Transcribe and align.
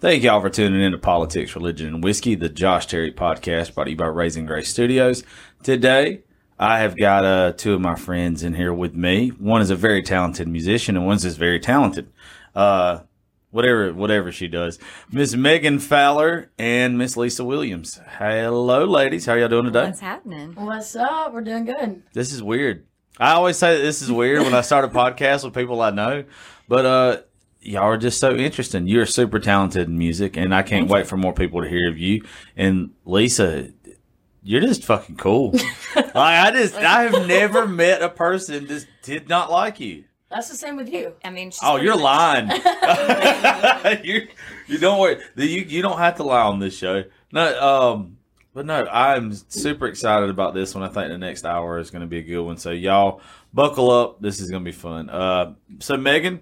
Thank 0.00 0.22
y'all 0.22 0.40
for 0.40 0.48
tuning 0.48 0.80
in 0.80 0.92
to 0.92 0.98
Politics, 0.98 1.54
Religion, 1.54 1.88
and 1.88 2.02
Whiskey, 2.02 2.34
the 2.34 2.48
Josh 2.48 2.86
Terry 2.86 3.12
podcast 3.12 3.74
brought 3.74 3.84
to 3.84 3.90
you 3.90 3.98
by 3.98 4.06
Raising 4.06 4.46
Grace 4.46 4.70
Studios. 4.70 5.24
Today, 5.62 6.22
I 6.58 6.78
have 6.78 6.96
got 6.96 7.26
uh, 7.26 7.52
two 7.52 7.74
of 7.74 7.82
my 7.82 7.96
friends 7.96 8.42
in 8.42 8.54
here 8.54 8.72
with 8.72 8.94
me. 8.94 9.28
One 9.28 9.60
is 9.60 9.68
a 9.68 9.76
very 9.76 10.02
talented 10.02 10.48
musician, 10.48 10.96
and 10.96 11.04
one's 11.04 11.24
just 11.24 11.36
very 11.36 11.60
talented. 11.60 12.10
Uh, 12.54 13.00
whatever, 13.50 13.92
whatever 13.92 14.32
she 14.32 14.48
does. 14.48 14.78
Miss 15.12 15.34
Megan 15.34 15.78
Fowler 15.78 16.50
and 16.58 16.96
Miss 16.96 17.18
Lisa 17.18 17.44
Williams. 17.44 18.00
Hello, 18.16 18.86
ladies. 18.86 19.26
How 19.26 19.34
y'all 19.34 19.48
doing 19.48 19.66
today? 19.66 19.84
What's 19.84 20.00
happening? 20.00 20.54
What's 20.54 20.96
up? 20.96 21.34
We're 21.34 21.42
doing 21.42 21.66
good. 21.66 22.04
This 22.14 22.32
is 22.32 22.42
weird. 22.42 22.86
I 23.18 23.32
always 23.32 23.58
say 23.58 23.76
that 23.76 23.82
this 23.82 24.00
is 24.00 24.10
weird 24.10 24.44
when 24.44 24.54
I 24.54 24.62
start 24.62 24.86
a 24.86 24.88
podcast 24.98 25.44
with 25.44 25.52
people 25.52 25.82
I 25.82 25.90
know, 25.90 26.24
but 26.68 26.86
uh, 26.86 27.20
y'all 27.60 27.82
are 27.84 27.96
just 27.98 28.18
so 28.20 28.34
interesting. 28.34 28.86
You're 28.86 29.06
super 29.06 29.38
talented 29.38 29.88
in 29.88 29.98
music, 29.98 30.36
and 30.36 30.54
I 30.54 30.62
can't 30.62 30.88
wait 30.88 31.06
for 31.06 31.16
more 31.16 31.32
people 31.34 31.62
to 31.62 31.68
hear 31.68 31.88
of 31.90 31.98
you. 31.98 32.24
And 32.56 32.90
Lisa, 33.04 33.68
you're 34.42 34.60
just 34.60 34.84
fucking 34.84 35.16
cool. 35.16 35.52
like 35.96 36.14
I 36.16 36.50
just, 36.52 36.74
I 36.76 37.02
have 37.04 37.26
never 37.28 37.66
met 37.66 38.02
a 38.02 38.08
person 38.08 38.66
that 38.68 38.86
did 39.02 39.28
not 39.28 39.50
like 39.50 39.80
you. 39.80 40.04
That's 40.30 40.48
the 40.48 40.54
same 40.54 40.76
with 40.76 40.88
you. 40.88 41.14
I 41.24 41.30
mean, 41.30 41.50
she's 41.50 41.58
Oh, 41.62 41.76
you're 41.76 41.94
much- 41.96 42.02
lying. 42.04 42.50
you 44.04 44.28
you 44.68 44.78
don't 44.78 45.00
worry. 45.00 45.20
You 45.36 45.44
you 45.62 45.82
don't 45.82 45.98
have 45.98 46.16
to 46.16 46.22
lie 46.22 46.42
on 46.42 46.60
this 46.60 46.76
show. 46.76 47.02
No, 47.32 47.60
um, 47.92 48.16
but 48.54 48.64
no, 48.64 48.86
I'm 48.86 49.32
super 49.32 49.86
excited 49.88 50.30
about 50.30 50.54
this 50.54 50.72
one. 50.74 50.84
I 50.84 50.88
think 50.88 51.08
the 51.08 51.18
next 51.18 51.44
hour 51.44 51.78
is 51.78 51.90
going 51.90 52.02
to 52.02 52.06
be 52.06 52.18
a 52.18 52.22
good 52.22 52.42
one. 52.42 52.58
So 52.58 52.70
y'all 52.70 53.20
buckle 53.52 53.90
up. 53.90 54.20
This 54.20 54.40
is 54.40 54.50
going 54.50 54.64
to 54.64 54.68
be 54.68 54.76
fun. 54.76 55.10
Uh, 55.10 55.54
so 55.80 55.96
Megan, 55.96 56.40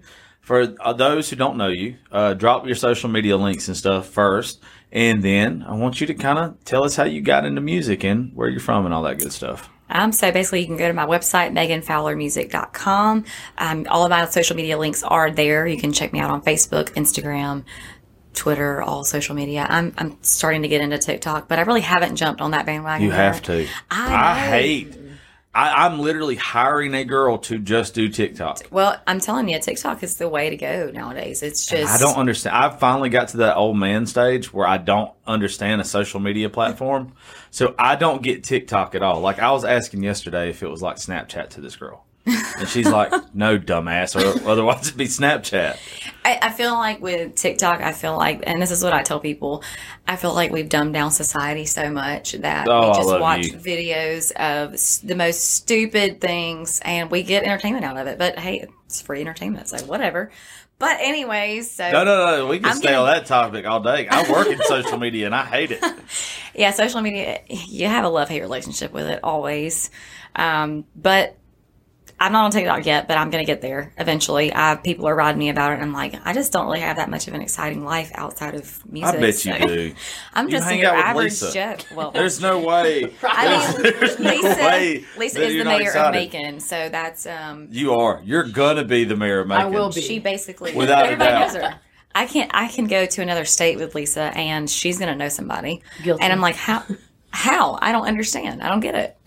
for 0.49 0.75
uh, 0.79 0.93
those 0.93 1.29
who 1.29 1.35
don't 1.35 1.57
know 1.57 1.67
you, 1.67 1.97
uh, 2.11 2.33
drop 2.33 2.65
your 2.65 2.73
social 2.73 3.07
media 3.07 3.37
links 3.37 3.67
and 3.67 3.77
stuff 3.77 4.07
first, 4.07 4.59
and 4.91 5.21
then 5.21 5.61
I 5.61 5.75
want 5.75 6.01
you 6.01 6.07
to 6.07 6.15
kind 6.15 6.39
of 6.39 6.65
tell 6.65 6.83
us 6.83 6.95
how 6.95 7.03
you 7.03 7.21
got 7.21 7.45
into 7.45 7.61
music 7.61 8.03
and 8.03 8.31
where 8.33 8.49
you're 8.49 8.59
from 8.59 8.85
and 8.85 8.91
all 8.91 9.03
that 9.03 9.19
good 9.19 9.31
stuff. 9.31 9.69
Um, 9.91 10.11
so 10.11 10.31
basically, 10.31 10.61
you 10.61 10.65
can 10.65 10.75
go 10.75 10.87
to 10.87 10.93
my 10.95 11.05
website, 11.05 11.51
meganfowlermusic.com. 11.51 13.25
Um, 13.59 13.85
all 13.91 14.03
of 14.03 14.09
my 14.09 14.25
social 14.25 14.55
media 14.55 14.79
links 14.79 15.03
are 15.03 15.29
there. 15.29 15.67
You 15.67 15.77
can 15.77 15.93
check 15.93 16.13
me 16.13 16.19
out 16.19 16.31
on 16.31 16.41
Facebook, 16.41 16.95
Instagram, 16.95 17.63
Twitter, 18.33 18.81
all 18.81 19.03
social 19.03 19.35
media. 19.35 19.67
I'm, 19.69 19.93
I'm 19.99 20.17
starting 20.23 20.63
to 20.63 20.67
get 20.67 20.81
into 20.81 20.97
TikTok, 20.97 21.47
but 21.47 21.59
I 21.59 21.61
really 21.61 21.81
haven't 21.81 22.15
jumped 22.15 22.41
on 22.41 22.51
that 22.51 22.65
bandwagon. 22.65 23.05
You 23.05 23.11
yet. 23.11 23.19
have 23.19 23.43
to. 23.43 23.67
I 23.91 24.31
I 24.31 24.39
hate. 24.39 24.98
I, 25.53 25.85
I'm 25.85 25.99
literally 25.99 26.35
hiring 26.35 26.93
a 26.93 27.03
girl 27.03 27.39
to 27.39 27.57
just 27.57 27.95
do 27.95 28.07
TikTok. 28.07 28.67
Well, 28.69 29.01
I'm 29.07 29.19
telling 29.19 29.49
you, 29.49 29.59
TikTok 29.59 30.03
is 30.03 30.15
the 30.15 30.29
way 30.29 30.51
to 30.51 30.57
go 30.57 30.91
nowadays. 30.93 31.41
It's 31.41 31.65
just 31.65 31.91
I 31.91 31.97
don't 31.97 32.17
understand. 32.17 32.55
I 32.55 32.69
finally 32.69 33.09
got 33.09 33.29
to 33.29 33.37
that 33.37 33.55
old 33.55 33.75
man 33.75 34.05
stage 34.05 34.53
where 34.53 34.67
I 34.67 34.77
don't 34.77 35.11
understand 35.25 35.81
a 35.81 35.83
social 35.83 36.19
media 36.19 36.49
platform. 36.49 37.13
So 37.49 37.73
I 37.79 37.95
don't 37.95 38.21
get 38.21 38.43
TikTok 38.43 38.93
at 38.93 39.01
all. 39.01 39.21
Like 39.21 39.39
I 39.39 39.51
was 39.51 39.65
asking 39.65 40.03
yesterday 40.03 40.49
if 40.49 40.61
it 40.61 40.67
was 40.67 40.83
like 40.83 40.97
Snapchat 40.97 41.49
to 41.49 41.61
this 41.61 41.75
girl. 41.75 42.05
And 42.57 42.67
she's 42.67 42.87
like, 42.89 43.11
no, 43.33 43.57
dumbass, 43.57 44.15
or 44.15 44.47
otherwise 44.49 44.87
it'd 44.87 44.97
be 44.97 45.05
Snapchat. 45.05 45.77
I, 46.25 46.39
I 46.41 46.49
feel 46.51 46.73
like 46.73 47.01
with 47.01 47.35
TikTok, 47.35 47.81
I 47.81 47.91
feel 47.93 48.15
like, 48.17 48.43
and 48.45 48.61
this 48.61 48.71
is 48.71 48.83
what 48.83 48.93
I 48.93 49.03
tell 49.03 49.19
people, 49.19 49.63
I 50.07 50.15
feel 50.15 50.33
like 50.33 50.51
we've 50.51 50.69
dumbed 50.69 50.93
down 50.93 51.11
society 51.11 51.65
so 51.65 51.89
much 51.91 52.33
that 52.33 52.67
Oh, 52.67 52.89
we 52.89 52.95
just 52.95 53.19
watch 53.19 53.47
you. 53.47 53.53
videos 53.53 54.31
of 54.33 54.71
the 55.07 55.15
most 55.15 55.51
stupid 55.55 56.21
things 56.21 56.79
and 56.83 57.09
we 57.09 57.23
get 57.23 57.43
entertainment 57.43 57.85
out 57.85 57.97
of 57.97 58.07
it. 58.07 58.17
But 58.17 58.37
hey, 58.37 58.67
it's 58.85 59.01
free 59.01 59.21
entertainment, 59.21 59.69
so 59.69 59.77
whatever. 59.85 60.31
But 60.77 60.99
anyways, 61.01 61.71
so 61.71 61.91
No, 61.91 62.03
no, 62.05 62.37
no. 62.37 62.47
We 62.47 62.59
can 62.59 62.67
I'm 62.69 62.77
stay 62.77 62.93
on 62.93 63.05
that 63.07 63.25
topic 63.25 63.65
all 63.65 63.81
day. 63.81 64.07
I 64.07 64.31
work 64.31 64.47
in 64.47 64.61
social 64.63 64.97
media 64.97 65.25
and 65.25 65.35
I 65.35 65.43
hate 65.45 65.71
it. 65.71 65.83
yeah, 66.55 66.71
social 66.71 67.01
media, 67.01 67.41
you 67.47 67.87
have 67.87 68.05
a 68.05 68.09
love 68.09 68.29
hate 68.29 68.41
relationship 68.41 68.93
with 68.93 69.07
it 69.07 69.19
always. 69.23 69.89
Um, 70.35 70.85
but 70.95 71.35
I'm 72.21 72.31
not 72.33 72.45
on 72.45 72.51
TikTok 72.51 72.85
yet, 72.85 73.07
but 73.07 73.17
I'm 73.17 73.29
going 73.29 73.41
to 73.43 73.45
get 73.49 73.61
there 73.61 73.93
eventually. 73.97 74.53
I, 74.53 74.75
people 74.75 75.07
are 75.07 75.15
riding 75.15 75.39
me 75.39 75.49
about 75.49 75.71
it, 75.71 75.75
and 75.75 75.83
I'm 75.83 75.93
like, 75.93 76.15
I 76.25 76.33
just 76.33 76.51
don't 76.51 76.65
really 76.65 76.81
have 76.81 76.97
that 76.97 77.09
much 77.09 77.27
of 77.27 77.33
an 77.33 77.41
exciting 77.41 77.85
life 77.85 78.11
outside 78.15 78.55
of 78.55 78.85
music. 78.91 79.15
I 79.15 79.19
music. 79.19 79.53
bet 79.53 79.61
you 79.61 79.67
so- 79.67 79.75
do. 79.75 79.95
I'm 80.33 80.45
You 80.47 80.51
just 80.51 80.67
hang 80.69 80.79
your 80.79 80.89
out 80.89 80.95
with 80.97 81.05
average 81.05 81.41
Lisa. 81.41 81.53
Joe. 81.53 81.95
Well, 81.95 82.11
There's 82.11 82.41
no 82.49 82.59
way. 82.59 83.13
I 83.23 83.73
mean, 83.73 83.81
there's 83.83 84.19
no 84.19 84.29
Lisa, 84.31 84.47
way 84.59 85.05
Lisa 85.17 85.39
that 85.39 85.45
is 85.47 85.53
you're 85.55 85.63
the 85.63 85.69
mayor 85.69 85.81
excited. 85.83 86.27
of 86.27 86.33
Macon, 86.33 86.59
so 86.59 86.89
that's 86.89 87.25
um, 87.25 87.67
You 87.71 87.93
are. 87.93 88.21
You're 88.25 88.43
gonna 88.49 88.83
be 88.85 89.05
the 89.05 89.15
mayor 89.15 89.39
of 89.39 89.47
Macon. 89.47 89.67
I 89.67 89.69
will 89.69 89.89
be. 89.91 90.01
she 90.01 90.19
basically 90.19 90.75
Without 90.75 91.11
a 91.11 91.15
doubt. 91.15 91.53
knows 91.53 91.61
her. 91.61 91.79
I 92.15 92.25
can't. 92.25 92.51
I 92.53 92.67
can 92.67 92.87
go 92.87 93.05
to 93.05 93.21
another 93.21 93.45
state 93.45 93.77
with 93.77 93.95
Lisa, 93.95 94.23
and 94.35 94.69
she's 94.69 94.97
gonna 94.99 95.15
know 95.15 95.29
somebody. 95.29 95.81
Guilty. 96.03 96.23
And 96.23 96.33
I'm 96.33 96.41
like, 96.41 96.55
how? 96.55 96.83
How? 97.31 97.77
I 97.81 97.91
don't 97.91 98.07
understand. 98.07 98.61
I 98.63 98.69
don't 98.69 98.79
get 98.79 98.95
it. 98.95 99.17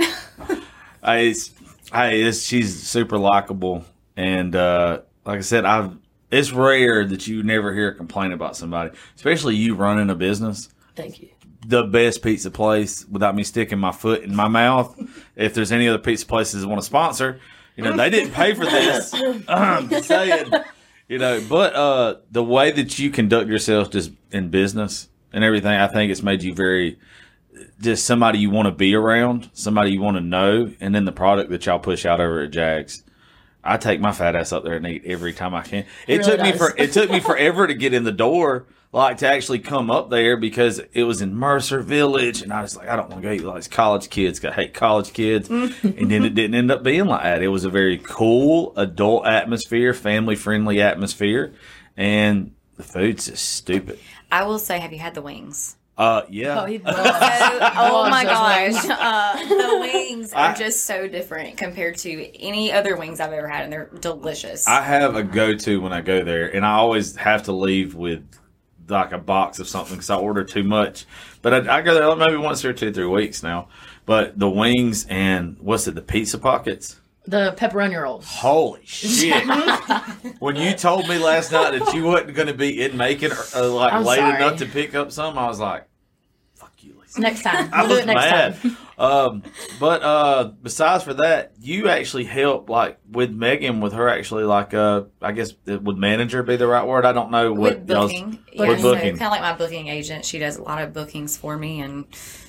I, 1.02 1.19
it's, 1.19 1.50
hey, 1.92 2.30
she's 2.32 2.82
super 2.82 3.19
likable, 3.19 3.84
and 4.16 4.54
uh, 4.54 5.00
like 5.25 5.38
I 5.38 5.42
said, 5.42 5.64
I've. 5.64 5.97
It's 6.30 6.50
rare 6.50 7.04
that 7.04 7.26
you 7.26 7.42
never 7.42 7.75
hear 7.75 7.88
a 7.88 7.94
complaint 7.94 8.32
about 8.32 8.56
somebody, 8.56 8.97
especially 9.16 9.54
you 9.54 9.75
running 9.75 10.08
a 10.08 10.14
business. 10.14 10.70
Thank 10.97 11.20
you. 11.20 11.28
The 11.66 11.82
best 11.82 12.22
pizza 12.22 12.50
place 12.50 13.04
without 13.06 13.36
me 13.36 13.44
sticking 13.44 13.78
my 13.78 13.92
foot 13.92 14.22
in 14.22 14.34
my 14.34 14.48
mouth. 14.48 14.98
If 15.36 15.52
there's 15.52 15.72
any 15.72 15.86
other 15.88 15.98
pizza 15.98 16.25
places 16.25 16.62
that 16.62 16.69
want 16.69 16.81
to 16.81 16.86
sponsor, 16.86 17.38
you 17.76 17.84
know 17.84 17.94
they 17.94 18.08
didn't 18.08 18.32
pay 18.32 18.54
for 18.54 18.64
this. 18.64 19.12
I'm 19.48 19.91
saying, 20.02 20.52
you 21.06 21.19
know. 21.19 21.44
But 21.47 21.75
uh, 21.75 22.16
the 22.31 22.42
way 22.42 22.70
that 22.70 22.98
you 22.98 23.10
conduct 23.10 23.50
yourself 23.50 23.91
just 23.91 24.12
in 24.31 24.48
business 24.48 25.10
and 25.34 25.44
everything, 25.44 25.78
I 25.78 25.86
think 25.86 26.10
it's 26.10 26.22
made 26.22 26.42
you 26.42 26.54
very 26.54 26.98
just 27.80 28.06
somebody 28.06 28.38
you 28.38 28.50
want 28.50 28.66
to 28.66 28.72
be 28.72 28.94
around, 28.94 29.50
somebody 29.52 29.92
you 29.92 30.00
want 30.00 30.16
to 30.16 30.22
know, 30.22 30.72
and 30.80 30.94
then 30.94 31.04
the 31.04 31.12
product 31.12 31.50
that 31.50 31.66
y'all 31.66 31.78
push 31.78 32.06
out 32.06 32.20
over 32.20 32.40
at 32.42 32.50
Jags. 32.50 33.04
I 33.64 33.76
take 33.76 34.00
my 34.00 34.12
fat 34.12 34.34
ass 34.34 34.52
up 34.52 34.64
there 34.64 34.74
and 34.74 34.86
eat 34.86 35.02
every 35.04 35.32
time 35.32 35.54
I 35.54 35.62
can. 35.62 35.84
It, 36.08 36.18
really 36.18 36.22
took 36.24 36.40
me 36.40 36.52
for 36.52 36.74
it 36.76 36.92
took 36.92 37.10
me 37.10 37.20
forever 37.20 37.66
to 37.66 37.74
get 37.74 37.94
in 37.94 38.02
the 38.02 38.12
door, 38.12 38.66
like 38.90 39.18
to 39.18 39.28
actually 39.28 39.60
come 39.60 39.90
up 39.90 40.10
there 40.10 40.36
because 40.36 40.80
it 40.92 41.04
was 41.04 41.22
in 41.22 41.34
Mercer 41.34 41.80
Village, 41.80 42.42
and 42.42 42.52
I 42.52 42.62
was 42.62 42.76
like, 42.76 42.88
I 42.88 42.96
don't 42.96 43.08
want 43.08 43.22
to 43.22 43.28
go 43.28 43.34
eat 43.34 43.44
like 43.44 43.70
college 43.70 44.10
kids. 44.10 44.44
I 44.44 44.52
hate 44.52 44.74
college 44.74 45.12
kids, 45.12 45.48
mm. 45.48 45.72
and 45.82 46.10
then 46.10 46.24
it 46.24 46.34
didn't 46.34 46.56
end 46.56 46.72
up 46.72 46.82
being 46.82 47.06
like 47.06 47.22
that. 47.22 47.42
It 47.42 47.48
was 47.48 47.64
a 47.64 47.70
very 47.70 47.98
cool 47.98 48.72
adult 48.76 49.26
atmosphere, 49.26 49.94
family 49.94 50.34
friendly 50.34 50.80
atmosphere, 50.80 51.54
and 51.96 52.52
the 52.76 52.82
food's 52.82 53.26
just 53.26 53.44
stupid. 53.44 53.98
I 54.32 54.44
will 54.44 54.58
say, 54.58 54.80
have 54.80 54.92
you 54.92 54.98
had 54.98 55.14
the 55.14 55.22
wings? 55.22 55.76
Uh, 55.98 56.22
yeah. 56.30 56.54
Oh, 56.64 56.66
So, 56.78 57.58
oh 57.76 58.08
my 58.10 58.25
gosh, 58.25 58.86
uh, 58.88 59.36
the 59.48 59.78
wings 59.80 60.32
are 60.32 60.50
I- 60.50 60.54
just 60.54 60.84
so 60.86 61.06
different 61.06 61.56
compared 61.58 61.98
to 61.98 62.36
any 62.42 62.72
other 62.72 62.97
wings 62.97 63.20
I've 63.20 63.32
ever 63.32 63.47
had, 63.48 63.64
and 63.64 63.72
they're 63.72 63.91
delicious. 64.00 64.66
I 64.66 64.81
have 64.82 65.16
a 65.16 65.22
go 65.22 65.54
to 65.54 65.81
when 65.81 65.92
I 65.92 66.00
go 66.00 66.25
there, 66.25 66.47
and 66.54 66.64
I 66.64 66.72
always 66.75 67.14
have 67.16 67.42
to 67.44 67.52
leave 67.52 67.94
with 67.94 68.25
like 68.88 69.12
a 69.12 69.19
box 69.19 69.58
of 69.58 69.69
something 69.69 69.94
because 69.97 70.10
I 70.10 70.16
order 70.16 70.44
too 70.44 70.64
much. 70.64 71.06
But 71.41 71.69
I, 71.69 71.78
I 71.78 71.82
go 71.82 71.94
there 71.94 72.16
maybe 72.16 72.36
once 72.36 72.64
every 72.64 72.75
two, 72.75 72.92
three 72.92 73.06
weeks 73.06 73.42
now. 73.42 73.69
But 74.06 74.38
the 74.38 74.50
wings 74.50 75.06
and 75.08 75.56
what's 75.60 75.86
it, 75.86 75.94
the 75.94 76.02
pizza 76.02 76.38
pockets? 76.38 76.98
The 77.27 77.55
pepperoni 77.56 78.03
rolls. 78.03 78.27
Holy 78.27 78.81
shit! 78.84 79.44
when 80.41 80.56
you 80.56 80.75
told 80.75 81.09
me 81.09 81.19
last 81.19 81.53
night 81.53 81.78
that 81.78 81.94
you 81.94 82.05
wasn't 82.05 82.34
going 82.34 82.49
to 82.49 82.55
be 82.55 82.83
in 82.83 82.97
Macon 82.97 83.31
uh, 83.55 83.69
like 83.71 83.93
I'm 83.93 84.05
late 84.05 84.19
sorry. 84.19 84.37
enough 84.43 84.59
to 84.59 84.66
pick 84.66 84.94
up 84.97 85.12
some, 85.12 85.38
I 85.38 85.47
was 85.47 85.61
like, 85.61 85.87
"Fuck 86.56 86.72
you, 86.81 86.94
Lisa." 87.00 87.21
Next 87.21 87.43
time. 87.43 87.69
I 87.72 87.82
We'll 87.82 87.88
do 87.91 87.94
was 87.94 88.03
it 88.03 88.06
next 88.06 88.25
mad. 88.31 88.61
time. 88.62 88.77
Um, 88.98 89.42
but 89.80 90.03
uh, 90.03 90.53
besides 90.62 91.04
for 91.04 91.14
that, 91.14 91.53
you 91.60 91.88
actually 91.88 92.25
help 92.25 92.69
like 92.70 92.98
with 93.10 93.30
Megan 93.30 93.80
with 93.80 93.92
her 93.92 94.08
actually 94.08 94.44
like 94.44 94.75
uh, 94.75 95.04
I 95.20 95.32
guess 95.32 95.53
it 95.66 95.82
would 95.82 95.97
manager 95.98 96.42
be 96.42 96.56
the 96.56 96.66
right 96.66 96.86
word? 96.86 97.04
I 97.04 97.12
don't 97.12 97.31
know 97.31 97.52
what 97.52 97.81
with 97.81 97.91
y'all's- 97.91 98.12
booking, 98.12 98.31
with 98.58 98.69
yeah, 98.69 98.76
so 98.76 98.82
booking. 98.82 99.16
kind 99.16 99.22
of 99.22 99.31
like 99.31 99.40
my 99.43 99.55
booking 99.55 99.88
agent. 99.88 100.25
She 100.25 100.38
does 100.38 100.56
a 100.56 100.62
lot 100.62 100.82
of 100.82 100.93
bookings 100.93 101.37
for 101.37 101.56
me, 101.56 101.81
and 101.81 102.05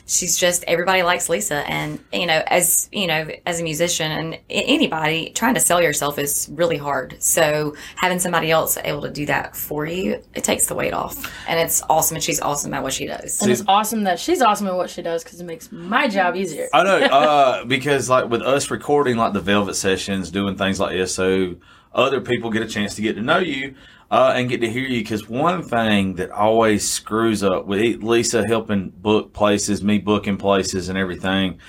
she's 0.05 0.37
just 0.37 0.63
everybody 0.67 1.03
likes 1.03 1.29
Lisa. 1.29 1.67
And 1.69 1.99
you 2.11 2.25
know, 2.25 2.41
as 2.47 2.89
you 2.91 3.07
know, 3.07 3.27
as 3.45 3.59
a 3.59 3.63
musician 3.63 4.11
and 4.11 4.39
anybody 4.49 5.31
trying 5.31 5.53
to 5.53 5.59
sell 5.59 5.81
yourself 5.81 6.17
is 6.19 6.49
really 6.51 6.77
hard. 6.77 7.21
So 7.21 7.75
having 8.01 8.19
somebody 8.19 8.51
else 8.51 8.77
able 8.83 9.01
to 9.01 9.09
do 9.11 9.25
that 9.27 9.55
for 9.55 9.85
you, 9.85 10.21
it 10.33 10.43
takes 10.43 10.67
the 10.67 10.75
weight 10.75 10.93
off, 10.93 11.15
and 11.47 11.59
it's 11.59 11.81
awesome. 11.89 12.15
And 12.15 12.23
she's 12.23 12.39
awesome 12.41 12.73
at 12.73 12.83
what 12.83 12.93
she 12.93 13.05
does. 13.05 13.41
And 13.41 13.51
it's 13.51 13.63
awesome 13.67 14.03
that 14.03 14.19
she's 14.19 14.41
awesome 14.41 14.67
at 14.67 14.75
what 14.75 14.89
she 14.89 15.01
does 15.01 15.23
because 15.23 15.39
it 15.39 15.45
makes 15.45 15.71
my 15.71 16.07
job 16.07 16.32
easier. 16.35 16.69
I 16.73 16.83
know, 16.83 16.97
uh, 16.97 17.65
because 17.65 18.09
like 18.09 18.29
with 18.29 18.41
us 18.41 18.69
recording 18.71 19.17
like 19.17 19.33
the 19.33 19.41
Velvet 19.41 19.75
sessions, 19.75 20.31
doing 20.31 20.55
things 20.55 20.79
like 20.79 20.95
this, 20.95 21.15
so 21.15 21.55
other 21.93 22.21
people 22.21 22.49
get 22.49 22.61
a 22.61 22.67
chance 22.67 22.95
to 22.95 23.01
get 23.01 23.15
to 23.15 23.21
know 23.21 23.39
you 23.39 23.75
uh, 24.11 24.33
and 24.35 24.49
get 24.49 24.61
to 24.61 24.69
hear 24.69 24.83
you. 24.83 25.01
Because 25.01 25.27
one 25.27 25.63
thing 25.63 26.15
that 26.15 26.31
always 26.31 26.89
screws 26.89 27.43
up 27.43 27.65
with 27.65 28.03
Lisa 28.03 28.45
helping 28.45 28.89
book 28.89 29.33
places, 29.33 29.83
me 29.83 29.97
booking 29.97 30.37
places, 30.37 30.89
and 30.89 30.97
everything. 30.97 31.59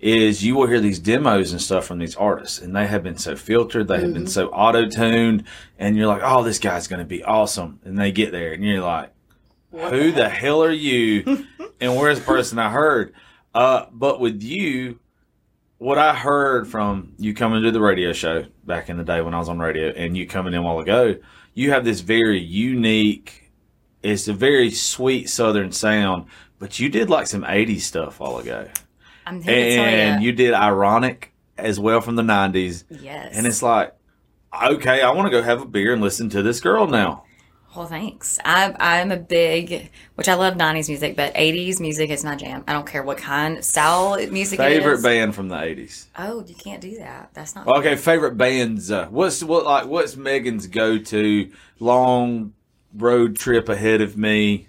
Is 0.00 0.44
you 0.44 0.54
will 0.54 0.66
hear 0.66 0.80
these 0.80 0.98
demos 0.98 1.52
and 1.52 1.62
stuff 1.62 1.86
from 1.86 1.98
these 1.98 2.14
artists, 2.14 2.58
and 2.58 2.76
they 2.76 2.86
have 2.86 3.02
been 3.02 3.16
so 3.16 3.36
filtered, 3.36 3.88
they 3.88 4.00
have 4.00 4.12
been 4.12 4.26
so 4.26 4.48
auto 4.48 4.86
tuned, 4.86 5.44
and 5.78 5.96
you're 5.96 6.08
like, 6.08 6.20
"Oh, 6.22 6.42
this 6.42 6.58
guy's 6.58 6.88
going 6.88 6.98
to 6.98 7.06
be 7.06 7.24
awesome," 7.24 7.80
and 7.84 7.98
they 7.98 8.12
get 8.12 8.30
there, 8.30 8.52
and 8.52 8.62
you're 8.62 8.82
like, 8.82 9.14
who 9.74 10.12
the 10.12 10.28
hell 10.28 10.62
are 10.62 10.70
you? 10.70 11.46
and 11.80 11.96
where's 11.96 12.20
the 12.20 12.24
person 12.24 12.58
I 12.58 12.70
heard? 12.70 13.12
Uh, 13.54 13.86
but 13.92 14.20
with 14.20 14.42
you, 14.42 14.98
what 15.78 15.98
I 15.98 16.14
heard 16.14 16.66
from 16.66 17.12
you 17.18 17.34
coming 17.34 17.62
to 17.62 17.70
the 17.70 17.80
radio 17.80 18.12
show 18.12 18.44
back 18.64 18.88
in 18.88 18.96
the 18.96 19.04
day 19.04 19.20
when 19.20 19.34
I 19.34 19.38
was 19.38 19.48
on 19.48 19.58
radio, 19.58 19.90
and 19.90 20.16
you 20.16 20.26
coming 20.26 20.52
in 20.54 20.60
a 20.60 20.62
while 20.62 20.78
ago, 20.78 21.16
you 21.54 21.70
have 21.70 21.84
this 21.84 22.00
very 22.00 22.40
unique. 22.40 23.52
It's 24.02 24.28
a 24.28 24.32
very 24.32 24.70
sweet 24.70 25.28
Southern 25.28 25.72
sound, 25.72 26.26
but 26.58 26.80
you 26.80 26.88
did 26.88 27.10
like 27.10 27.26
some 27.26 27.42
'80s 27.42 27.82
stuff 27.82 28.20
a 28.20 28.24
while 28.24 28.38
ago, 28.38 28.68
I'm 29.26 29.40
here 29.40 29.80
and 29.80 30.22
you. 30.22 30.30
you 30.30 30.34
did 30.34 30.52
ironic 30.52 31.32
as 31.56 31.78
well 31.78 32.00
from 32.00 32.16
the 32.16 32.22
'90s. 32.22 32.84
yes. 32.90 33.34
And 33.36 33.46
it's 33.46 33.62
like, 33.62 33.94
okay, 34.62 35.00
I 35.02 35.10
want 35.10 35.26
to 35.26 35.30
go 35.30 35.42
have 35.42 35.62
a 35.62 35.66
beer 35.66 35.92
and 35.92 36.02
listen 36.02 36.28
to 36.30 36.42
this 36.42 36.60
girl 36.60 36.86
now. 36.86 37.24
Well, 37.74 37.86
thanks. 37.86 38.38
I'm 38.44 38.76
I'm 38.78 39.10
a 39.10 39.16
big, 39.16 39.90
which 40.14 40.28
I 40.28 40.34
love 40.34 40.54
'90s 40.54 40.88
music, 40.88 41.16
but 41.16 41.34
'80s 41.34 41.80
music 41.80 42.10
is 42.10 42.24
my 42.24 42.36
jam. 42.36 42.62
I 42.68 42.72
don't 42.72 42.86
care 42.86 43.02
what 43.02 43.18
kind 43.18 43.64
style 43.64 44.16
music 44.28 44.58
Favorite 44.58 44.94
is. 44.94 45.02
band 45.02 45.34
from 45.34 45.48
the 45.48 45.56
'80s. 45.56 46.06
Oh, 46.16 46.44
you 46.46 46.54
can't 46.54 46.80
do 46.80 46.98
that. 46.98 47.30
That's 47.34 47.56
not 47.56 47.66
Okay, 47.66 47.96
favorite 47.96 48.36
bands. 48.36 48.90
Uh, 48.92 49.06
what's 49.06 49.42
what 49.42 49.64
like? 49.64 49.86
What's 49.86 50.16
Megan's 50.16 50.68
go 50.68 50.98
to 50.98 51.50
long 51.80 52.52
road 52.94 53.36
trip 53.36 53.68
ahead 53.68 54.00
of 54.00 54.16
me? 54.16 54.68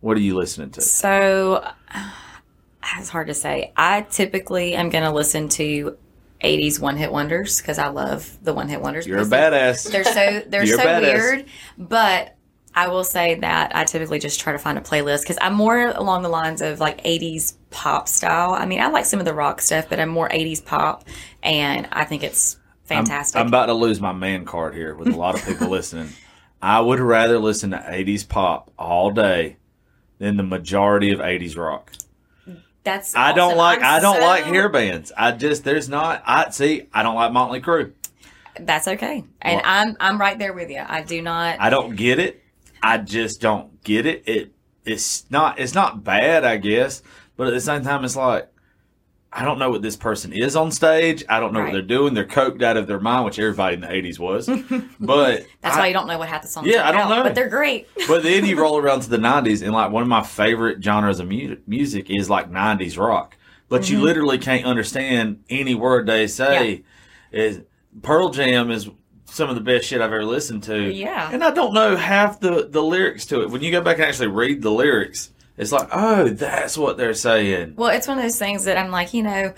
What 0.00 0.16
are 0.16 0.20
you 0.20 0.34
listening 0.34 0.70
to? 0.70 0.80
So 0.80 1.68
it's 2.96 3.10
hard 3.10 3.26
to 3.26 3.34
say. 3.34 3.72
I 3.76 4.02
typically 4.02 4.74
am 4.74 4.88
going 4.88 5.04
to 5.04 5.12
listen 5.12 5.50
to 5.50 5.98
'80s 6.42 6.80
one 6.80 6.96
hit 6.96 7.12
wonders 7.12 7.58
because 7.58 7.78
I 7.78 7.88
love 7.88 8.38
the 8.42 8.54
one 8.54 8.68
hit 8.68 8.80
wonders. 8.80 9.06
You're 9.06 9.18
a 9.18 9.24
badass. 9.24 9.90
They're 9.90 10.04
so 10.04 10.42
they're 10.46 10.64
You're 10.64 10.78
so 10.78 11.00
weird, 11.00 11.44
but 11.76 12.35
I 12.76 12.88
will 12.88 13.04
say 13.04 13.36
that 13.36 13.74
I 13.74 13.84
typically 13.84 14.18
just 14.18 14.38
try 14.38 14.52
to 14.52 14.58
find 14.58 14.76
a 14.76 14.82
playlist 14.82 15.22
because 15.22 15.38
I'm 15.40 15.54
more 15.54 15.88
along 15.88 16.22
the 16.22 16.28
lines 16.28 16.60
of 16.60 16.78
like 16.78 17.02
80s 17.02 17.54
pop 17.70 18.06
style. 18.06 18.52
I 18.52 18.66
mean, 18.66 18.80
I 18.80 18.88
like 18.88 19.06
some 19.06 19.18
of 19.18 19.24
the 19.24 19.32
rock 19.32 19.62
stuff, 19.62 19.88
but 19.88 19.98
I'm 19.98 20.10
more 20.10 20.28
80s 20.28 20.62
pop, 20.62 21.04
and 21.42 21.88
I 21.90 22.04
think 22.04 22.22
it's 22.22 22.58
fantastic. 22.84 23.40
I'm 23.40 23.48
about 23.48 23.66
to 23.66 23.74
lose 23.74 23.98
my 23.98 24.12
man 24.12 24.44
card 24.44 24.74
here 24.74 24.94
with 24.94 25.08
a 25.08 25.16
lot 25.16 25.34
of 25.34 25.44
people 25.44 25.68
listening. 25.70 26.10
I 26.60 26.80
would 26.80 27.00
rather 27.00 27.38
listen 27.38 27.70
to 27.70 27.78
'80s 27.78 28.28
pop 28.28 28.70
all 28.78 29.10
day 29.10 29.56
than 30.18 30.36
the 30.36 30.42
majority 30.42 31.12
of 31.12 31.20
'80s 31.20 31.56
rock. 31.56 31.92
That's 32.82 33.16
I 33.16 33.32
don't 33.32 33.56
like. 33.56 33.80
I'm 33.80 33.96
I 33.96 34.00
don't 34.00 34.16
so- 34.16 34.22
like 34.26 34.44
hair 34.44 34.68
bands. 34.68 35.12
I 35.16 35.32
just 35.32 35.64
there's 35.64 35.88
not. 35.88 36.22
I 36.26 36.50
see. 36.50 36.88
I 36.92 37.02
don't 37.02 37.14
like 37.14 37.32
Motley 37.32 37.60
Crue. 37.60 37.92
That's 38.58 38.88
okay, 38.88 39.24
and 39.42 39.56
Well- 39.56 39.62
I'm 39.64 39.96
I'm 40.00 40.20
right 40.20 40.38
there 40.38 40.52
with 40.52 40.70
you. 40.70 40.82
I 40.86 41.02
do 41.02 41.20
not. 41.20 41.56
I 41.60 41.68
don't 41.70 41.94
get 41.94 42.18
it. 42.18 42.42
I 42.82 42.98
just 42.98 43.40
don't 43.40 43.82
get 43.84 44.06
it. 44.06 44.22
It 44.26 44.52
it's 44.84 45.28
not 45.30 45.58
it's 45.58 45.74
not 45.74 46.04
bad, 46.04 46.44
I 46.44 46.56
guess, 46.58 47.02
but 47.36 47.48
at 47.48 47.52
the 47.54 47.60
same 47.60 47.82
time, 47.82 48.04
it's 48.04 48.16
like 48.16 48.48
I 49.32 49.44
don't 49.44 49.58
know 49.58 49.68
what 49.70 49.82
this 49.82 49.96
person 49.96 50.32
is 50.32 50.56
on 50.56 50.70
stage. 50.70 51.22
I 51.28 51.40
don't 51.40 51.52
know 51.52 51.58
Right. 51.60 51.66
what 51.66 51.72
they're 51.72 51.82
doing. 51.82 52.14
They're 52.14 52.24
coked 52.24 52.62
out 52.62 52.76
of 52.78 52.86
their 52.86 53.00
mind, 53.00 53.24
which 53.26 53.38
everybody 53.38 53.74
in 53.74 53.80
the 53.80 53.88
'80s 53.88 54.18
was. 54.18 54.48
But 55.00 55.44
That's 55.60 55.76
I- 55.76 55.80
why 55.80 55.86
you 55.88 55.92
don't 55.92 56.06
know 56.06 56.16
what 56.18 56.28
half 56.28 56.42
the 56.42 56.48
songs. 56.48 56.68
Yeah, 56.68 56.88
I 56.88 56.92
don't 56.92 57.02
about, 57.02 57.16
know. 57.16 57.22
but 57.24 57.34
they're 57.34 57.48
great. 57.48 57.86
but 58.08 58.22
then 58.22 58.46
you 58.46 58.58
roll 58.60 58.78
around 58.78 59.00
to 59.02 59.10
the 59.10 59.18
90s 59.18 59.62
and 59.62 59.72
like 59.72 59.90
one 59.90 60.02
of 60.02 60.08
my 60.08 60.22
favorite 60.22 60.82
genres 60.82 61.20
of 61.20 61.28
mu- 61.28 61.56
music 61.66 62.06
is 62.08 62.30
like 62.30 62.50
90s 62.50 62.96
rock 62.98 63.36
but 63.68 63.82
Mm-hmm. 63.82 63.94
you 63.94 64.00
literally 64.00 64.38
can't 64.38 64.64
understand 64.64 65.42
any 65.50 65.74
word 65.74 66.06
they 66.06 66.28
say 66.28 66.84
is 67.32 67.60
pearl 68.02 68.30
jam 68.30 68.70
is 68.70 68.88
some 69.26 69.48
of 69.50 69.54
the 69.54 69.60
best 69.60 69.86
shit 69.86 70.00
i've 70.00 70.06
ever 70.12 70.24
listened 70.24 70.62
to 70.62 70.90
Yeah. 70.90 71.28
and 71.32 71.44
i 71.44 71.50
don't 71.50 71.74
know 71.74 71.94
half 71.96 72.40
the 72.40 72.66
the 72.70 72.82
lyrics 72.82 73.26
to 73.26 73.42
it 73.42 73.50
when 73.50 73.60
you 73.62 73.70
go 73.70 73.80
back 73.80 73.96
and 73.96 74.04
actually 74.06 74.28
read 74.28 74.62
the 74.62 74.70
lyrics 74.70 75.30
it's 75.58 75.72
like 75.72 75.88
oh 75.92 76.28
that's 76.28 76.78
what 76.78 76.96
they're 76.96 77.14
saying 77.14 77.74
Well, 77.76 77.90
it's 77.90 78.06
one 78.08 78.18
of 78.18 78.24
those 78.24 78.38
things 78.38 78.64
that 78.64 78.76
I'm 78.78 78.90
like, 78.90 79.14
you 79.14 79.22
know, 79.22 79.54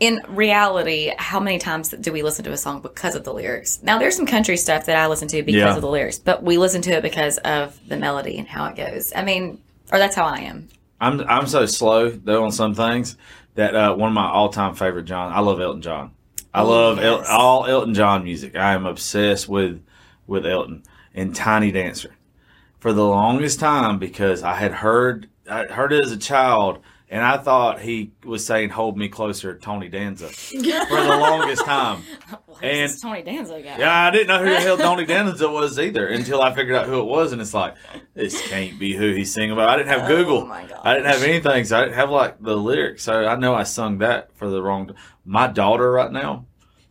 in 0.00 0.20
reality, 0.28 1.12
how 1.16 1.40
many 1.40 1.58
times 1.58 1.88
do 1.90 2.12
we 2.12 2.22
listen 2.22 2.44
to 2.44 2.52
a 2.52 2.56
song 2.56 2.82
because 2.82 3.14
of 3.14 3.24
the 3.24 3.32
lyrics? 3.32 3.80
Now, 3.82 3.98
there's 3.98 4.16
some 4.16 4.26
country 4.26 4.56
stuff 4.56 4.86
that 4.86 4.96
I 4.96 5.06
listen 5.06 5.28
to 5.28 5.42
because 5.42 5.58
Yeah. 5.60 5.74
of 5.76 5.80
the 5.82 5.88
lyrics, 5.88 6.18
but 6.18 6.42
we 6.42 6.58
listen 6.58 6.82
to 6.82 6.90
it 6.92 7.02
because 7.02 7.38
of 7.38 7.78
the 7.88 7.96
melody 7.96 8.36
and 8.38 8.46
how 8.46 8.66
it 8.66 8.76
goes. 8.76 9.12
I 9.16 9.24
mean, 9.24 9.62
or 9.92 9.98
that's 9.98 10.14
how 10.16 10.24
I 10.26 10.38
am. 10.40 10.68
i'm 11.00 11.20
i'm 11.22 11.46
so 11.46 11.64
slow 11.66 12.10
though 12.10 12.44
on 12.44 12.52
some 12.52 12.74
things 12.74 13.16
that 13.54 13.74
uh, 13.74 13.94
one 13.94 14.08
of 14.08 14.14
my 14.14 14.26
all-time 14.28 14.74
favorite 14.74 15.04
john 15.04 15.32
i 15.32 15.40
love 15.40 15.60
elton 15.60 15.80
john 15.82 16.10
i 16.54 16.62
Oh, 16.62 16.68
love 16.68 16.98
El- 17.00 17.24
all 17.26 17.66
elton 17.66 17.94
john 17.94 18.24
music. 18.24 18.56
I 18.56 18.72
am 18.74 18.86
obsessed 18.86 19.48
with 19.48 19.82
with 20.26 20.46
elton 20.46 20.82
and 21.14 21.34
tiny 21.34 21.70
dancer. 21.72 22.14
For 22.78 22.92
the 22.92 23.04
longest 23.04 23.60
time 23.60 23.98
because 23.98 24.42
i 24.42 24.54
had 24.54 24.72
heard 24.72 25.28
i 25.50 25.64
heard 25.64 25.92
it 25.92 26.04
as 26.04 26.12
a 26.12 26.16
child 26.16 26.78
and 27.14 27.22
i 27.22 27.36
thought 27.38 27.80
he 27.80 28.12
was 28.24 28.44
saying 28.44 28.68
hold 28.70 28.98
me 28.98 29.08
closer 29.08 29.56
tony 29.56 29.88
danza 29.88 30.28
for 30.28 30.60
the 30.60 31.16
longest 31.18 31.64
time 31.64 32.02
Well, 32.46 32.58
And- 32.62 32.88
this 32.90 33.00
Tony 33.00 33.22
Danza 33.22 33.60
guy. 33.60 33.78
yeah, 33.78 34.06
I 34.06 34.10
didn't 34.12 34.28
know 34.28 34.38
who 34.38 34.48
the 34.50 34.60
hell 34.60 34.76
Tony 34.78 35.04
Danza 35.04 35.48
was 35.50 35.76
either 35.76 36.06
until 36.06 36.40
I 36.40 36.54
figured 36.54 36.76
out 36.76 36.86
who 36.86 37.00
it 37.00 37.04
was, 37.06 37.32
and 37.32 37.40
it's 37.42 37.52
like 37.52 37.74
this 38.14 38.40
can't 38.46 38.78
be 38.78 38.94
who 38.94 39.12
he's 39.12 39.34
singing 39.34 39.50
about. 39.50 39.68
I 39.70 39.76
didn't 39.76 39.88
have 39.88 40.06
Google. 40.06 40.42
Oh, 40.42 40.46
my 40.46 40.64
gosh. 40.64 40.78
I 40.84 40.94
didn't 40.94 41.06
have 41.12 41.22
anything, 41.24 41.64
so 41.64 41.78
I 41.78 41.80
didn't 41.82 41.96
have 41.96 42.10
like 42.10 42.40
the 42.40 42.56
lyrics. 42.56 43.02
So 43.02 43.26
I 43.26 43.34
know 43.34 43.56
I 43.56 43.64
sung 43.64 43.98
that 43.98 44.36
for 44.36 44.48
the 44.48 44.62
wrong. 44.62 44.94
My 45.24 45.48
daughter 45.48 45.90
right 45.90 46.12
now, 46.12 46.46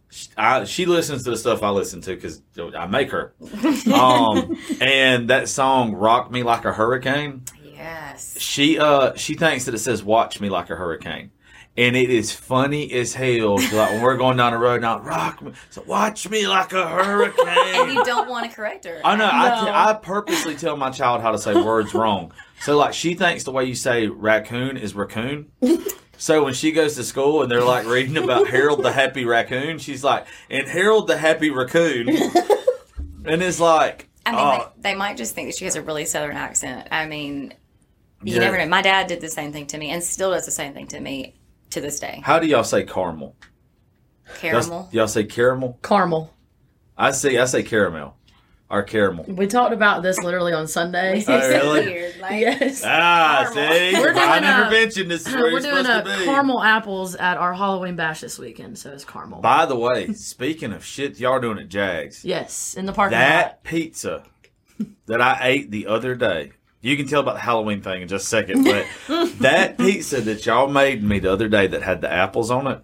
she, 0.09 0.27
I, 0.35 0.65
she 0.65 0.85
listens 0.85 1.23
to 1.23 1.29
the 1.29 1.37
stuff 1.37 1.63
I 1.63 1.69
listen 1.69 2.01
to 2.01 2.13
because 2.13 2.41
I 2.77 2.85
make 2.87 3.11
her. 3.11 3.33
Um, 3.93 4.57
and 4.81 5.29
that 5.29 5.47
song 5.47 5.93
"Rock 5.93 6.29
Me 6.29 6.43
Like 6.43 6.65
a 6.65 6.73
Hurricane." 6.73 7.43
Yes. 7.83 8.39
She 8.39 8.79
uh 8.79 9.13
she 9.15 9.33
thinks 9.35 9.65
that 9.65 9.73
it 9.75 9.79
says 9.79 10.03
"Watch 10.03 10.39
Me 10.39 10.49
Like 10.49 10.69
a 10.69 10.75
Hurricane." 10.75 11.31
And 11.75 11.95
it 11.95 12.11
is 12.11 12.31
funny 12.31 12.91
as 12.93 13.15
hell. 13.15 13.55
Like 13.57 13.71
when 13.71 14.01
we're 14.03 14.15
going 14.15 14.37
down 14.37 14.53
the 14.53 14.59
road 14.59 14.81
now, 14.81 14.99
rock 14.99 15.41
me, 15.41 15.53
so 15.71 15.81
watch 15.87 16.29
me 16.29 16.47
like 16.47 16.71
a 16.71 16.87
hurricane. 16.87 17.47
And 17.47 17.93
you 17.93 18.03
don't 18.05 18.29
want 18.29 18.47
to 18.47 18.55
correct 18.55 18.85
her. 18.85 19.01
I 19.03 19.15
know. 19.15 19.25
I, 19.25 19.49
No. 19.49 19.65
t- 19.65 19.71
I 19.73 19.93
purposely 19.93 20.55
tell 20.55 20.77
my 20.77 20.91
child 20.91 21.21
how 21.23 21.31
to 21.31 21.39
say 21.39 21.55
words 21.55 21.95
wrong. 21.95 22.31
So 22.61 22.77
like 22.77 22.93
she 22.93 23.15
thinks 23.15 23.43
the 23.43 23.51
way 23.51 23.65
you 23.65 23.73
say 23.75 24.05
raccoon 24.07 24.77
is 24.77 24.93
raccoon. 24.95 25.51
So 26.15 26.43
when 26.45 26.53
she 26.53 26.71
goes 26.71 26.95
to 26.95 27.03
school 27.03 27.41
and 27.41 27.51
they're 27.51 27.63
like 27.65 27.85
reading 27.87 28.17
about 28.17 28.47
Harold 28.47 28.81
the 28.83 28.91
Happy 28.93 29.25
Raccoon, 29.25 29.77
she's 29.79 30.03
like, 30.05 30.25
and 30.49 30.67
Harold 30.67 31.07
the 31.07 31.17
Happy 31.17 31.49
Raccoon, 31.49 32.07
and 33.25 33.41
it's 33.43 33.59
like, 33.59 34.09
I 34.25 34.31
mean, 34.31 34.39
oh, 34.39 34.71
they, 34.77 34.91
they 34.91 34.95
might 34.95 35.17
just 35.17 35.33
think 35.35 35.49
that 35.49 35.57
she 35.57 35.65
has 35.65 35.75
a 35.75 35.81
really 35.81 36.05
southern 36.05 36.37
accent. 36.37 36.87
I 36.91 37.07
mean, 37.07 37.55
you 38.23 38.33
Yeah. 38.35 38.39
never 38.41 38.57
know. 38.57 38.65
My 38.67 38.81
dad 38.81 39.07
did 39.07 39.21
the 39.21 39.29
same 39.29 39.51
thing 39.51 39.67
to 39.67 39.77
me 39.77 39.89
and 39.91 40.03
still 40.03 40.31
does 40.31 40.45
the 40.45 40.51
same 40.51 40.73
thing 40.73 40.87
to 40.87 40.99
me 40.99 41.35
to 41.71 41.81
this 41.81 41.99
day. 41.99 42.21
how 42.23 42.39
do 42.39 42.47
y'all 42.47 42.63
say 42.63 42.83
caramel? 42.83 43.35
Y'all, 44.25 44.35
Caramel. 44.61 44.89
y'all 44.91 45.07
say 45.07 45.23
caramel? 45.25 45.79
Caramel. 45.83 46.33
I 46.97 47.11
say 47.11 47.37
I 47.37 47.45
say 47.45 47.63
caramel, 47.63 48.15
Our 48.69 48.81
caramel. 48.83 49.25
We 49.27 49.47
talked 49.47 49.73
about 49.73 50.01
this 50.03 50.17
literally 50.19 50.53
on 50.53 50.67
Sunday. 50.67 51.23
Oh, 51.27 51.49
really? 51.49 51.85
Weird. 51.85 52.17
Like, 52.19 52.39
yes. 52.39 52.83
Ah, 52.85 53.49
Caramel. 53.53 53.73
see, 53.73 53.93
We're 53.99 54.13
doing 54.13 54.27
a- 54.29 54.37
intervention. 54.37 55.07
This 55.09 55.27
is 55.27 55.33
where 55.33 55.43
We're 55.43 55.49
you're 55.51 55.59
doing 55.61 55.85
a 55.85 56.03
to 56.03 56.17
be. 56.19 56.25
caramel 56.25 56.61
apples 56.63 57.15
at 57.15 57.37
our 57.37 57.53
Halloween 57.53 57.95
bash 57.95 58.21
this 58.21 58.39
weekend, 58.39 58.77
so 58.77 58.91
it's 58.91 59.03
caramel. 59.03 59.41
By 59.41 59.65
the 59.65 59.75
way, 59.75 60.13
speaking 60.13 60.71
of 60.71 60.85
shit 60.85 61.19
y'all 61.19 61.33
are 61.33 61.39
doing 61.41 61.59
at 61.59 61.67
Jags, 61.69 62.23
yes, 62.23 62.75
in 62.75 62.85
the 62.85 62.93
parking 62.93 63.17
lot. 63.17 63.25
that 63.25 63.63
pizza 63.63 64.23
that 65.07 65.21
I 65.21 65.39
ate 65.41 65.69
the 65.71 65.87
other 65.87 66.15
day. 66.15 66.51
You 66.83 66.97
can 66.97 67.07
tell 67.07 67.21
about 67.21 67.35
the 67.35 67.39
Halloween 67.39 67.81
thing 67.81 68.01
in 68.01 68.09
just 68.09 68.25
a 68.25 68.27
second, 68.27 68.65
but 68.65 68.85
that 69.39 69.77
pizza 69.77 70.19
that 70.19 70.45
y'all 70.45 70.67
made 70.67 71.01
me 71.01 71.17
the 71.19 71.31
other 71.31 71.47
day 71.47 71.65
that 71.65 71.81
had 71.81 72.01
the 72.01 72.11
apples 72.11 72.51
on 72.51 72.67
it, 72.67 72.81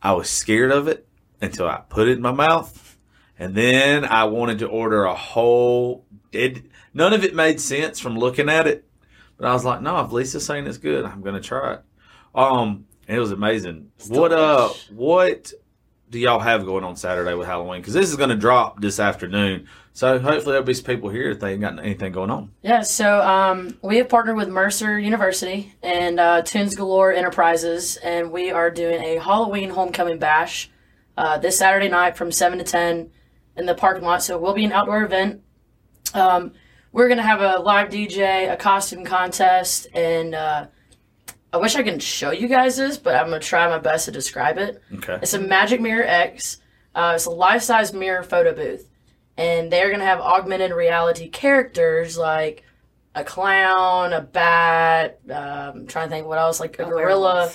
I 0.00 0.12
was 0.12 0.30
scared 0.30 0.70
of 0.70 0.86
it 0.86 1.08
until 1.40 1.66
I 1.68 1.82
put 1.88 2.06
it 2.06 2.12
in 2.12 2.22
my 2.22 2.30
mouth, 2.30 2.96
and 3.36 3.56
then 3.56 4.04
I 4.04 4.24
wanted 4.24 4.60
to 4.60 4.68
order 4.68 5.04
a 5.04 5.16
whole. 5.16 6.06
It 6.30 6.62
none 6.94 7.12
of 7.12 7.24
it 7.24 7.34
made 7.34 7.60
sense 7.60 7.98
from 7.98 8.16
looking 8.16 8.48
at 8.48 8.68
it, 8.68 8.86
but 9.36 9.48
I 9.48 9.52
was 9.52 9.64
like, 9.64 9.82
no, 9.82 9.98
if 9.98 10.12
Lisa's 10.12 10.46
saying 10.46 10.68
it's 10.68 10.78
good, 10.78 11.04
I'm 11.04 11.20
gonna 11.20 11.40
try 11.40 11.74
it. 11.74 11.82
Um, 12.36 12.86
it 13.08 13.18
was 13.18 13.32
amazing. 13.32 13.90
what 14.06 14.32
uh, 14.32 14.68
what 14.92 15.52
do 16.14 16.20
y'all 16.20 16.38
have 16.38 16.64
going 16.64 16.84
on 16.84 16.94
Saturday 16.94 17.34
with 17.34 17.48
Halloween? 17.48 17.80
Because 17.80 17.92
this 17.92 18.08
is 18.08 18.14
going 18.14 18.30
to 18.30 18.36
drop 18.36 18.80
this 18.80 19.00
afternoon. 19.00 19.66
So 19.94 20.20
hopefully 20.20 20.52
there'll 20.52 20.62
be 20.62 20.72
some 20.72 20.84
people 20.84 21.08
here 21.08 21.32
if 21.32 21.40
they 21.40 21.54
ain't 21.54 21.60
got 21.60 21.76
anything 21.80 22.12
going 22.12 22.30
on. 22.30 22.52
Yeah, 22.62 22.82
so 22.82 23.20
um, 23.20 23.76
we 23.82 23.96
have 23.96 24.08
partnered 24.08 24.36
with 24.36 24.48
Mercer 24.48 24.96
University 24.96 25.74
and 25.82 26.20
uh, 26.20 26.42
Tunes 26.42 26.76
Galore 26.76 27.12
Enterprises, 27.12 27.96
and 27.96 28.30
we 28.30 28.52
are 28.52 28.70
doing 28.70 29.02
a 29.02 29.18
Halloween 29.18 29.70
homecoming 29.70 30.20
bash 30.20 30.70
uh, 31.18 31.38
this 31.38 31.58
Saturday 31.58 31.88
night 31.88 32.16
from 32.16 32.30
7 32.30 32.58
to 32.58 32.64
10 32.64 33.10
in 33.56 33.66
the 33.66 33.74
parking 33.74 34.04
lot. 34.04 34.22
So 34.22 34.36
it 34.36 34.40
will 34.40 34.54
be 34.54 34.64
an 34.64 34.70
outdoor 34.70 35.02
event. 35.02 35.42
Um, 36.14 36.52
we're 36.92 37.08
going 37.08 37.18
to 37.18 37.24
have 37.24 37.40
a 37.40 37.58
live 37.58 37.88
DJ, 37.88 38.52
a 38.52 38.56
costume 38.56 39.04
contest, 39.04 39.88
and 39.92 40.32
uh, 40.32 40.66
I 41.54 41.56
wish 41.56 41.76
I 41.76 41.84
could 41.84 42.02
show 42.02 42.32
you 42.32 42.48
guys 42.48 42.76
this, 42.76 42.98
but 42.98 43.14
I'm 43.14 43.28
going 43.28 43.40
to 43.40 43.46
try 43.46 43.68
my 43.68 43.78
best 43.78 44.06
to 44.06 44.10
describe 44.10 44.58
it. 44.58 44.82
Okay. 44.92 45.20
It's 45.22 45.34
a 45.34 45.38
Magic 45.38 45.80
Mirror 45.80 46.02
X. 46.04 46.60
Uh, 46.96 47.12
it's 47.14 47.26
a 47.26 47.30
life-size 47.30 47.92
mirror 47.92 48.24
photo 48.24 48.52
booth, 48.52 48.88
and 49.36 49.70
they're 49.70 49.90
gonna 49.90 50.04
have 50.04 50.20
augmented 50.20 50.70
reality 50.70 51.28
characters 51.28 52.16
like 52.16 52.62
a 53.16 53.24
clown, 53.24 54.12
a 54.12 54.20
bat. 54.20 55.18
Um, 55.28 55.36
I'm 55.36 55.86
trying 55.86 56.08
to 56.08 56.14
think 56.14 56.26
what 56.26 56.38
else, 56.38 56.60
like 56.60 56.78
a, 56.78 56.84
A 56.84 56.88
gorilla, 56.88 57.50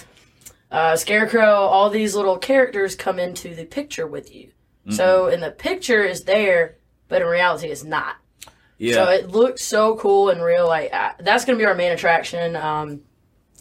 uh, 0.72 0.96
scarecrow. 0.98 1.46
All 1.46 1.90
these 1.90 2.16
little 2.16 2.38
characters 2.38 2.96
come 2.96 3.18
into 3.18 3.56
the 3.56 3.66
picture 3.66 4.08
with 4.08 4.34
you. 4.34 4.52
So 4.90 5.28
in 5.28 5.40
the 5.40 5.52
picture 5.52 6.04
is 6.04 6.24
there, 6.24 6.78
but 7.10 7.22
in 7.22 7.28
reality 7.28 7.68
it's 7.68 7.84
not. 7.84 8.16
Yeah. 8.80 8.96
So 8.96 9.12
it 9.12 9.30
looks 9.30 9.62
so 9.62 9.96
cool 9.98 10.30
and 10.30 10.42
real. 10.42 10.68
Like 10.68 10.92
uh, 10.92 11.12
that's 11.20 11.46
gonna 11.46 11.60
be 11.60 11.66
our 11.66 11.76
main 11.76 11.92
attraction. 11.92 12.56
Um, 12.56 13.02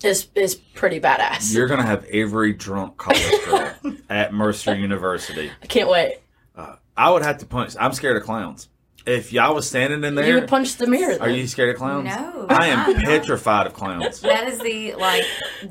it's 0.04 0.28
is 0.34 0.54
pretty 0.54 1.00
badass. 1.00 1.52
You're 1.54 1.66
gonna 1.68 1.86
have 1.86 2.04
every 2.06 2.52
drunk 2.52 2.96
college 2.96 3.22
girl 3.46 3.72
at 4.10 4.32
Mercer 4.32 4.74
University. 4.74 5.50
I 5.62 5.66
can't 5.66 5.88
wait. 5.88 6.18
Uh, 6.56 6.76
I 6.96 7.10
would 7.10 7.22
have 7.22 7.38
to 7.38 7.46
punch. 7.46 7.74
I'm 7.78 7.92
scared 7.92 8.16
of 8.16 8.22
clowns. 8.24 8.68
If 9.06 9.32
y'all 9.32 9.54
was 9.54 9.66
standing 9.66 10.04
in 10.04 10.16
there, 10.16 10.26
You 10.28 10.34
would 10.34 10.48
punch 10.48 10.76
the 10.76 10.86
mirror. 10.86 11.16
are 11.22 11.30
you 11.30 11.46
scared 11.46 11.70
of 11.70 11.76
clowns? 11.76 12.04
No, 12.04 12.46
I 12.50 12.66
am 12.66 12.92
not. 12.92 13.02
petrified 13.04 13.66
of 13.66 13.72
clowns. 13.72 14.20
That 14.20 14.46
is 14.48 14.58
the 14.58 14.94
like 14.96 15.24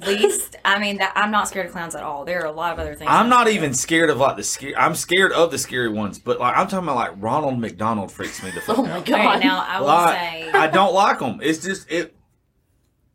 least. 0.07 0.55
I 0.65 0.79
mean, 0.79 0.97
that, 0.97 1.13
I'm 1.15 1.29
not 1.29 1.47
scared 1.47 1.67
of 1.67 1.71
clowns 1.71 1.93
at 1.93 2.01
all. 2.01 2.25
There 2.25 2.41
are 2.41 2.47
a 2.47 2.51
lot 2.51 2.73
of 2.73 2.79
other 2.79 2.95
things. 2.95 3.09
I'm 3.13 3.29
not 3.29 3.47
even 3.47 3.75
scared 3.75 4.09
of 4.09 4.17
like 4.17 4.37
the 4.37 4.43
scary. 4.43 4.75
I'm 4.75 4.95
scared 4.95 5.33
of 5.33 5.51
the 5.51 5.59
scary 5.59 5.89
ones, 5.89 6.17
but 6.17 6.39
like 6.39 6.57
I'm 6.57 6.67
talking 6.67 6.87
about 6.87 6.95
like 6.95 7.11
Ronald 7.17 7.59
McDonald 7.59 8.11
freaks 8.11 8.41
me 8.41 8.49
the 8.49 8.61
fuck 8.61 8.79
Oh 8.79 8.83
my 8.83 9.01
god! 9.01 9.11
right, 9.11 9.43
now 9.43 9.63
I 9.67 9.79
will 9.81 9.87
Like, 9.87 10.15
say. 10.17 10.51
I 10.51 10.65
don't 10.67 10.95
like 10.95 11.19
them. 11.19 11.39
It's 11.43 11.63
just 11.63 11.91
it. 11.91 12.15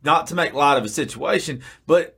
Not 0.03 0.27
to 0.27 0.35
make 0.35 0.53
light 0.53 0.77
of 0.77 0.83
a 0.83 0.89
situation, 0.89 1.61
but 1.87 2.17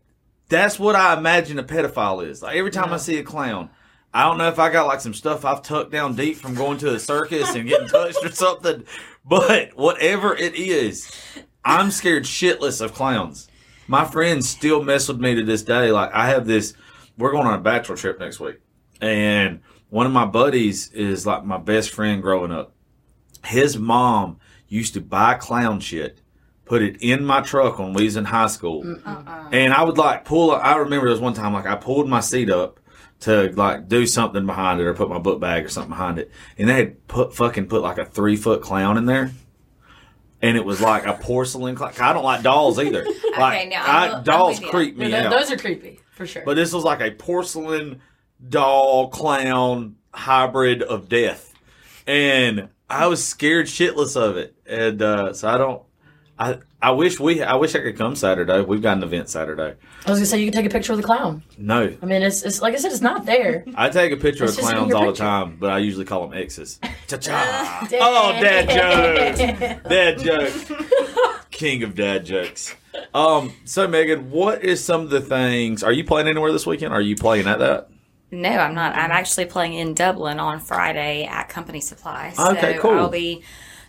that's 0.50 0.80
what 0.80 0.96
I 0.96 1.18
imagine 1.18 1.60
a 1.60 1.64
pedophile 1.64 2.28
is. 2.28 2.42
Like 2.42 2.58
every 2.58 2.72
time 2.72 2.92
I 2.92 2.98
see 2.98 3.18
a 3.18 3.24
clown, 3.24 3.70
I 4.14 4.24
don't 4.24 4.38
know 4.38 4.48
if 4.48 4.60
I 4.60 4.72
got 4.72 4.88
like 4.88 5.02
some 5.02 5.14
stuff 5.14 5.44
I've 5.44 5.62
tucked 5.62 5.92
down 5.92 6.16
deep 6.16 6.38
from 6.38 6.56
going 6.56 6.78
to 6.80 6.94
a 6.94 7.00
circus 7.00 7.54
and 7.54 7.68
getting 7.68 7.88
touched 7.88 8.24
or 8.24 8.32
something, 8.32 8.86
but 9.26 9.76
whatever 9.76 10.36
it 10.36 10.56
is, 10.56 11.12
I'm 11.64 11.92
scared 11.92 12.24
shitless 12.24 12.82
of 12.82 12.94
clowns. 12.94 13.50
My 13.88 14.06
friends 14.06 14.48
still 14.48 14.84
mess 14.84 15.08
with 15.08 15.20
me 15.20 15.36
to 15.36 15.44
this 15.44 15.64
day. 15.64 15.92
Like 15.92 16.12
I 16.14 16.30
have 16.30 16.48
this, 16.48 16.74
we're 17.18 17.32
going 17.32 17.46
on 17.46 17.60
a 17.60 17.62
bachelor 17.62 17.98
trip 17.98 18.20
next 18.20 18.40
week, 18.40 18.62
and 19.02 19.62
one 19.90 20.06
of 20.06 20.12
my 20.12 20.26
buddies 20.26 20.92
is 20.92 21.26
like 21.26 21.44
my 21.44 21.58
best 21.58 21.90
friend 21.90 22.22
growing 22.22 22.52
up. 22.52 22.74
His 23.44 23.78
mom 23.78 24.40
used 24.68 24.94
to 24.96 25.02
buy 25.02 25.36
clown 25.36 25.80
shit, 25.80 26.22
put 26.66 26.82
it 26.82 26.98
in 27.02 27.24
my 27.24 27.42
truck 27.42 27.80
when 27.80 27.94
we 27.94 28.04
was 28.06 28.16
in 28.16 28.26
high 28.26 28.48
school, 28.48 28.84
uh-uh. 29.06 29.50
and 29.52 29.74
I 29.74 29.84
would 29.84 29.98
like 29.98 30.26
pull. 30.26 30.52
I 30.52 30.76
remember 30.78 31.06
there 31.06 31.12
was 31.14 31.22
one 31.22 31.34
time 31.34 31.54
like 31.54 31.66
I 31.68 31.76
pulled 31.76 32.10
my 32.10 32.20
seat 32.20 32.50
up 32.50 32.80
to 33.22 33.52
like 33.54 33.88
do 33.88 34.06
something 34.06 34.46
behind 34.46 34.82
it 34.82 34.86
or 34.86 34.94
put 34.94 35.10
my 35.10 35.20
book 35.20 35.40
bag 35.40 35.66
or 35.66 35.70
something 35.70 35.90
behind 35.92 36.20
it, 36.20 36.32
and 36.58 36.68
they 36.70 36.74
had 36.74 37.08
put 37.08 37.36
fucking 37.36 37.68
put 37.68 37.82
like 37.82 37.98
a 37.98 38.06
three 38.06 38.36
foot 38.36 38.62
clown 38.62 38.98
in 38.98 39.06
there. 39.06 39.32
And 40.42 40.58
it 40.58 40.66
was 40.66 40.80
like 40.82 41.06
a 41.08 41.14
porcelain 41.14 41.76
clown. 41.76 41.94
I 42.00 42.14
don't 42.14 42.24
like 42.26 42.44
dolls 42.44 42.78
either. 42.78 43.06
Like 43.38 43.68
now 43.70 43.84
I, 43.84 44.06
I'm- 44.08 44.16
I'm 44.18 44.24
dolls 44.24 44.60
creep 44.60 44.96
me 44.96 45.10
No, 45.10 45.18
out. 45.18 45.30
those 45.32 45.52
are 45.52 45.58
creepy 45.58 46.00
for 46.12 46.26
sure. 46.28 46.44
But 46.46 46.56
this 46.56 46.72
was 46.72 46.84
like 46.86 47.02
a 47.02 47.12
porcelain 47.12 48.00
doll 48.48 49.10
clown 49.10 49.96
hybrid 50.14 50.82
of 50.84 51.10
death. 51.10 51.54
And 52.08 52.70
I 52.90 53.08
was 53.08 53.26
scared 53.26 53.66
shitless 53.66 54.16
of 54.16 54.38
it. 54.38 54.56
And 54.66 55.02
uh, 55.02 55.34
so 55.34 55.50
I 55.50 55.58
don't 55.58 55.82
I 56.38 56.60
I 56.82 56.92
wish 56.92 57.20
we 57.20 57.42
I 57.42 57.56
wish 57.56 57.76
I 57.76 57.80
could 57.80 57.98
come 57.98 58.16
Saturday. 58.16 58.62
We've 58.62 58.82
got 58.82 58.98
an 58.98 59.04
event 59.04 59.30
Saturday. 59.30 59.76
I 60.06 60.10
was 60.10 60.20
gonna 60.20 60.26
say 60.26 60.40
you 60.40 60.52
can 60.52 60.54
take 60.54 60.66
a 60.66 60.74
picture 60.74 60.92
of 60.92 60.98
the 60.98 61.04
clown. 61.04 61.44
No. 61.58 61.96
I 62.02 62.06
mean, 62.06 62.22
it's, 62.22 62.44
it's 62.44 62.62
like 62.62 62.74
I 62.74 62.78
said, 62.78 62.92
it's 62.92 63.02
not 63.02 63.26
there. 63.26 63.64
I 63.76 63.90
take 63.90 64.12
a 64.12 64.18
picture 64.18 64.44
It's 64.44 64.58
of 64.58 64.66
clowns 64.66 64.90
your 64.90 64.98
all 64.98 65.06
the 65.08 65.14
time, 65.14 65.58
but 65.58 65.72
I 65.72 65.78
usually 65.78 66.06
call 66.06 66.28
them 66.28 66.38
X's. 66.38 66.80
Cha-cha. 67.08 67.88
oh, 68.02 68.32
dad 68.42 68.70
jokes. 69.80 69.90
Dad 69.90 70.20
joke. 70.20 71.50
King 71.52 71.84
of 71.84 71.96
dad 71.96 72.26
jokes. 72.26 72.76
Um, 73.14 73.54
so 73.64 73.88
Megan, 73.88 74.30
what 74.30 74.64
is 74.64 74.84
some 74.84 75.02
of 75.02 75.10
the 75.10 75.22
things 75.22 75.84
are 75.84 75.92
you 75.94 76.04
playing 76.04 76.28
anywhere 76.28 76.52
this 76.52 76.66
weekend? 76.68 76.94
Are 76.94 77.02
you 77.02 77.16
playing 77.16 77.48
at 77.48 77.60
that? 77.60 77.90
No, 78.32 78.50
I'm 78.50 78.74
not. 78.74 78.96
I'm 78.96 79.12
actually 79.12 79.46
playing 79.46 79.74
in 79.74 79.94
Dublin 79.94 80.40
on 80.40 80.60
Friday 80.60 81.24
at 81.26 81.48
Company 81.48 81.80
Supply. 81.80 82.32
So 82.36 82.52
Okay, 82.52 82.78
cool. 82.80 82.92
I'll 82.92 83.10
be 83.10 83.44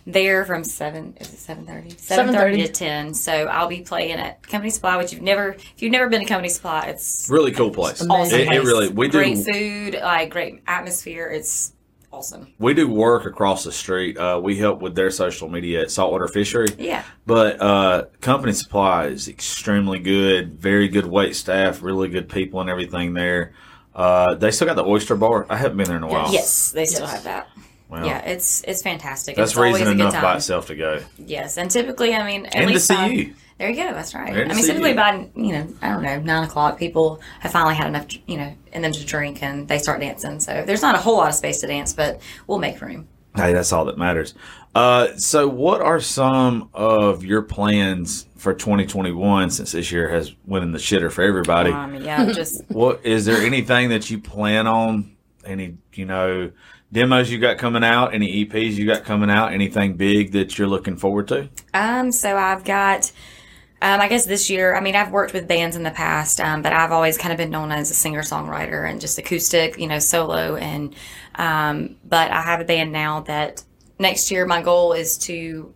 there 0.07 0.45
from 0.45 0.63
seven. 0.63 1.15
Is 1.19 1.33
it 1.33 1.37
seven 1.37 1.65
thirty? 1.65 1.89
Seven 1.97 2.33
thirty 2.33 2.65
to 2.65 2.71
ten. 2.71 3.13
So 3.13 3.31
I'll 3.45 3.67
be 3.67 3.81
playing 3.81 4.13
at 4.13 4.41
Company 4.41 4.69
Supply, 4.71 4.95
which 4.97 5.11
you've 5.11 5.21
never, 5.21 5.49
if 5.49 5.81
you've 5.81 5.91
never 5.91 6.09
been 6.09 6.21
to 6.21 6.25
Company 6.25 6.49
Supply, 6.49 6.87
it's 6.87 7.27
Really 7.29 7.51
cool 7.51 7.69
place. 7.71 8.01
Amazing 8.01 8.47
It, 8.47 8.53
it 8.53 8.63
really 8.63 8.87
we 8.89 9.07
do 9.09 9.17
great 9.19 9.37
food, 9.45 9.99
like 10.01 10.29
great 10.31 10.63
atmosphere. 10.65 11.27
It's 11.27 11.73
awesome. 12.11 12.53
we 12.57 12.73
do 12.73 12.87
work 12.87 13.25
across 13.25 13.65
the 13.65 13.71
street. 13.71 14.17
Uh, 14.17 14.39
we 14.41 14.57
help 14.57 14.81
with 14.81 14.95
their 14.95 15.11
social 15.11 15.49
media 15.49 15.81
at 15.81 15.91
Saltwater 15.91 16.27
Fishery. 16.29 16.69
Yeah. 16.79 17.03
But 17.25 17.61
uh, 17.61 18.05
company 18.21 18.53
supply 18.53 19.07
is 19.07 19.27
extremely 19.27 19.99
good. 19.99 20.53
Very 20.53 20.87
good 20.87 21.05
wait 21.05 21.35
staff. 21.35 21.81
Really 21.83 22.07
good 22.07 22.29
people 22.29 22.61
and 22.61 22.69
everything 22.69 23.13
there. 23.13 23.53
Uh, 23.93 24.35
they 24.35 24.51
still 24.51 24.67
got 24.67 24.75
the 24.75 24.85
oyster 24.85 25.15
bar. 25.15 25.45
I 25.49 25.57
haven't 25.57 25.75
been 25.77 25.87
there 25.87 25.97
in 25.97 26.03
a 26.03 26.07
while. 26.07 26.31
Yes, 26.31 26.71
they 26.71 26.85
still 26.85 27.01
Yes. 27.07 27.13
have 27.15 27.23
that. 27.25 27.49
Well, 27.89 28.05
Yeah, 28.05 28.19
it's 28.19 28.63
it's 28.67 28.81
fantastic. 28.81 29.35
that's 29.35 29.51
it's 29.51 29.57
always 29.57 29.75
reason 29.75 29.87
a 29.87 29.95
good 29.95 30.01
enough 30.09 30.21
by 30.21 30.35
itself 30.35 30.67
to 30.67 30.75
go. 30.75 31.01
Yes, 31.17 31.57
and 31.57 31.71
typically, 31.71 32.13
I 32.13 32.25
mean, 32.25 32.45
at 32.47 32.55
And 32.55 32.71
to 32.71 32.79
see 32.79 33.13
you. 33.13 33.33
There 33.57 33.69
you 33.69 33.75
go. 33.75 33.91
That's 33.91 34.13
right. 34.13 34.31
I 34.31 34.53
mean, 34.53 34.63
typically 34.63 34.91
you. 34.91 34.95
by 34.95 35.29
you 35.35 35.51
know, 35.53 35.67
I 35.81 35.89
don't 35.89 36.03
know, 36.03 36.19
nine 36.19 36.43
o'clock, 36.43 36.77
people 36.77 37.21
have 37.39 37.51
finally 37.51 37.73
had 37.75 37.87
enough, 37.87 38.05
you 38.27 38.37
know, 38.37 38.53
in 38.71 38.83
them 38.83 38.91
to 38.91 39.05
drink, 39.05 39.41
and 39.41 39.67
they 39.67 39.79
start 39.79 39.99
dancing. 39.99 40.39
So 40.39 40.63
there's 40.65 40.83
not 40.83 40.93
a 40.95 40.99
whole 40.99 41.17
lot 41.17 41.29
of 41.29 41.35
space 41.35 41.61
to 41.61 41.67
dance, 41.67 41.93
but 41.93 42.21
we'll 42.45 42.59
make 42.59 42.79
room. 42.81 43.07
Hey, 43.35 43.53
that's 43.53 43.71
all 43.71 43.85
that 43.85 43.97
matters. 43.97 44.33
Uh, 44.75 45.15
so, 45.17 45.47
what 45.47 45.81
are 45.81 45.99
some 45.99 46.69
of 46.73 47.23
your 47.23 47.41
plans 47.41 48.27
for 48.35 48.53
2021 48.53 49.49
since 49.49 49.71
this 49.71 49.91
year 49.91 50.09
has 50.09 50.35
went 50.45 50.63
in 50.63 50.71
the 50.71 50.77
shitter 50.77 51.11
for 51.11 51.23
everybody? 51.23 51.71
Um, 51.71 51.95
yeah, 51.95 52.31
just 52.31 52.61
What 52.69 53.05
is 53.05 53.25
there 53.25 53.37
anything 53.37 53.89
that 53.89 54.09
you 54.09 54.19
plan 54.19 54.67
on? 54.67 55.15
Any 55.45 55.77
you 55.93 56.05
know 56.05 56.51
demos 56.91 57.29
you 57.29 57.39
got 57.39 57.57
coming 57.57 57.83
out? 57.83 58.13
Any 58.13 58.45
EPs 58.45 58.73
you 58.73 58.85
got 58.85 59.03
coming 59.03 59.29
out? 59.29 59.53
Anything 59.53 59.95
big 59.95 60.31
that 60.31 60.57
you're 60.57 60.67
looking 60.67 60.97
forward 60.97 61.27
to? 61.29 61.49
Um, 61.73 62.11
so 62.11 62.37
I've 62.37 62.63
got, 62.63 63.11
um, 63.81 63.99
I 63.99 64.07
guess 64.07 64.25
this 64.25 64.49
year, 64.49 64.75
I 64.75 64.81
mean, 64.81 64.95
I've 64.95 65.11
worked 65.11 65.33
with 65.33 65.47
bands 65.47 65.75
in 65.75 65.83
the 65.83 65.91
past, 65.91 66.39
um, 66.39 66.61
but 66.61 66.73
I've 66.73 66.91
always 66.91 67.17
kind 67.17 67.31
of 67.31 67.37
been 67.37 67.51
known 67.51 67.71
as 67.71 67.91
a 67.91 67.93
singer 67.93 68.21
songwriter 68.21 68.89
and 68.89 69.01
just 69.01 69.17
acoustic, 69.17 69.77
you 69.77 69.87
know, 69.87 69.99
solo. 69.99 70.55
And, 70.55 70.95
um, 71.35 71.97
but 72.03 72.31
I 72.31 72.41
have 72.41 72.61
a 72.61 72.65
band 72.65 72.91
now 72.91 73.21
that 73.21 73.63
next 73.99 74.31
year 74.31 74.45
my 74.45 74.61
goal 74.61 74.93
is 74.93 75.17
to 75.17 75.73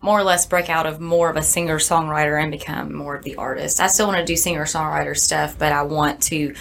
more 0.00 0.18
or 0.18 0.22
less 0.22 0.44
break 0.44 0.68
out 0.68 0.84
of 0.84 1.00
more 1.00 1.30
of 1.30 1.36
a 1.36 1.42
singer 1.42 1.78
songwriter 1.78 2.40
and 2.40 2.50
become 2.50 2.92
more 2.94 3.16
of 3.16 3.24
the 3.24 3.36
artist. 3.36 3.80
I 3.80 3.86
still 3.86 4.06
want 4.06 4.18
to 4.18 4.24
do 4.24 4.36
singer 4.36 4.66
songwriter 4.66 5.16
stuff, 5.16 5.58
but 5.58 5.72
I 5.72 5.82
want 5.82 6.22
to, 6.24 6.54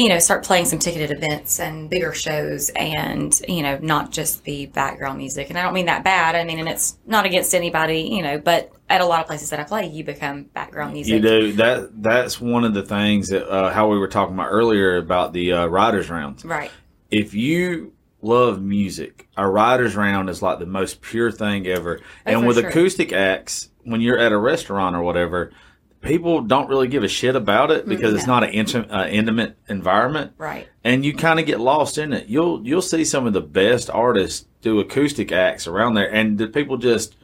you 0.00 0.08
know, 0.08 0.18
start 0.18 0.42
playing 0.42 0.64
some 0.64 0.78
ticketed 0.78 1.10
events 1.10 1.60
and 1.60 1.90
bigger 1.90 2.14
shows 2.14 2.70
and, 2.70 3.38
you 3.46 3.62
know, 3.62 3.78
not 3.82 4.10
just 4.10 4.44
the 4.44 4.64
background 4.64 5.18
music. 5.18 5.50
And 5.50 5.58
I 5.58 5.62
don't 5.62 5.74
mean 5.74 5.86
that 5.86 6.02
bad. 6.04 6.34
I 6.34 6.42
mean, 6.44 6.58
and 6.58 6.66
it's 6.70 6.96
not 7.04 7.26
against 7.26 7.54
anybody, 7.54 8.00
you 8.00 8.22
know, 8.22 8.38
but 8.38 8.72
at 8.88 9.02
a 9.02 9.04
lot 9.04 9.20
of 9.20 9.26
places 9.26 9.50
that 9.50 9.60
I 9.60 9.64
play, 9.64 9.88
you 9.88 10.02
become 10.02 10.44
background 10.44 10.94
music. 10.94 11.12
You 11.12 11.20
do 11.20 11.52
that. 11.52 12.02
That's 12.02 12.40
one 12.40 12.64
of 12.64 12.72
the 12.72 12.82
things 12.82 13.28
that 13.28 13.46
uh, 13.46 13.70
how 13.74 13.88
we 13.88 13.98
were 13.98 14.08
talking 14.08 14.34
about 14.34 14.48
earlier 14.48 14.96
about 14.96 15.34
the 15.34 15.52
uh, 15.52 15.66
writers 15.66 16.08
rounds. 16.08 16.46
Right. 16.46 16.70
If 17.10 17.34
you 17.34 17.92
love 18.22 18.62
music, 18.62 19.28
a 19.36 19.46
writers 19.46 19.96
round 19.96 20.30
is 20.30 20.40
like 20.40 20.60
the 20.60 20.66
most 20.66 21.02
pure 21.02 21.30
thing 21.30 21.66
ever. 21.66 22.00
and 22.24 22.36
Oh, 22.36 22.40
for 22.40 22.46
with 22.46 22.58
sure. 22.58 22.70
acoustic 22.70 23.12
acts, 23.12 23.68
when 23.82 24.00
you're 24.00 24.18
at 24.18 24.32
a 24.32 24.38
restaurant 24.38 24.96
or 24.96 25.02
whatever, 25.02 25.52
people 26.00 26.42
don't 26.42 26.68
really 26.68 26.88
give 26.88 27.02
a 27.02 27.08
shit 27.08 27.36
about 27.36 27.70
it 27.70 27.86
because 27.86 28.14
it's 28.14 28.26
no. 28.26 28.34
not 28.34 28.44
an 28.44 28.50
intimate, 28.50 28.90
uh, 28.90 29.06
intimate 29.06 29.56
environment. 29.68 30.32
Right. 30.38 30.68
and 30.84 31.04
you 31.04 31.14
kind 31.14 31.38
of 31.38 31.46
get 31.46 31.60
lost 31.60 31.98
in 31.98 32.12
it. 32.12 32.28
You'll 32.28 32.66
you'll 32.66 32.82
see 32.82 33.04
some 33.04 33.26
of 33.26 33.32
the 33.32 33.40
best 33.40 33.90
artists 33.90 34.46
do 34.62 34.80
acoustic 34.80 35.32
acts 35.32 35.66
around 35.66 35.94
there, 35.94 36.12
and 36.12 36.38
the 36.38 36.46
people 36.46 36.76
just 36.76 37.16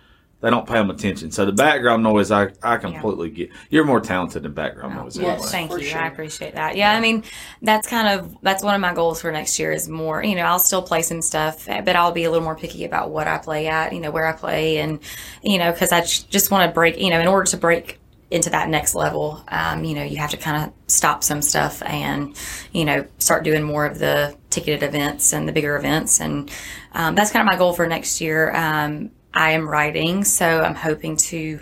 they 0.43 0.51
don't 0.51 0.67
pay 0.67 0.75
them 0.75 0.91
attention. 0.91 1.31
So 1.31 1.47
the 1.47 1.53
background 1.53 2.03
noise, 2.03 2.31
I 2.31 2.49
I 2.63 2.77
completely 2.77 3.31
get. 3.31 3.51
You're 3.71 3.87
more 3.87 4.01
talented 4.01 4.43
than 4.43 4.53
background 4.53 4.95
noise. 4.95 5.17
yes. 5.17 5.25
anyway. 5.25 5.49
Thank 5.49 5.71
for 5.71 5.79
you. 5.79 5.87
sure. 5.87 6.01
I 6.01 6.09
appreciate 6.09 6.55
that. 6.55 6.77
Yeah, 6.77 6.93
I 6.93 7.01
mean, 7.01 7.25
that's 7.63 7.89
kind 7.89 8.09
of 8.09 8.37
that's 8.43 8.63
one 8.63 8.75
of 8.75 8.81
my 8.81 8.93
goals 8.93 9.23
for 9.23 9.33
next 9.33 9.59
year 9.59 9.73
is 9.73 9.89
more. 9.89 10.23
You 10.23 10.35
know, 10.35 10.43
I'll 10.43 10.59
still 10.59 10.83
play 10.83 11.01
some 11.01 11.23
stuff, 11.23 11.67
but 11.67 11.97
I'll 11.97 12.13
be 12.13 12.25
a 12.25 12.31
little 12.31 12.45
more 12.45 12.57
picky 12.57 12.85
about 12.85 13.11
what 13.11 13.27
I 13.27 13.39
play 13.39 13.69
at. 13.69 13.95
You 13.95 14.01
know, 14.01 14.11
where 14.11 14.27
I 14.27 14.33
play, 14.33 14.79
and 14.79 15.01
you 15.43 15.57
know, 15.57 15.73
because 15.73 15.93
I 15.93 16.03
just 16.03 16.51
want 16.51 16.69
to 16.69 16.75
break. 16.75 16.99
You 16.99 17.09
know, 17.09 17.21
in 17.21 17.27
order 17.27 17.51
to 17.51 17.57
break 17.57 17.99
into 18.31 18.51
that 18.51 18.69
next 18.69 18.95
level, 18.95 19.45
um, 19.49 19.85
you 19.85 19.95
know, 19.95 20.03
you 20.03 20.17
have 20.17 20.31
to 20.31 20.37
kind 20.37 20.65
of 20.65 20.73
stop 20.89 21.23
some 21.23 21.41
stuff 21.43 21.83
and 21.83 22.37
you 22.73 22.85
know 22.85 23.07
start 23.19 23.45
doing 23.45 23.63
more 23.63 23.87
of 23.87 23.99
the 23.99 24.37
ticketed 24.51 24.83
events 24.83 25.33
and 25.33 25.49
the 25.49 25.53
bigger 25.53 25.77
events, 25.77 26.21
and 26.21 26.51
um, 26.93 27.15
that's 27.15 27.31
kind 27.31 27.47
of 27.47 27.53
my 27.53 27.59
goal 27.59 27.73
for 27.73 27.87
next 27.87 28.21
year. 28.21 28.55
Um, 28.55 29.11
I 29.33 29.51
am 29.51 29.69
writing, 29.69 30.25
so 30.25 30.63
I'm 30.63 30.75
hoping 30.75 31.17
to 31.17 31.61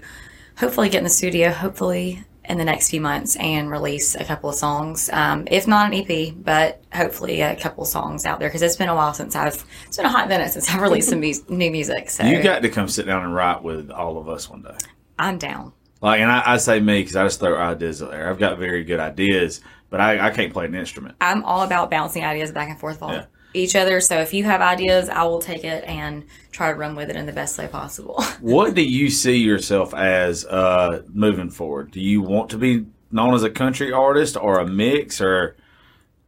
hopefully 0.56 0.88
get 0.88 0.98
in 0.98 1.04
the 1.04 1.10
studio 1.10 1.50
hopefully 1.50 2.24
in 2.46 2.58
the 2.58 2.64
next 2.64 2.90
few 2.90 3.00
months 3.00 3.36
and 3.36 3.70
release 3.70 4.14
a 4.14 4.24
couple 4.24 4.50
of 4.50 4.54
songs. 4.54 5.08
Um, 5.12 5.48
if 5.50 5.66
not 5.66 5.92
an 5.92 6.04
EP, 6.08 6.34
but 6.36 6.82
hopefully 6.92 7.40
a 7.40 7.56
couple 7.56 7.84
of 7.84 7.88
songs 7.88 8.26
out 8.26 8.38
there 8.38 8.48
because 8.48 8.62
it's 8.62 8.76
been 8.76 8.88
a 8.88 8.94
while 8.94 9.14
since 9.14 9.34
I've, 9.34 9.64
it's 9.86 9.96
been 9.96 10.06
a 10.06 10.10
hot 10.10 10.28
minute 10.28 10.52
since 10.52 10.68
I've 10.70 10.82
released 10.82 11.08
some 11.08 11.20
mu- 11.20 11.32
new 11.48 11.70
music. 11.70 12.10
So 12.10 12.24
You 12.24 12.42
got 12.42 12.62
to 12.62 12.68
come 12.68 12.88
sit 12.88 13.06
down 13.06 13.24
and 13.24 13.34
write 13.34 13.62
with 13.62 13.90
all 13.90 14.18
of 14.18 14.28
us 14.28 14.50
one 14.50 14.62
day. 14.62 14.76
I'm 15.18 15.38
down. 15.38 15.72
Like, 16.00 16.20
and 16.20 16.30
I, 16.30 16.42
I 16.44 16.56
say 16.58 16.80
me 16.80 17.00
because 17.00 17.16
I 17.16 17.24
just 17.24 17.40
throw 17.40 17.56
ideas 17.58 18.02
out 18.02 18.10
there. 18.10 18.28
I've 18.28 18.38
got 18.38 18.58
very 18.58 18.84
good 18.84 19.00
ideas, 19.00 19.60
but 19.90 20.00
I, 20.00 20.26
I 20.28 20.30
can't 20.30 20.52
play 20.52 20.66
an 20.66 20.74
instrument. 20.74 21.14
I'm 21.20 21.44
all 21.44 21.62
about 21.62 21.90
bouncing 21.90 22.24
ideas 22.24 22.52
back 22.52 22.68
and 22.68 22.78
forth 22.78 23.02
off 23.02 23.12
Yeah. 23.12 23.24
each 23.54 23.74
other. 23.74 24.00
So 24.00 24.18
if 24.18 24.34
you 24.34 24.44
have 24.44 24.60
ideas, 24.60 25.08
I 25.08 25.22
will 25.24 25.40
take 25.40 25.64
it 25.64 25.82
and 25.84 26.24
try 26.52 26.70
to 26.70 26.78
run 26.78 26.94
with 26.94 27.08
it 27.08 27.16
in 27.16 27.24
the 27.26 27.32
best 27.32 27.56
way 27.58 27.68
possible. 27.68 28.22
what 28.40 28.74
do 28.74 28.82
you 28.82 29.08
see 29.08 29.38
yourself 29.38 29.94
as 29.94 30.44
uh, 30.44 31.02
moving 31.12 31.48
forward? 31.50 31.90
Do 31.90 32.00
you 32.00 32.20
want 32.20 32.50
to 32.50 32.58
be 32.58 32.84
known 33.10 33.32
as 33.34 33.42
a 33.44 33.50
country 33.50 33.92
artist 33.92 34.36
or 34.36 34.58
a 34.58 34.66
mix 34.66 35.20
or 35.20 35.56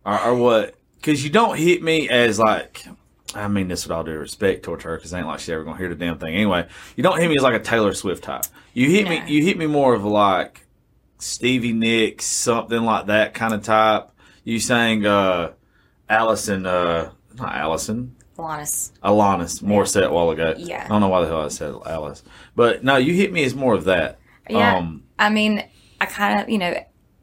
or, 0.06 0.20
or 0.20 0.35
what? 0.37 0.75
Because 0.96 1.23
you 1.23 1.30
don't 1.30 1.58
hit 1.58 1.82
me 1.82 2.08
as 2.08 2.38
like. 2.38 2.85
I 3.35 3.49
mean 3.49 3.68
this 3.68 3.85
with 3.85 3.92
all 3.92 4.04
due 4.04 4.12
respect 4.18 4.62
towards 4.62 4.85
her, 4.85 4.97
because 4.97 5.12
ain't 5.12 5.26
like 5.26 5.40
she 5.40 5.52
ever 5.52 5.64
gonna 5.64 5.76
hear 5.76 5.88
the 5.88 5.95
damn 5.95 6.18
thing 6.18 6.35
anyway. 6.35 6.66
You 6.97 7.02
don't 7.02 7.18
hit 7.18 7.28
me 7.28 7.37
as 7.37 7.42
like 7.42 7.54
a 7.61 7.64
Taylor 7.64 7.92
Swift 7.92 8.25
type. 8.25 8.45
You 8.73 8.88
hit 8.90 9.04
Yeah. 9.06 9.25
me. 9.25 9.33
You 9.33 9.45
hit 9.45 9.59
me 9.59 9.66
more 9.66 9.95
of 9.95 10.04
like 10.04 10.66
Stevie 11.18 11.73
Nicks, 11.73 12.25
something 12.25 12.83
like 12.85 13.06
that 13.06 13.35
kind 13.35 13.52
of 13.54 13.62
type. 13.62 14.11
You 14.45 14.61
sang 14.61 15.04
uh, 15.06 15.52
Allison, 16.09 16.66
uh, 16.66 17.11
not 17.37 17.54
Allison, 17.54 18.14
Alanis. 18.38 18.92
Alanis 19.02 19.62
Morissette 19.62 20.06
a 20.06 20.12
while 20.12 20.30
ago. 20.30 20.54
Yeah. 20.56 20.85
I 20.85 20.88
don't 20.88 21.00
know 21.00 21.09
why 21.09 21.23
the 21.23 21.26
hell 21.26 21.40
I 21.45 21.49
said 21.49 21.75
Alice. 21.87 22.23
But 22.54 22.85
no, 22.85 22.97
you 22.97 23.12
hit 23.14 23.33
me 23.33 23.42
as 23.45 23.54
more 23.54 23.75
of 23.75 23.85
that. 23.85 24.18
Yeah. 24.49 24.76
Um, 24.76 25.02
I 25.18 25.30
mean, 25.30 25.64
I 26.00 26.06
kind 26.06 26.40
of, 26.40 26.49
you 26.49 26.59
know, 26.59 26.75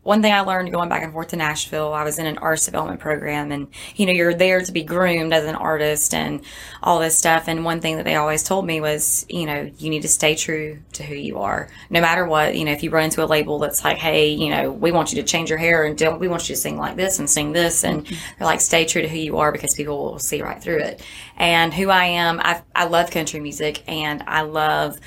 one 0.04 0.22
thing 0.22 0.34
I 0.34 0.42
learned 0.42 0.72
going 0.72 0.90
back 0.90 1.02
and 1.02 1.14
forth 1.14 1.30
to 1.30 1.38
Nashville, 1.38 1.94
I 1.94 2.04
was 2.04 2.20
in 2.20 2.26
an 2.26 2.38
artist 2.40 2.66
development 2.66 3.00
program 3.00 3.54
and, 3.54 3.70
you 3.96 4.06
know, 4.06 4.12
you're 4.12 4.34
there 4.34 4.60
to 4.60 4.72
be 4.72 4.84
groomed 4.84 5.34
as 5.34 5.46
an 5.46 5.56
artist 5.56 6.14
and 6.14 6.44
all 6.82 7.00
this 7.00 7.18
stuff. 7.18 7.48
And 7.48 7.64
one 7.64 7.80
thing 7.80 7.96
that 7.96 8.04
they 8.04 8.16
always 8.16 8.44
told 8.44 8.66
me 8.66 8.82
was, 8.82 9.26
you 9.30 9.46
know, 9.46 9.72
you 9.78 9.90
need 9.90 10.02
to 10.02 10.10
stay 10.10 10.36
true 10.36 10.80
to 10.94 11.04
who 11.04 11.16
you 11.16 11.40
are. 11.40 11.70
No 11.90 12.02
matter 12.02 12.26
what, 12.26 12.58
you 12.58 12.66
know, 12.66 12.74
if 12.74 12.84
you 12.84 12.90
run 12.90 13.06
into 13.06 13.24
a 13.24 13.26
label 13.26 13.60
that's 13.60 13.86
like, 13.86 13.98
hey, 13.98 14.28
you 14.28 14.50
know, 14.50 14.70
we 14.70 14.92
want 14.92 15.14
you 15.14 15.22
to 15.22 15.28
change 15.28 15.50
your 15.50 15.58
hair 15.58 15.86
and 15.86 15.98
don't, 15.98 16.20
we 16.20 16.28
want 16.28 16.50
you 16.50 16.56
to 16.56 16.62
sing 16.62 16.78
like 16.78 16.98
this 16.98 17.20
and 17.20 17.30
sing 17.30 17.54
this. 17.54 17.86
And 17.86 18.06
they're 18.06 18.48
like, 18.48 18.60
stay 18.60 18.84
true 18.84 19.02
to 19.02 19.08
who 19.08 19.18
you 19.18 19.38
are 19.38 19.54
because 19.54 19.74
people 19.74 20.04
will 20.04 20.20
see 20.20 20.42
right 20.42 20.62
through 20.62 20.80
it. 20.80 21.02
And 21.38 21.74
who 21.74 21.90
I 21.90 22.06
am, 22.06 22.42
I, 22.42 22.62
I 22.76 22.86
love 22.86 23.10
country 23.10 23.40
music 23.40 23.84
and 23.88 24.22
I 24.28 24.42
love, 24.42 25.00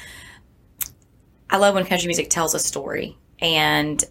I 1.50 1.58
love 1.58 1.74
when 1.74 1.84
country 1.84 2.06
music 2.06 2.30
tells 2.30 2.54
a 2.54 2.58
story. 2.58 3.18
And 3.38 4.02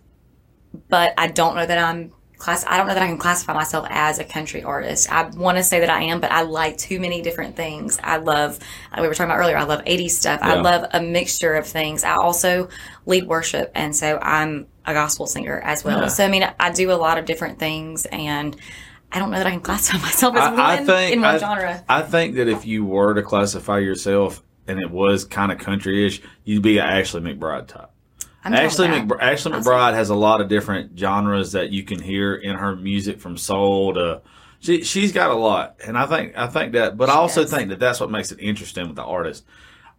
but 0.90 1.14
I 1.18 1.28
don't 1.28 1.56
know 1.56 1.66
that 1.66 1.78
I'm 1.78 2.12
class. 2.38 2.66
I 2.68 2.78
don't 2.78 2.88
know 2.88 2.94
that 2.94 3.04
I 3.04 3.08
can 3.08 3.18
classify 3.18 3.54
myself 3.54 3.88
as 3.90 4.20
a 4.20 4.24
country 4.24 4.64
artist. 4.64 5.12
I 5.12 5.24
want 5.30 5.58
to 5.58 5.64
say 5.64 5.80
that 5.80 5.90
I 5.90 6.04
am, 6.04 6.20
but 6.20 6.32
I 6.32 6.44
like 6.44 6.78
too 6.78 7.00
many 7.00 7.22
different 7.22 7.56
things. 7.56 8.00
I 8.04 8.18
love. 8.18 8.60
We 8.98 9.08
were 9.08 9.14
talking 9.14 9.32
about 9.32 9.40
earlier. 9.40 9.58
I 9.58 9.64
love 9.64 9.84
'80s 9.86 10.12
stuff. 10.12 10.40
I 10.42 10.56
love 10.56 10.90
a 10.94 11.02
mixture 11.02 11.56
of 11.56 11.66
things. 11.66 12.04
I 12.04 12.16
also 12.16 12.70
lead 13.06 13.28
worship, 13.28 13.72
and 13.76 13.96
so 13.96 14.20
I'm 14.22 14.68
a 14.86 14.94
gospel 14.94 15.28
singer 15.28 15.60
as 15.60 15.84
well. 15.84 16.02
Yeah. 16.02 16.08
So 16.08 16.26
I 16.26 16.28
mean, 16.28 16.48
I 16.60 16.72
do 16.72 16.92
a 16.92 16.94
lot 16.94 17.18
of 17.18 17.26
different 17.26 17.60
things, 17.60 18.06
and 18.06 18.56
I 19.12 19.20
don't 19.20 19.32
know 19.32 19.38
that 19.38 19.48
I 19.48 19.52
can 19.52 19.62
classify 19.62 19.98
myself 20.02 20.36
as 20.36 20.42
I, 20.42 20.52
one 20.52 20.60
I 20.60 20.78
think 20.84 21.14
in 21.14 21.22
one 21.22 21.36
I, 21.36 21.38
genre. 21.38 21.84
I 21.88 22.02
think 22.02 22.36
that 22.36 22.48
if 22.48 22.66
you 22.66 22.86
were 22.86 23.14
to 23.14 23.24
classify 23.24 23.80
yourself 23.80 24.44
and 24.68 24.80
it 24.80 24.90
was 24.90 25.26
kind 25.26 25.52
of 25.52 25.60
country-ish, 25.60 26.22
you'd 26.44 26.64
be 26.64 26.80
an 26.80 26.86
Ashley 26.86 27.22
McBryde 27.22 27.68
type. 27.68 27.92
I'm 28.46 28.54
Ashley, 28.54 28.88
Ashley 28.88 29.52
Awesome. 29.54 29.54
McBryde 29.54 29.94
has 29.96 30.10
a 30.10 30.16
lot 30.16 30.40
of 30.42 30.48
different 30.50 30.98
genres 30.98 31.52
that 31.54 31.72
you 31.72 31.84
can 31.84 32.00
hear 32.02 32.36
in 32.36 32.56
her 32.56 32.76
music, 32.76 33.20
from 33.20 33.38
soul 33.38 33.94
to 33.96 34.22
she. 34.60 34.84
She's 34.84 35.12
got 35.12 35.32
a 35.32 35.36
lot, 35.36 35.78
and 35.86 35.98
I 35.98 36.06
think 36.06 36.38
I 36.38 36.48
think 36.48 36.74
that. 36.74 36.96
But 36.98 37.10
I 37.10 37.14
also 37.16 37.42
does. 37.42 37.52
think 37.52 37.70
that 37.70 37.80
that's 37.80 38.00
what 38.00 38.12
makes 38.12 38.32
it 38.32 38.40
interesting 38.40 38.88
with 38.88 38.96
the 38.96 39.04
artist. 39.04 39.44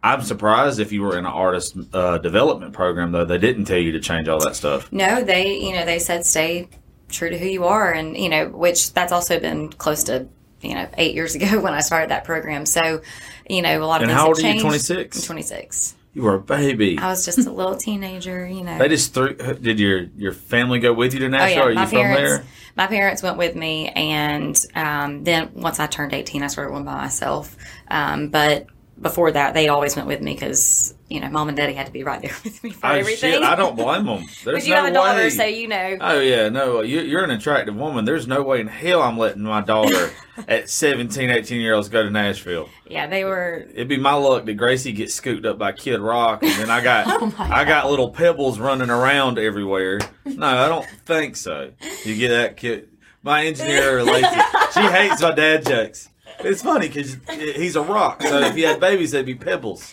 I'm 0.03 0.21
surprised 0.21 0.79
if 0.79 0.91
you 0.91 1.01
were 1.01 1.13
in 1.17 1.25
an 1.25 1.31
artist 1.31 1.75
uh, 1.91 2.19
development 2.19 2.71
program 2.73 3.11
though 3.11 3.25
they 3.25 3.39
didn't 3.39 3.65
tell 3.65 3.79
you 3.79 3.91
to 3.93 3.99
change 3.99 4.27
all 4.29 4.39
that 4.45 4.55
stuff. 4.55 4.91
No, 4.93 5.23
they, 5.23 5.57
you 5.57 5.73
know, 5.73 5.85
they 5.85 5.99
said 5.99 6.25
stay 6.25 6.69
true 7.09 7.29
to 7.29 7.37
who 7.37 7.47
you 7.47 7.65
are, 7.65 7.91
and 7.91 8.15
you 8.15 8.29
know, 8.29 8.47
which 8.49 8.93
that's 8.93 9.11
also 9.11 9.39
been 9.39 9.69
close 9.73 10.03
to, 10.05 10.27
you 10.61 10.75
know, 10.75 10.87
eight 10.97 11.15
years 11.15 11.35
ago 11.39 11.59
when 11.59 11.73
I 11.73 11.79
started 11.81 12.11
that 12.11 12.23
program. 12.23 12.65
So, 12.65 13.01
you 13.49 13.61
know, 13.61 13.83
a 13.83 13.85
lot 13.85 14.01
of 14.01 14.03
And 14.03 14.11
things 14.11 14.17
how 14.17 14.27
have 14.27 14.27
old 14.27 14.37
are 14.37 14.41
you? 14.41 14.47
changed. 14.53 14.61
26? 14.61 15.17
I'm 15.17 15.23
26. 15.25 15.95
You 16.13 16.23
were 16.23 16.35
a 16.35 16.39
baby. 16.39 16.97
I 16.97 17.09
was 17.09 17.25
just 17.25 17.37
a 17.45 17.51
little 17.51 17.75
teenager, 17.75 18.47
you 18.47 18.63
know. 18.63 18.77
They 18.79 18.87
just 18.87 19.13
threw. 19.13 19.35
Did 19.35 19.79
your 19.79 20.03
your 20.17 20.31
family 20.33 20.79
go 20.79 20.91
with 20.93 21.13
you 21.13 21.19
to 21.19 21.29
Nashville? 21.29 21.63
Oh 21.63 21.67
yeah, 21.67 21.67
Are 21.67 21.69
you 21.69 21.75
my 21.75 21.85
from 21.85 21.97
parents. 21.99 22.21
there? 22.37 22.45
My 22.75 22.87
parents 22.87 23.23
went 23.23 23.37
with 23.37 23.55
me, 23.55 23.89
and 23.89 24.65
um, 24.75 25.23
then 25.23 25.51
once 25.53 25.79
I 25.79 25.85
turned 25.87 26.13
eighteen, 26.13 26.41
I 26.43 26.47
started 26.47 26.71
one 26.73 26.83
by 26.85 26.95
myself. 26.95 27.55
Um, 27.89 28.29
but 28.29 28.67
before 28.99 29.31
that, 29.31 29.53
they 29.53 29.67
always 29.67 29.95
went 29.95 30.07
with 30.07 30.21
me 30.21 30.33
because 30.33 30.95
you 31.09 31.19
know, 31.19 31.29
mom 31.29 31.47
and 31.47 31.55
daddy 31.57 31.73
had 31.73 31.85
to 31.85 31.91
be 31.91 32.03
right 32.03 32.21
there 32.21 32.31
with 32.43 32.63
me 32.63 32.71
for 32.71 32.87
Oh 32.87 32.91
everything. 32.91 33.33
shit! 33.33 33.43
I 33.43 33.55
don't 33.55 33.75
blame 33.75 34.05
them. 34.05 34.25
There's 34.43 34.63
But 34.63 34.67
you 34.67 34.73
no 34.75 34.81
have 34.81 34.91
a 34.91 34.93
daughter, 34.93 35.17
way. 35.19 35.29
so 35.29 35.43
you 35.45 35.67
know. 35.67 35.97
Oh 36.01 36.19
yeah, 36.19 36.49
no, 36.49 36.81
you, 36.81 36.99
you're 37.01 37.23
an 37.23 37.31
attractive 37.31 37.75
woman. 37.75 38.05
There's 38.05 38.27
no 38.27 38.43
way 38.43 38.59
in 38.61 38.67
hell 38.67 39.01
I'm 39.01 39.17
letting 39.17 39.43
my 39.43 39.61
daughter 39.61 40.11
at 40.47 40.69
17, 40.69 41.29
18 41.29 41.61
year 41.61 41.73
olds 41.75 41.89
go 41.89 42.03
to 42.03 42.09
Nashville. 42.09 42.69
yeah, 42.89 43.07
they 43.07 43.23
were. 43.23 43.65
It'd 43.73 43.87
be 43.87 43.97
my 43.97 44.13
luck 44.13 44.45
that 44.45 44.53
Gracie 44.55 44.91
gets 44.91 45.13
scooped 45.13 45.45
up 45.45 45.57
by 45.57 45.71
Kid 45.71 45.99
Rock, 45.99 46.43
and 46.43 46.51
then 46.59 46.69
I 46.69 46.83
got 46.83 47.05
Oh 47.07 47.33
I 47.39 47.63
got 47.63 47.89
little 47.89 48.09
pebbles 48.11 48.59
running 48.59 48.89
around 48.89 49.39
everywhere. 49.39 49.99
No, 50.25 50.45
I 50.47 50.67
don't 50.67 50.87
think 51.05 51.35
so. 51.35 51.71
You 52.03 52.15
get 52.17 52.29
that 52.29 52.57
kid. 52.57 52.89
My 53.23 53.45
engineer 53.45 53.99
it. 53.99 54.73
She 54.73 54.79
hates 54.81 55.21
my 55.21 55.31
dad 55.33 55.65
jokes. 55.65 56.09
It's 56.39 56.61
funny 56.61 56.87
because 56.87 57.17
he's 57.29 57.75
a 57.75 57.81
rock. 57.81 58.21
So 58.21 58.39
if 58.41 58.55
he 58.55 58.61
had 58.61 58.79
babies, 58.79 59.11
they'd 59.11 59.25
be 59.25 59.35
pebbles. 59.35 59.91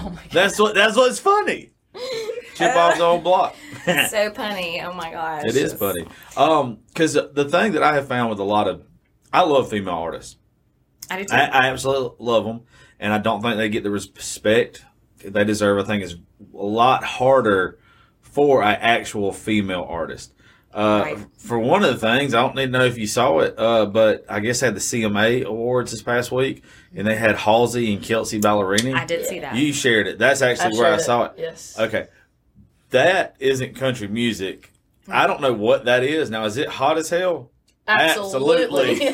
Oh 0.00 0.10
my 0.10 0.22
god. 0.22 0.30
That's 0.30 0.58
what. 0.58 0.74
That's 0.74 0.96
what's 0.96 1.18
funny. 1.18 1.70
Chip 2.54 2.74
off 2.76 2.96
the 2.96 3.04
old 3.04 3.24
block. 3.24 3.54
so 3.84 4.30
punny. 4.30 4.84
Oh 4.84 4.92
my 4.92 5.10
gosh. 5.10 5.44
It 5.44 5.56
is 5.56 5.72
funny. 5.72 6.06
Um, 6.36 6.78
because 6.88 7.14
the 7.14 7.48
thing 7.48 7.72
that 7.72 7.82
I 7.82 7.94
have 7.94 8.08
found 8.08 8.30
with 8.30 8.38
a 8.38 8.44
lot 8.44 8.68
of, 8.68 8.84
I 9.32 9.42
love 9.42 9.70
female 9.70 9.94
artists. 9.94 10.36
I 11.10 11.18
do 11.18 11.24
too. 11.24 11.34
I, 11.34 11.46
I 11.46 11.66
absolutely 11.68 12.16
love 12.18 12.44
them, 12.44 12.62
and 13.00 13.12
I 13.12 13.18
don't 13.18 13.42
think 13.42 13.56
they 13.56 13.68
get 13.68 13.82
the 13.82 13.90
respect 13.90 14.84
they 15.24 15.44
deserve. 15.44 15.78
I 15.78 15.86
think 15.86 16.04
it's 16.04 16.14
a 16.14 16.56
lot 16.56 17.04
harder 17.04 17.78
for 18.20 18.62
an 18.62 18.76
actual 18.80 19.32
female 19.32 19.86
artist. 19.88 20.32
Uh, 20.78 21.02
Right. 21.02 21.18
For 21.38 21.58
one 21.58 21.82
of 21.82 21.88
the 21.92 21.98
things, 21.98 22.34
I 22.34 22.40
don't 22.40 22.54
need 22.54 22.66
to 22.66 22.70
know 22.78 22.84
if 22.84 22.96
you 22.96 23.06
saw 23.08 23.40
it, 23.40 23.54
uh, 23.58 23.86
but 23.86 24.24
I 24.28 24.38
guess 24.38 24.60
they 24.60 24.66
had 24.66 24.76
the 24.76 24.80
CMA 24.80 25.44
awards 25.44 25.90
this 25.90 26.02
past 26.02 26.30
week, 26.30 26.62
and 26.94 27.04
they 27.06 27.16
had 27.16 27.34
Halsey 27.36 27.92
and 27.92 28.02
Kelsea 28.02 28.40
Ballerini. 28.40 28.94
I 28.94 29.04
did 29.04 29.26
see 29.26 29.40
that. 29.40 29.56
You 29.56 29.72
shared 29.72 30.06
it. 30.06 30.18
That's 30.18 30.40
actually 30.40 30.78
where 30.78 30.86
I 30.92 30.96
shared 30.96 31.00
saw 31.00 31.24
it. 31.24 31.32
Yes. 31.38 31.76
Okay. 31.78 32.06
That 32.90 33.34
isn't 33.40 33.74
country 33.74 34.06
music. 34.06 34.70
I 35.08 35.26
don't 35.26 35.40
know 35.40 35.52
what 35.52 35.86
that 35.86 36.04
is. 36.04 36.30
Now, 36.30 36.44
is 36.44 36.56
it 36.56 36.68
hot 36.68 36.96
as 36.96 37.10
hell? 37.10 37.50
Absolutely. 37.88 38.98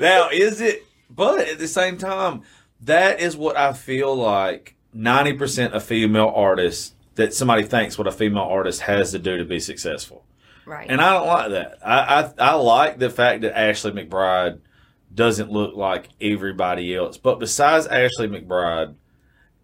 now, 0.00 0.28
is 0.32 0.60
it? 0.60 0.84
But 1.08 1.40
at 1.46 1.58
the 1.58 1.68
same 1.68 1.96
time, 1.98 2.42
that 2.80 3.20
is 3.20 3.36
what 3.36 3.56
I 3.56 3.72
feel 3.72 4.14
like 4.16 4.74
90% 4.96 5.72
of 5.72 5.84
female 5.84 6.32
artists 6.34 6.94
that 7.14 7.34
somebody 7.34 7.62
thinks 7.64 7.98
what 7.98 8.06
a 8.06 8.12
female 8.12 8.44
artist 8.44 8.82
has 8.82 9.12
to 9.12 9.18
do 9.18 9.36
to 9.36 9.44
be 9.44 9.60
successful. 9.60 10.24
Right. 10.70 10.88
And 10.88 11.00
I 11.00 11.14
don't 11.14 11.26
like 11.26 11.50
that. 11.50 11.78
I, 11.84 11.98
I, 12.38 12.50
I 12.50 12.54
like 12.54 13.00
the 13.00 13.10
fact 13.10 13.40
that 13.40 13.58
Ashley 13.58 13.90
McBryde 13.90 14.60
doesn't 15.12 15.50
look 15.50 15.74
like 15.74 16.10
everybody 16.20 16.94
else. 16.94 17.18
But 17.18 17.40
besides 17.40 17.88
Ashley 17.88 18.28
McBryde, 18.28 18.94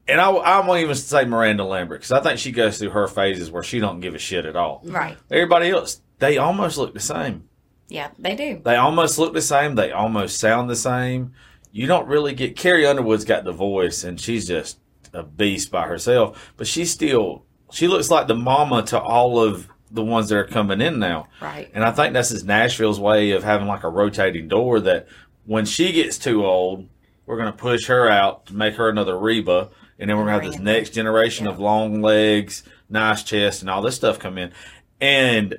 and 0.08 0.20
I, 0.20 0.30
I 0.32 0.66
won't 0.66 0.80
even 0.80 0.96
say 0.96 1.24
Miranda 1.24 1.62
Lambert 1.62 2.00
because 2.00 2.10
I 2.10 2.20
think 2.20 2.40
she 2.40 2.50
goes 2.50 2.78
through 2.78 2.90
her 2.90 3.06
phases 3.06 3.52
where 3.52 3.62
she 3.62 3.78
don't 3.78 4.00
give 4.00 4.16
a 4.16 4.18
shit 4.18 4.46
at 4.46 4.56
all. 4.56 4.82
right. 4.84 5.16
Everybody 5.30 5.70
else, 5.70 6.02
they 6.18 6.38
almost 6.38 6.76
look 6.76 6.92
the 6.92 6.98
same. 6.98 7.48
Yeah, 7.86 8.10
they 8.18 8.34
do. 8.34 8.60
They 8.64 8.74
almost 8.74 9.16
look 9.16 9.32
the 9.32 9.40
same. 9.40 9.76
They 9.76 9.92
almost 9.92 10.40
sound 10.40 10.68
the 10.68 10.74
same. 10.74 11.34
You 11.70 11.86
don't 11.86 12.08
really 12.08 12.34
get 12.34 12.56
Carrie 12.56 12.84
Underwood's 12.84 13.24
got 13.24 13.44
the 13.44 13.52
voice, 13.52 14.02
and 14.02 14.20
she's 14.20 14.48
just 14.48 14.80
a 15.12 15.22
beast 15.22 15.70
by 15.70 15.86
herself. 15.86 16.52
But 16.56 16.66
she's 16.66 16.90
still 16.90 17.44
she 17.70 17.86
looks 17.86 18.10
like 18.10 18.26
the 18.26 18.34
mama 18.34 18.82
to 18.86 19.00
all 19.00 19.38
of 19.38 19.68
the 19.90 20.04
ones 20.04 20.28
that 20.28 20.38
are 20.38 20.44
coming 20.44 20.80
in 20.80 20.98
now. 20.98 21.28
Right. 21.40 21.70
And 21.72 21.84
I 21.84 21.92
think 21.92 22.12
this 22.12 22.32
is 22.32 22.44
Nashville's 22.44 23.00
way 23.00 23.30
of 23.32 23.44
having 23.44 23.66
like 23.66 23.84
a 23.84 23.88
rotating 23.88 24.48
door 24.48 24.80
that 24.80 25.06
when 25.44 25.64
she 25.64 25.92
gets 25.92 26.18
too 26.18 26.44
old, 26.44 26.88
we're 27.24 27.36
going 27.36 27.52
to 27.52 27.56
push 27.56 27.86
her 27.86 28.08
out 28.08 28.46
to 28.46 28.54
make 28.54 28.74
her 28.74 28.88
another 28.88 29.18
Reba. 29.18 29.70
And 29.98 30.10
then 30.10 30.16
we're 30.16 30.24
going 30.24 30.40
to 30.40 30.44
have 30.44 30.52
this 30.52 30.60
next 30.60 30.90
generation 30.90 31.46
of 31.46 31.58
long 31.58 32.02
legs, 32.02 32.62
nice 32.90 33.22
chest, 33.22 33.62
and 33.62 33.70
all 33.70 33.82
this 33.82 33.96
stuff 33.96 34.18
come 34.18 34.38
in. 34.38 34.52
And 35.00 35.58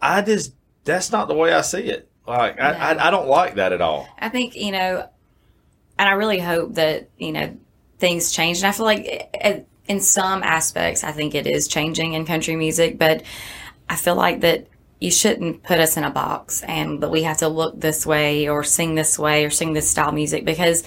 I 0.00 0.22
just, 0.22 0.54
that's 0.84 1.12
not 1.12 1.28
the 1.28 1.34
way 1.34 1.52
I 1.52 1.60
see 1.60 1.84
it. 1.84 2.08
Like, 2.26 2.58
I, 2.58 2.72
No. 2.72 2.78
I, 2.78 3.08
I 3.08 3.10
don't 3.10 3.28
like 3.28 3.56
that 3.56 3.72
at 3.72 3.82
all. 3.82 4.08
I 4.18 4.28
think, 4.28 4.56
you 4.56 4.72
know, 4.72 5.08
and 5.98 6.08
I 6.08 6.12
really 6.12 6.40
hope 6.40 6.74
that, 6.74 7.10
you 7.18 7.32
know, 7.32 7.56
things 7.98 8.32
change. 8.32 8.58
And 8.58 8.66
I 8.66 8.72
feel 8.72 8.86
like, 8.86 9.04
it, 9.34 9.68
in 9.86 10.00
some 10.00 10.42
aspects, 10.42 11.04
I 11.04 11.12
think 11.12 11.34
it 11.34 11.46
is 11.46 11.68
changing 11.68 12.14
in 12.14 12.24
country 12.24 12.56
music, 12.56 12.98
but 12.98 13.22
I 13.88 13.96
feel 13.96 14.14
like 14.14 14.40
that 14.40 14.66
you 15.00 15.10
shouldn't 15.10 15.62
put 15.62 15.80
us 15.80 15.96
in 15.96 16.04
a 16.04 16.10
box 16.10 16.62
and 16.62 17.02
that 17.02 17.10
we 17.10 17.22
have 17.24 17.38
to 17.38 17.48
look 17.48 17.78
this 17.80 18.06
way 18.06 18.48
or 18.48 18.64
sing 18.64 18.94
this 18.94 19.18
way 19.18 19.44
or 19.44 19.50
sing 19.50 19.72
this 19.72 19.90
style 19.90 20.12
music 20.12 20.44
because 20.44 20.82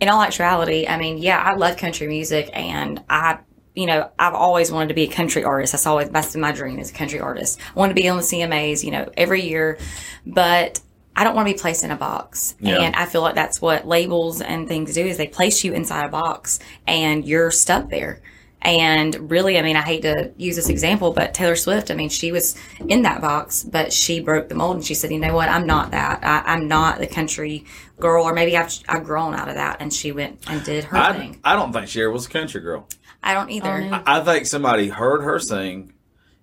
in 0.00 0.08
all 0.08 0.22
actuality, 0.22 0.86
I 0.86 0.96
mean, 0.96 1.18
yeah, 1.18 1.38
I 1.38 1.54
love 1.54 1.76
country 1.76 2.06
music 2.06 2.50
and 2.52 3.02
I 3.10 3.38
you 3.74 3.86
know, 3.86 4.10
I've 4.18 4.34
always 4.34 4.72
wanted 4.72 4.88
to 4.88 4.94
be 4.94 5.04
a 5.04 5.08
country 5.08 5.44
artist. 5.44 5.72
That's 5.72 5.86
always 5.86 6.10
that's 6.10 6.34
my 6.34 6.50
dream 6.50 6.80
as 6.80 6.90
a 6.90 6.94
country 6.94 7.20
artist. 7.20 7.60
I 7.60 7.78
want 7.78 7.90
to 7.90 7.94
be 7.94 8.08
on 8.08 8.16
the 8.16 8.24
CMAs, 8.24 8.82
you 8.82 8.90
know, 8.90 9.08
every 9.16 9.42
year, 9.42 9.78
but 10.26 10.80
I 11.14 11.22
don't 11.22 11.36
want 11.36 11.46
to 11.46 11.54
be 11.54 11.58
placed 11.60 11.84
in 11.84 11.92
a 11.92 11.96
box. 11.96 12.56
Yeah. 12.58 12.80
And 12.80 12.96
I 12.96 13.06
feel 13.06 13.22
like 13.22 13.36
that's 13.36 13.60
what 13.60 13.86
labels 13.86 14.40
and 14.40 14.66
things 14.66 14.94
do 14.94 15.04
is 15.04 15.16
they 15.16 15.28
place 15.28 15.62
you 15.62 15.74
inside 15.74 16.06
a 16.06 16.08
box 16.08 16.58
and 16.88 17.24
you're 17.24 17.52
stuck 17.52 17.88
there. 17.88 18.20
And 18.68 19.30
really, 19.30 19.58
I 19.58 19.62
mean, 19.62 19.76
I 19.76 19.82
hate 19.82 20.02
to 20.02 20.30
use 20.36 20.56
this 20.56 20.68
example, 20.68 21.12
but 21.12 21.32
Taylor 21.32 21.56
Swift, 21.56 21.90
I 21.90 21.94
mean, 21.94 22.10
she 22.10 22.32
was 22.32 22.54
in 22.86 23.02
that 23.02 23.22
box, 23.22 23.62
but 23.62 23.92
she 23.92 24.20
broke 24.20 24.50
the 24.50 24.54
mold 24.54 24.76
and 24.76 24.84
she 24.84 24.92
said, 24.92 25.10
you 25.10 25.18
know 25.18 25.34
what? 25.34 25.48
I'm 25.48 25.66
not 25.66 25.92
that. 25.92 26.20
I, 26.22 26.52
I'm 26.52 26.68
not 26.68 26.98
the 26.98 27.06
country 27.06 27.64
girl, 27.98 28.24
or 28.24 28.34
maybe 28.34 28.56
I've, 28.58 28.78
I've 28.86 29.04
grown 29.04 29.34
out 29.34 29.48
of 29.48 29.54
that. 29.54 29.78
And 29.80 29.92
she 29.92 30.12
went 30.12 30.40
and 30.48 30.62
did 30.64 30.84
her 30.84 30.98
I, 30.98 31.12
thing. 31.14 31.40
I 31.42 31.56
don't 31.56 31.72
think 31.72 31.88
Cher 31.88 32.10
was 32.10 32.26
a 32.26 32.28
country 32.28 32.60
girl. 32.60 32.86
I 33.22 33.34
don't 33.34 33.50
either. 33.50 33.70
Oh, 33.70 33.88
no. 33.88 34.02
I 34.06 34.20
think 34.20 34.46
somebody 34.46 34.88
heard 34.88 35.22
her 35.22 35.38
sing 35.38 35.92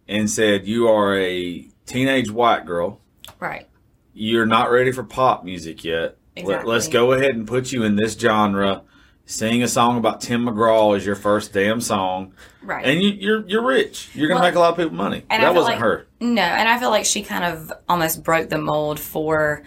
and 0.08 0.30
said, 0.30 0.68
"You 0.68 0.90
are 0.90 1.18
a 1.18 1.70
teenage 1.86 2.30
white 2.30 2.66
girl. 2.66 3.00
right. 3.40 3.68
You're 4.14 4.46
not 4.46 4.72
ready 4.72 4.92
for 4.92 5.04
pop 5.04 5.44
music 5.44 5.84
yet. 5.84 6.18
Let, 6.42 6.66
us 6.68 6.88
go 6.88 7.12
ahead 7.12 7.36
and 7.36 7.46
put 7.46 7.72
you 7.74 7.84
in 7.84 7.98
this 7.98 8.14
genre. 8.18 8.84
Sing 9.28 9.64
a 9.64 9.68
song 9.68 9.98
about 9.98 10.22
Tim 10.22 10.46
McGraw 10.46 10.96
as 10.96 11.04
your 11.06 11.16
first 11.16 11.52
damn 11.52 11.82
song, 11.82 12.34
Right. 12.62 12.86
and 12.86 13.02
you, 13.02 13.10
you're 13.10 13.48
you're 13.48 13.66
rich. 13.66 14.10
You're 14.14 14.28
gonna 14.28 14.40
Well, 14.40 14.50
make 14.50 14.56
a 14.56 14.60
lot 14.60 14.70
of 14.72 14.78
people 14.78 14.94
money. 14.96 15.24
That 15.32 15.56
wasn't 15.56 15.74
like- 15.76 15.80
her. 15.80 16.06
No, 16.20 16.44
and 16.44 16.70
I 16.70 16.78
feel 16.78 16.92
like 16.92 17.06
she 17.06 17.24
kind 17.24 17.44
of 17.44 17.74
almost 17.90 18.24
broke 18.24 18.50
the 18.50 18.60
mold 18.60 19.00
for 19.00 19.64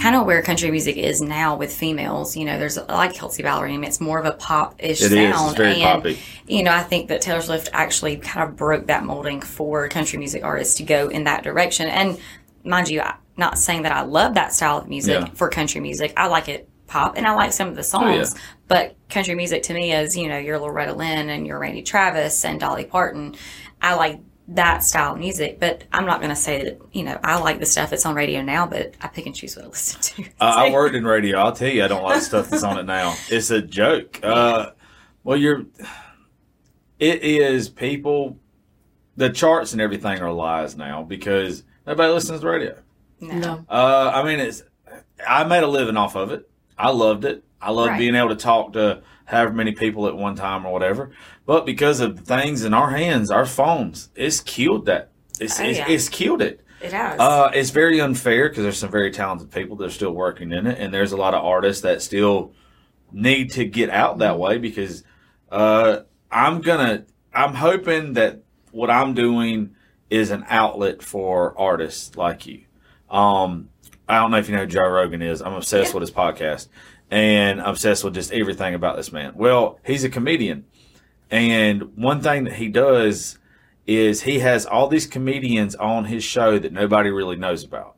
kind 0.00 0.14
of 0.14 0.26
where 0.26 0.42
country 0.42 0.70
music 0.70 0.96
is 0.98 1.22
now 1.22 1.56
with 1.56 1.72
females. 1.74 2.36
You 2.36 2.44
know, 2.44 2.58
there's 2.58 2.76
like 2.88 3.14
Kelsea 3.14 3.42
Ballerini, 3.42 3.72
I 3.74 3.76
mean, 3.78 3.84
it's 3.84 4.00
more 4.00 4.18
of 4.18 4.26
a 4.26 4.32
pop 4.32 4.74
ish 4.78 5.02
It 5.02 5.10
is. 5.12 5.34
sound. 5.34 5.48
It's 5.52 5.56
very 5.58 5.80
and, 5.80 6.02
poppy. 6.02 6.18
You 6.46 6.62
know, 6.62 6.70
I 6.72 6.82
think 6.82 7.08
that 7.08 7.22
Taylor 7.22 7.40
Swift 7.40 7.70
actually 7.72 8.16
kind 8.18 8.46
of 8.48 8.56
broke 8.56 8.88
that 8.88 9.04
molding 9.04 9.40
for 9.40 9.88
country 9.88 10.18
music 10.18 10.44
artists 10.44 10.74
to 10.76 10.82
go 10.82 11.08
in 11.08 11.24
that 11.24 11.42
direction. 11.44 11.88
And 11.88 12.18
mind 12.62 12.90
you, 12.90 13.00
I'm 13.00 13.14
not 13.38 13.58
saying 13.58 13.82
that 13.82 13.92
I 13.92 14.02
love 14.02 14.34
that 14.34 14.52
style 14.52 14.76
of 14.78 14.88
music 14.88 15.18
Yeah. 15.18 15.28
for 15.34 15.48
country 15.48 15.80
music. 15.80 16.12
I 16.16 16.26
like 16.26 16.48
it 16.50 16.68
pop 16.92 17.16
and 17.16 17.26
I 17.26 17.34
like 17.34 17.52
some 17.52 17.68
of 17.68 17.74
the 17.74 17.80
Oh, 17.80 17.82
songs. 17.82 18.34
yeah. 18.34 18.40
But 18.68 18.96
country 19.08 19.34
music 19.34 19.62
to 19.64 19.74
me 19.74 19.92
is, 19.92 20.16
you 20.16 20.28
know, 20.28 20.38
your 20.38 20.58
Loretta 20.58 20.92
Lynn 20.94 21.28
and 21.28 21.46
your 21.46 21.58
Randy 21.58 21.82
Travis 21.82 22.44
and 22.44 22.60
Dolly 22.60 22.84
Parton. 22.84 23.34
I 23.80 23.94
like 23.94 24.20
that 24.48 24.82
style 24.84 25.12
of 25.14 25.18
music, 25.18 25.58
but 25.60 25.84
I'm 25.92 26.04
not 26.04 26.18
going 26.20 26.30
to 26.30 26.36
say 26.36 26.64
that, 26.64 26.80
you 26.92 27.04
know, 27.04 27.18
I 27.22 27.38
like 27.38 27.58
the 27.60 27.66
stuff 27.66 27.90
that's 27.90 28.04
on 28.04 28.14
radio 28.14 28.42
now, 28.42 28.66
but 28.66 28.94
I 29.00 29.08
pick 29.08 29.24
and 29.26 29.34
choose 29.34 29.56
what 29.56 29.64
I 29.64 29.68
listen 29.68 30.00
to. 30.02 30.30
Uh, 30.40 30.54
I 30.56 30.70
worked 30.70 30.94
in 30.94 31.04
radio. 31.06 31.38
I'll 31.38 31.52
tell 31.52 31.68
you, 31.68 31.84
I 31.84 31.88
don't 31.88 32.02
like 32.02 32.16
the 32.16 32.20
stuff 32.24 32.50
that's 32.50 32.62
on 32.64 32.78
it 32.78 32.84
now. 32.84 33.14
It's 33.30 33.50
a 33.50 33.62
joke. 33.62 34.20
Uh, 34.22 34.70
well, 35.24 35.36
you're. 35.36 35.64
It 36.98 37.22
is 37.22 37.68
people. 37.68 38.36
The 39.16 39.30
charts 39.30 39.72
and 39.72 39.80
everything 39.80 40.20
are 40.20 40.32
lies 40.32 40.76
now 40.76 41.02
because 41.02 41.64
nobody 41.86 42.12
listens 42.12 42.40
to 42.40 42.48
radio. 42.48 42.78
no. 43.20 43.38
No. 43.38 43.64
Uh, 43.68 44.10
I 44.14 44.22
mean, 44.24 44.40
it's. 44.40 44.62
I 45.26 45.44
made 45.44 45.62
a 45.62 45.68
living 45.68 45.96
off 45.96 46.16
of 46.16 46.30
it. 46.32 46.48
I 46.82 46.90
loved 46.90 47.24
it. 47.24 47.44
I 47.60 47.70
loved 47.70 47.90
Right. 47.90 47.98
being 47.98 48.14
able 48.16 48.30
to 48.30 48.34
talk 48.36 48.72
to 48.74 49.02
however 49.24 49.52
many 49.52 49.72
people 49.72 50.06
at 50.08 50.16
one 50.16 50.34
time 50.34 50.66
or 50.66 50.72
whatever. 50.72 51.10
But 51.46 51.64
because 51.64 52.00
of 52.00 52.16
the 52.16 52.22
things 52.22 52.64
in 52.64 52.74
our 52.74 52.90
hands, 52.90 53.30
our 53.30 53.46
phones, 53.46 54.08
it's 54.16 54.40
killed 54.40 54.86
that. 54.86 55.10
It's, 55.40 55.60
Oh, 55.60 55.64
it's, 55.64 55.78
yeah. 55.78 55.88
it's 55.88 56.08
killed 56.08 56.42
it. 56.42 56.60
It 56.82 56.92
has. 56.92 57.20
Uh, 57.20 57.50
it's 57.54 57.70
very 57.70 58.00
unfair 58.00 58.48
because 58.48 58.64
there's 58.64 58.78
some 58.78 58.90
very 58.90 59.12
talented 59.12 59.52
people 59.52 59.76
that 59.76 59.84
are 59.86 59.90
still 59.90 60.10
working 60.10 60.50
in 60.52 60.66
it, 60.66 60.78
and 60.80 60.92
there's 60.92 61.12
a 61.12 61.16
lot 61.16 61.34
of 61.34 61.44
artists 61.44 61.82
that 61.82 62.02
still 62.02 62.52
need 63.12 63.52
to 63.52 63.64
get 63.64 63.88
out 63.90 64.18
that 64.18 64.38
way 64.38 64.58
because 64.58 65.04
uh, 65.50 66.00
I'm 66.30 66.60
gonna. 66.60 67.04
I'm 67.34 67.54
hoping 67.54 68.14
that 68.14 68.42
what 68.72 68.90
I'm 68.90 69.14
doing 69.14 69.76
is 70.10 70.30
an 70.30 70.44
outlet 70.48 71.02
for 71.02 71.54
artists 71.58 72.16
like 72.16 72.46
you. 72.46 72.62
Um, 73.08 73.68
I 74.08 74.18
don't 74.20 74.30
know 74.30 74.38
if 74.38 74.48
you 74.48 74.54
know 74.54 74.62
who 74.62 74.66
Joe 74.66 74.88
Rogan 74.88 75.22
is. 75.22 75.40
I'm 75.40 75.54
obsessed 75.54 75.88
Yeah. 75.90 75.94
with 75.94 76.02
his 76.02 76.10
podcast 76.10 76.68
and 77.10 77.60
obsessed 77.60 78.04
with 78.04 78.14
just 78.14 78.32
everything 78.32 78.74
about 78.74 78.96
this 78.96 79.12
man. 79.12 79.32
Well, 79.36 79.78
he's 79.84 80.04
a 80.04 80.08
comedian, 80.08 80.64
and 81.30 81.96
one 81.96 82.20
thing 82.20 82.44
that 82.44 82.54
he 82.54 82.68
does 82.68 83.38
is 83.86 84.22
he 84.22 84.38
has 84.40 84.64
all 84.66 84.86
these 84.88 85.06
comedians 85.06 85.74
on 85.76 86.04
his 86.06 86.22
show 86.24 86.58
that 86.58 86.72
nobody 86.72 87.10
really 87.10 87.36
knows 87.36 87.64
about. 87.64 87.96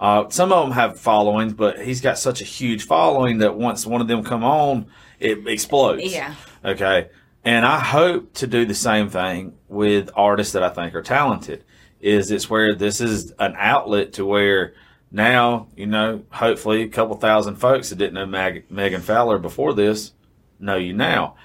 Uh, 0.00 0.28
some 0.28 0.52
of 0.52 0.64
them 0.64 0.72
have 0.72 0.98
followings, 0.98 1.52
but 1.52 1.80
he's 1.80 2.00
got 2.00 2.18
such 2.18 2.40
a 2.40 2.44
huge 2.44 2.84
following 2.86 3.38
that 3.38 3.56
once 3.56 3.84
one 3.84 4.00
of 4.00 4.06
them 4.08 4.22
come 4.22 4.44
on, 4.44 4.86
it 5.18 5.46
explodes. 5.46 6.02
yeah. 6.14 6.34
Okay. 6.64 7.08
And 7.44 7.66
I 7.66 7.78
hope 7.80 8.32
to 8.34 8.46
do 8.46 8.64
the 8.64 8.74
same 8.74 9.08
thing 9.08 9.54
with 9.68 10.10
artists 10.14 10.52
that 10.52 10.62
I 10.62 10.68
think 10.68 10.94
are 10.94 11.02
talented. 11.02 11.64
Is 12.00 12.30
it's 12.30 12.48
where 12.48 12.74
this 12.74 13.00
is 13.00 13.32
an 13.40 13.54
outlet 13.58 14.12
to 14.14 14.24
where 14.24 14.74
now, 15.10 15.68
you 15.76 15.86
know, 15.86 16.22
hopefully 16.30 16.82
a 16.82 16.88
couple 16.88 17.16
thousand 17.16 17.56
folks 17.56 17.90
that 17.90 17.96
didn't 17.96 18.14
know 18.14 18.26
Mag- 18.26 18.70
Megan 18.70 19.00
Fowler 19.00 19.38
before 19.38 19.72
this 19.74 20.12
know 20.60 20.76
you 20.76 20.92
now. 20.92 21.36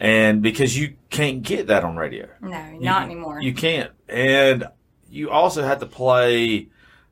And 0.00 0.42
because 0.42 0.76
you 0.76 0.94
can't 1.10 1.42
get 1.42 1.68
that 1.68 1.84
on 1.84 1.96
radio. 1.96 2.28
No, 2.40 2.48
You- 2.72 2.80
not 2.80 3.02
anymore. 3.04 3.40
You 3.40 3.54
can't. 3.54 3.92
And 4.08 4.64
you 5.08 5.30
also 5.30 5.62
have 5.62 5.78
to 5.80 5.86
play 5.86 6.68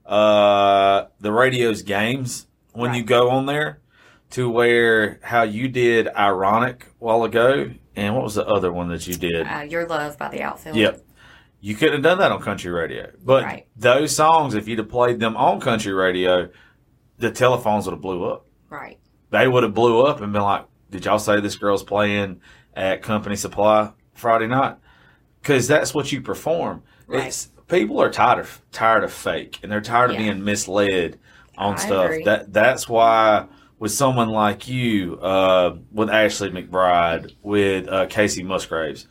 uh, 0.07 1.05
the 1.21 1.31
radio's 1.33 1.83
games 1.83 2.47
when 2.73 2.95
you 2.95 3.03
go 3.05 3.31
on 3.31 3.47
there 3.47 3.79
to 4.31 4.49
where 4.51 5.19
how 5.23 5.43
you 5.43 5.69
did 5.69 6.09
Ironic 6.09 6.85
a 7.01 7.05
while 7.05 7.25
ago. 7.25 7.71
And 7.97 8.15
what 8.15 8.25
was 8.25 8.35
the 8.37 8.47
other 8.47 8.73
one 8.73 8.89
that 8.89 9.07
you 9.07 9.15
did? 9.15 9.47
uh, 9.47 9.61
Your 9.69 9.87
Love 9.87 10.17
by 10.19 10.29
the 10.29 10.43
Outfield. 10.43 10.77
Yep. 10.77 11.05
You 11.61 11.75
couldn't 11.75 11.95
have 11.95 12.03
done 12.03 12.19
that 12.19 12.33
on 12.33 12.41
country 12.41 12.71
radio. 12.71 13.11
But 13.25 13.45
Right. 13.45 13.67
those 13.77 14.15
songs, 14.15 14.55
if 14.55 14.67
you'd 14.67 14.79
have 14.79 14.89
played 14.89 15.21
them 15.21 15.37
on 15.37 15.61
country 15.61 15.93
radio, 15.93 16.49
the 17.19 17.31
telephones 17.31 17.85
would 17.87 17.93
have 17.93 18.01
blew 18.01 18.25
up. 18.25 18.47
Right. 18.71 18.99
They 19.31 19.47
would 19.47 19.63
have 19.63 19.75
blew 19.75 20.03
up 20.07 20.21
and 20.23 20.33
been 20.33 20.43
like, 20.43 20.65
did 20.91 21.05
y'all 21.05 21.19
say 21.19 21.41
this 21.41 21.57
girl's 21.57 21.83
playing 21.83 22.41
at 22.75 23.03
Company 23.03 23.37
Supply 23.37 23.91
Friday 24.15 24.47
night? 24.47 24.77
Because 25.43 25.69
that's 25.69 25.95
what 25.95 26.11
you 26.13 26.21
perform. 26.23 26.83
Right. 27.07 27.27
It's 27.27 27.51
people 27.69 28.01
are 28.01 28.11
tired 28.11 28.41
of 28.41 28.63
tired 28.73 29.05
of 29.05 29.13
fake 29.13 29.59
and 29.63 29.71
they're 29.71 29.81
tired 29.81 30.11
of 30.11 30.17
Yeah. 30.17 30.23
being 30.33 30.45
misled 30.45 31.19
on 31.59 31.75
I 31.75 31.79
stuff. 31.79 32.05
agree. 32.07 32.25
That 32.25 32.53
that's 32.53 32.89
why 32.89 33.47
with 33.79 33.93
someone 33.93 34.29
like 34.29 34.69
you, 34.69 35.19
uh, 35.21 35.77
with 35.93 36.11
Ashley 36.11 36.51
McBryde, 36.51 37.35
with 37.43 37.89
uh, 37.89 38.07
Kacey 38.07 38.45
Musgraves, 38.45 39.07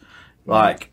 like 0.46 0.92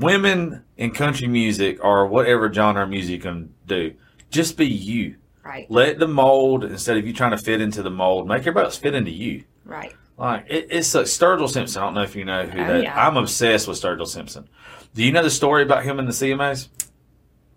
women 0.00 0.64
in 0.76 0.90
country 0.92 1.26
music 1.28 1.82
or 1.84 2.06
whatever 2.06 2.52
genre 2.52 2.86
music 2.86 3.22
can 3.22 3.52
do, 3.66 3.94
just 4.30 4.56
be 4.56 4.66
you. 4.66 5.16
Right. 5.44 5.70
Let 5.70 5.98
the 5.98 6.08
mold 6.08 6.64
instead 6.64 6.96
of 6.96 7.06
you 7.06 7.12
trying 7.12 7.30
to 7.30 7.38
fit 7.38 7.60
into 7.60 7.82
the 7.82 7.90
mold, 7.90 8.26
make 8.26 8.40
everybody 8.40 8.64
else 8.64 8.76
fit 8.76 8.94
into 8.94 9.10
you. 9.12 9.44
Right. 9.64 9.94
Like 10.18 10.46
it, 10.48 10.68
it's 10.70 10.94
like 10.94 11.04
Sturgill 11.06 11.48
Simpson. 11.48 11.82
I 11.82 11.84
don't 11.86 11.94
know 11.94 12.02
if 12.02 12.16
you 12.16 12.24
know 12.24 12.46
who 12.46 12.60
Oh, 12.60 12.66
that. 12.66 12.82
yeah. 12.82 13.06
I'm 13.06 13.16
obsessed 13.16 13.68
with 13.68 13.80
Sturgill 13.80 14.08
Simpson. 14.08 14.48
Do 14.94 15.04
you 15.04 15.12
know 15.12 15.22
the 15.22 15.30
story 15.30 15.62
about 15.62 15.84
him 15.84 15.98
in 15.98 16.06
the 16.06 16.12
CMAs? 16.12 16.68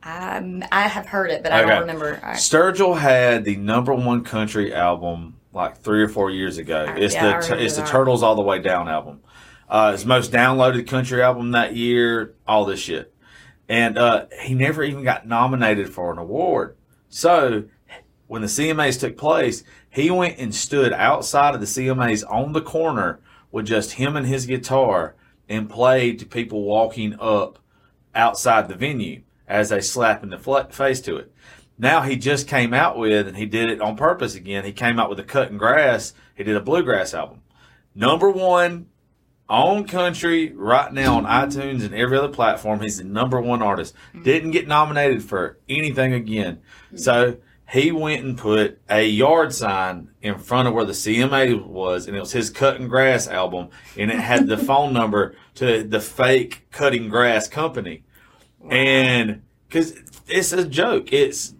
Um, 0.03 0.63
I 0.71 0.81
have 0.87 1.05
heard 1.07 1.29
it, 1.31 1.43
but 1.43 1.51
I 1.51 1.61
Okay. 1.61 1.69
don't 1.69 1.81
remember. 1.81 2.19
I, 2.23 2.33
Sturgill 2.33 2.97
had 2.97 3.43
the 3.43 3.55
number 3.57 3.93
one 3.93 4.23
country 4.23 4.73
album 4.73 5.35
like 5.51 5.77
three 5.77 6.01
or 6.01 6.07
four 6.07 6.29
years 6.31 6.57
ago. 6.57 6.85
Uh, 6.87 6.93
It's 6.95 7.13
yeah, 7.15 7.39
the 7.39 7.61
it's 7.63 7.75
the. 7.75 7.83
Turtles 7.83 8.23
All 8.23 8.35
the 8.35 8.41
Way 8.41 8.59
Down 8.59 8.87
album. 8.87 9.21
Uh, 9.69 9.95
the 9.95 10.05
most 10.05 10.31
downloaded 10.31 10.87
country 10.87 11.21
album 11.21 11.51
that 11.51 11.75
year. 11.75 12.33
All 12.47 12.65
this 12.65 12.79
shit, 12.79 13.13
and 13.67 13.97
uh, 13.97 14.25
he 14.41 14.55
never 14.55 14.83
even 14.83 15.03
got 15.03 15.27
nominated 15.27 15.93
for 15.93 16.11
an 16.11 16.17
award. 16.17 16.75
So 17.09 17.65
when 18.27 18.41
the 18.41 18.47
CMAs 18.47 18.99
took 18.99 19.17
place, 19.17 19.63
he 19.89 20.11
went 20.11 20.37
and 20.37 20.53
stood 20.53 20.93
outside 20.93 21.55
of 21.55 21.61
the 21.61 21.67
CMAs 21.67 22.23
on 22.29 22.53
the 22.53 22.61
corner 22.61 23.19
with 23.51 23.65
just 23.65 23.93
him 23.93 24.15
and 24.15 24.25
his 24.25 24.45
guitar 24.45 25.15
and 25.47 25.69
played 25.69 26.19
to 26.19 26.25
people 26.25 26.63
walking 26.63 27.15
up 27.19 27.59
outside 28.13 28.67
the 28.67 28.75
venue 28.75 29.23
as 29.47 29.69
they 29.69 29.77
in 29.77 30.29
the 30.29 30.67
face 30.71 31.01
to 31.01 31.17
it. 31.17 31.31
Now 31.77 32.01
he 32.01 32.17
just 32.17 32.47
came 32.47 32.73
out 32.73 32.97
with, 32.97 33.27
and 33.27 33.37
he 33.37 33.45
did 33.45 33.69
it 33.69 33.81
on 33.81 33.95
purpose 33.95 34.35
again. 34.35 34.65
He 34.65 34.73
came 34.73 34.99
out 34.99 35.09
with 35.09 35.19
a 35.19 35.23
cutting 35.23 35.57
grass. 35.57 36.13
He 36.35 36.43
did 36.43 36.55
a 36.55 36.61
bluegrass 36.61 37.13
album, 37.13 37.41
number 37.95 38.29
one 38.29 38.87
on 39.49 39.85
country 39.87 40.51
right 40.53 40.93
now 40.93 41.17
on 41.17 41.25
iTunes 41.25 41.83
and 41.83 41.93
every 41.95 42.17
other 42.17 42.27
platform. 42.29 42.81
He's 42.81 42.97
the 42.97 43.03
number 43.03 43.41
one 43.41 43.61
artist. 43.61 43.95
Mm-hmm. 44.09 44.23
Didn't 44.23 44.51
get 44.51 44.67
nominated 44.67 45.23
for 45.23 45.57
anything 45.67 46.13
again. 46.13 46.61
So 46.95 47.37
he 47.71 47.91
went 47.91 48.23
and 48.23 48.37
put 48.37 48.79
a 48.89 49.05
yard 49.07 49.53
sign 49.53 50.09
in 50.21 50.37
front 50.37 50.67
of 50.67 50.73
where 50.73 50.85
the 50.85 50.91
CMA 50.93 51.65
was, 51.65 52.07
and 52.07 52.15
it 52.15 52.19
was 52.19 52.31
his 52.31 52.49
cutting 52.49 52.87
grass 52.87 53.27
album, 53.27 53.69
and 53.97 54.11
it 54.11 54.19
had 54.19 54.47
the 54.47 54.57
phone 54.69 54.93
number 54.93 55.35
to 55.55 55.83
the 55.83 55.99
fake 55.99 56.67
cutting 56.71 57.09
grass 57.09 57.47
company, 57.47 58.03
and 58.69 59.41
because 59.67 59.93
it's 60.27 60.51
a 60.51 60.65
joke, 60.65 61.13
it's 61.13 61.53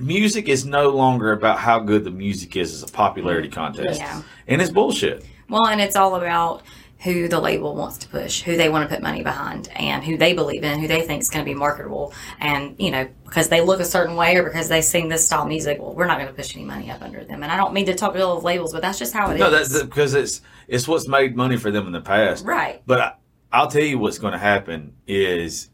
music 0.00 0.48
is 0.48 0.66
no 0.66 0.88
longer 0.90 1.32
about 1.32 1.58
how 1.58 1.78
good 1.78 2.02
the 2.04 2.10
music 2.10 2.56
is 2.56 2.72
as 2.74 2.82
a 2.82 2.92
popularity 2.92 3.48
contest, 3.48 4.00
Yeah. 4.00 4.22
and 4.48 4.60
it's 4.60 4.70
bullshit. 4.72 5.24
Well, 5.48 5.66
and 5.68 5.80
it's 5.80 5.94
all 5.94 6.16
about 6.16 6.62
who 7.04 7.28
the 7.28 7.38
label 7.38 7.74
wants 7.74 7.98
to 7.98 8.08
push, 8.08 8.42
who 8.42 8.56
they 8.56 8.70
want 8.70 8.88
to 8.88 8.92
put 8.92 9.02
money 9.02 9.22
behind, 9.22 9.68
and 9.76 10.02
who 10.02 10.16
they 10.16 10.32
believe 10.32 10.64
in, 10.64 10.78
who 10.78 10.88
they 10.88 11.02
think 11.02 11.20
is 11.20 11.28
going 11.28 11.44
to 11.44 11.48
be 11.48 11.54
marketable. 11.54 12.14
And, 12.40 12.74
you 12.78 12.90
know, 12.90 13.06
because 13.24 13.48
they 13.48 13.60
look 13.60 13.78
a 13.80 13.84
certain 13.84 14.16
way 14.16 14.36
or 14.36 14.42
because 14.42 14.68
they 14.68 14.80
sing 14.80 15.10
this 15.10 15.26
style 15.26 15.42
of 15.42 15.48
music, 15.48 15.80
well, 15.80 15.92
we're 15.92 16.06
not 16.06 16.16
going 16.16 16.28
to 16.28 16.34
push 16.34 16.56
any 16.56 16.64
money 16.64 16.90
up 16.90 17.02
under 17.02 17.22
them. 17.22 17.42
And 17.42 17.52
I 17.52 17.58
don't 17.58 17.74
mean 17.74 17.84
to 17.86 17.94
talk 17.94 18.16
ill 18.16 18.38
of 18.38 18.42
labels, 18.42 18.72
but 18.72 18.80
that's 18.80 18.98
just 18.98 19.12
how 19.12 19.30
it 19.30 19.34
is. 19.34 19.40
No, 19.40 19.50
that's 19.50 19.82
because 19.82 20.14
it's 20.14 20.40
it's 20.66 20.88
what's 20.88 21.06
made 21.06 21.36
money 21.36 21.58
for 21.58 21.70
them 21.70 21.86
in 21.86 21.92
the 21.92 22.00
past. 22.00 22.44
right. 22.44 22.82
But 22.86 23.00
I, 23.00 23.12
I'll 23.52 23.68
tell 23.68 23.82
you 23.82 23.98
what's 23.98 24.18
going 24.18 24.32
to 24.32 24.38
happen 24.38 24.94
is 25.06 25.68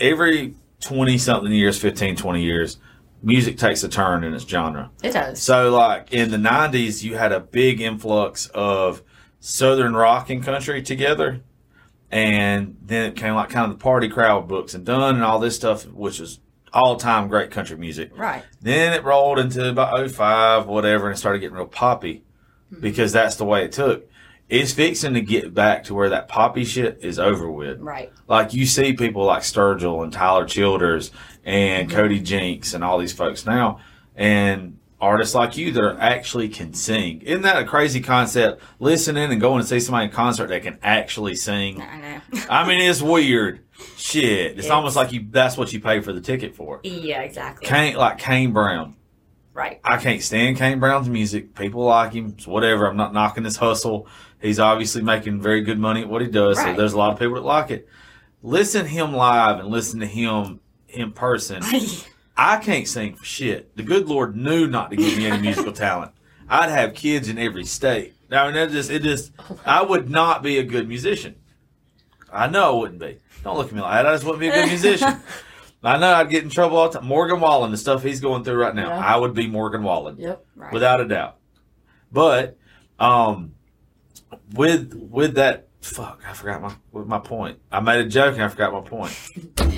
every 0.00 0.56
20 0.80 1.18
something 1.18 1.52
years, 1.52 1.78
15, 1.78 2.16
20 2.16 2.42
years, 2.42 2.78
music 3.22 3.58
takes 3.58 3.84
a 3.84 3.88
turn 3.88 4.24
in 4.24 4.34
its 4.34 4.44
genre. 4.44 4.90
It 5.04 5.12
does. 5.12 5.40
So, 5.40 5.70
like 5.70 6.12
in 6.12 6.32
the 6.32 6.36
90s, 6.36 7.04
you 7.04 7.16
had 7.16 7.30
a 7.30 7.38
big 7.38 7.80
influx 7.80 8.46
of 8.46 9.02
Southern 9.44 9.96
rock 9.96 10.30
and 10.30 10.42
country 10.42 10.80
together. 10.82 11.40
And 12.12 12.76
then 12.80 13.10
it 13.10 13.16
came 13.16 13.34
like 13.34 13.50
kind 13.50 13.70
of 13.70 13.76
the 13.76 13.82
party 13.82 14.08
crowd 14.08 14.46
Brooks 14.46 14.72
and 14.72 14.86
Dunn 14.86 15.16
and 15.16 15.24
all 15.24 15.40
this 15.40 15.56
stuff, 15.56 15.84
which 15.86 16.20
is 16.20 16.38
all 16.72 16.94
time 16.96 17.26
great 17.26 17.50
country 17.50 17.76
music. 17.76 18.16
right. 18.16 18.44
Then 18.60 18.92
it 18.92 19.02
rolled 19.02 19.40
into 19.40 19.68
about 19.68 20.08
05, 20.08 20.66
whatever, 20.66 21.08
and 21.08 21.16
it 21.16 21.18
started 21.18 21.40
getting 21.40 21.56
real 21.56 21.66
poppy 21.66 22.22
hmm. 22.68 22.80
because 22.80 23.12
that's 23.12 23.34
the 23.34 23.44
way 23.44 23.64
it 23.64 23.72
took. 23.72 24.08
It's 24.48 24.72
fixing 24.72 25.14
to 25.14 25.20
get 25.20 25.52
back 25.52 25.84
to 25.84 25.94
where 25.94 26.10
that 26.10 26.28
poppy 26.28 26.64
shit 26.64 26.98
is 27.02 27.18
over 27.18 27.50
with. 27.50 27.80
Right. 27.80 28.12
Like 28.28 28.54
you 28.54 28.64
see 28.64 28.92
people 28.92 29.24
like 29.24 29.42
Sturgill 29.42 30.04
and 30.04 30.12
Tyler 30.12 30.46
Childers 30.46 31.10
and 31.44 31.90
hmm. 31.90 31.96
Cody 31.96 32.20
Jinks 32.20 32.74
and 32.74 32.84
all 32.84 32.98
these 32.98 33.12
folks 33.12 33.44
now, 33.44 33.80
and 34.14 34.78
artists 35.02 35.34
like 35.34 35.56
you 35.58 35.72
that 35.72 35.82
are 35.84 35.98
actually 36.00 36.48
can 36.48 36.72
sing. 36.72 37.20
Isn't 37.22 37.42
that 37.42 37.60
a 37.60 37.66
crazy 37.66 38.00
concept? 38.00 38.62
Listening 38.78 39.30
and 39.30 39.40
going 39.40 39.60
to 39.60 39.66
see 39.66 39.80
somebody 39.80 40.06
in 40.06 40.12
concert 40.12 40.46
that 40.46 40.62
can 40.62 40.78
actually 40.82 41.34
sing. 41.34 41.82
I 41.82 42.00
know. 42.00 42.20
I 42.48 42.66
mean, 42.66 42.80
it's 42.80 43.02
weird. 43.02 43.60
Shit, 43.96 44.22
it's, 44.24 44.58
It's- 44.60 44.70
almost 44.70 44.94
like 44.96 45.12
you. 45.12 45.26
That's 45.28 45.56
what 45.58 45.72
you 45.72 45.80
pay 45.80 46.00
for 46.00 46.12
the 46.12 46.20
ticket 46.20 46.54
for. 46.54 46.80
yeah, 46.84 47.20
exactly. 47.22 47.66
Kane, 47.68 47.96
like 47.96 48.18
Kane 48.18 48.52
Brown. 48.52 48.94
right. 49.52 49.80
I 49.84 49.96
can't 49.96 50.22
stand 50.22 50.56
Kane 50.56 50.78
Brown's 50.78 51.08
music. 51.08 51.54
People 51.56 51.84
like 51.84 52.12
him. 52.12 52.34
It's 52.38 52.46
whatever. 52.46 52.86
I'm 52.86 52.96
not 52.96 53.12
knocking 53.12 53.42
his 53.44 53.56
hustle. 53.56 54.06
He's 54.40 54.60
obviously 54.60 55.02
making 55.02 55.40
very 55.40 55.62
good 55.62 55.78
money 55.80 56.02
at 56.02 56.08
what 56.08 56.22
he 56.22 56.28
does. 56.28 56.58
So 56.58 56.74
there's 56.74 56.92
a 56.94 56.98
lot 56.98 57.12
of 57.12 57.18
people 57.18 57.34
that 57.34 57.42
like 57.42 57.70
it. 57.72 57.88
Listen 58.42 58.82
to 58.84 58.88
him 58.88 59.12
live 59.14 59.58
and 59.60 59.68
listen 59.68 59.98
to 60.00 60.06
him 60.06 60.60
in 60.88 61.10
person. 61.12 61.62
I 62.42 62.56
can't 62.56 62.88
sing 62.88 63.14
for 63.14 63.24
shit. 63.24 63.76
The 63.76 63.82
good 63.84 64.08
Lord 64.08 64.36
knew 64.36 64.66
not 64.66 64.90
to 64.90 64.96
give 64.96 65.16
me 65.16 65.26
any 65.26 65.40
musical 65.40 65.72
talent. 65.72 66.12
I'd 66.48 66.70
have 66.70 66.94
kids 66.94 67.28
in 67.28 67.38
every 67.38 67.64
state. 67.64 68.14
I 68.30 68.46
mean, 68.46 68.54
that 68.54 68.70
just 68.70 68.90
it 68.90 69.02
just 69.02 69.30
I 69.64 69.82
would 69.82 70.10
not 70.10 70.42
be 70.42 70.58
a 70.58 70.62
good 70.64 70.88
musician. 70.88 71.36
I 72.32 72.48
know 72.48 72.74
I 72.76 72.80
wouldn't 72.80 72.98
be. 73.00 73.18
Don't 73.44 73.56
look 73.56 73.68
at 73.68 73.72
me 73.74 73.80
like 73.80 73.92
that. 73.92 74.06
I 74.06 74.14
just 74.14 74.24
wouldn't 74.24 74.40
be 74.40 74.48
a 74.48 74.52
good 74.52 74.68
musician. 74.68 75.20
I 75.84 75.98
know 75.98 76.12
I'd 76.14 76.30
get 76.30 76.42
in 76.44 76.50
trouble 76.50 76.76
all 76.78 76.88
the 76.88 76.98
time. 76.98 77.08
Morgan 77.08 77.40
Wallen, 77.40 77.70
the 77.72 77.76
stuff 77.76 78.02
he's 78.02 78.20
going 78.20 78.44
through 78.44 78.54
right 78.56 78.74
now, 78.74 78.88
Yeah. 78.88 78.98
I 79.06 79.16
would 79.16 79.34
be 79.34 79.46
Morgan 79.48 79.82
Wallen 79.82 80.16
Yep. 80.18 80.44
right. 80.56 80.72
without 80.72 81.00
a 81.00 81.06
doubt. 81.06 81.36
But 82.12 82.56
um, 82.98 83.54
with 84.54 84.94
with 84.94 85.34
that, 85.34 85.68
fuck, 85.80 86.22
I 86.28 86.32
forgot 86.32 86.62
my 86.62 86.74
with 86.92 87.06
my 87.06 87.18
point. 87.18 87.58
I 87.70 87.80
made 87.80 88.04
a 88.04 88.08
joke 88.08 88.34
and 88.34 88.42
I 88.44 88.48
forgot 88.48 88.72
my 88.72 88.80
point. 88.80 89.12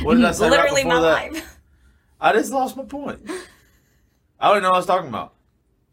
What 0.02 0.14
did 0.16 0.24
I 0.24 0.32
say? 0.32 0.44
right 0.48 0.50
Literally 0.62 0.82
before 0.84 1.00
my 1.00 1.00
that? 1.00 1.32
life. 1.32 1.53
I 2.20 2.32
just 2.32 2.52
lost 2.52 2.76
my 2.76 2.84
point. 2.84 3.20
I 4.40 4.52
don't 4.52 4.62
know 4.62 4.68
what 4.70 4.74
I 4.76 4.78
was 4.78 4.86
talking 4.86 5.08
about. 5.08 5.34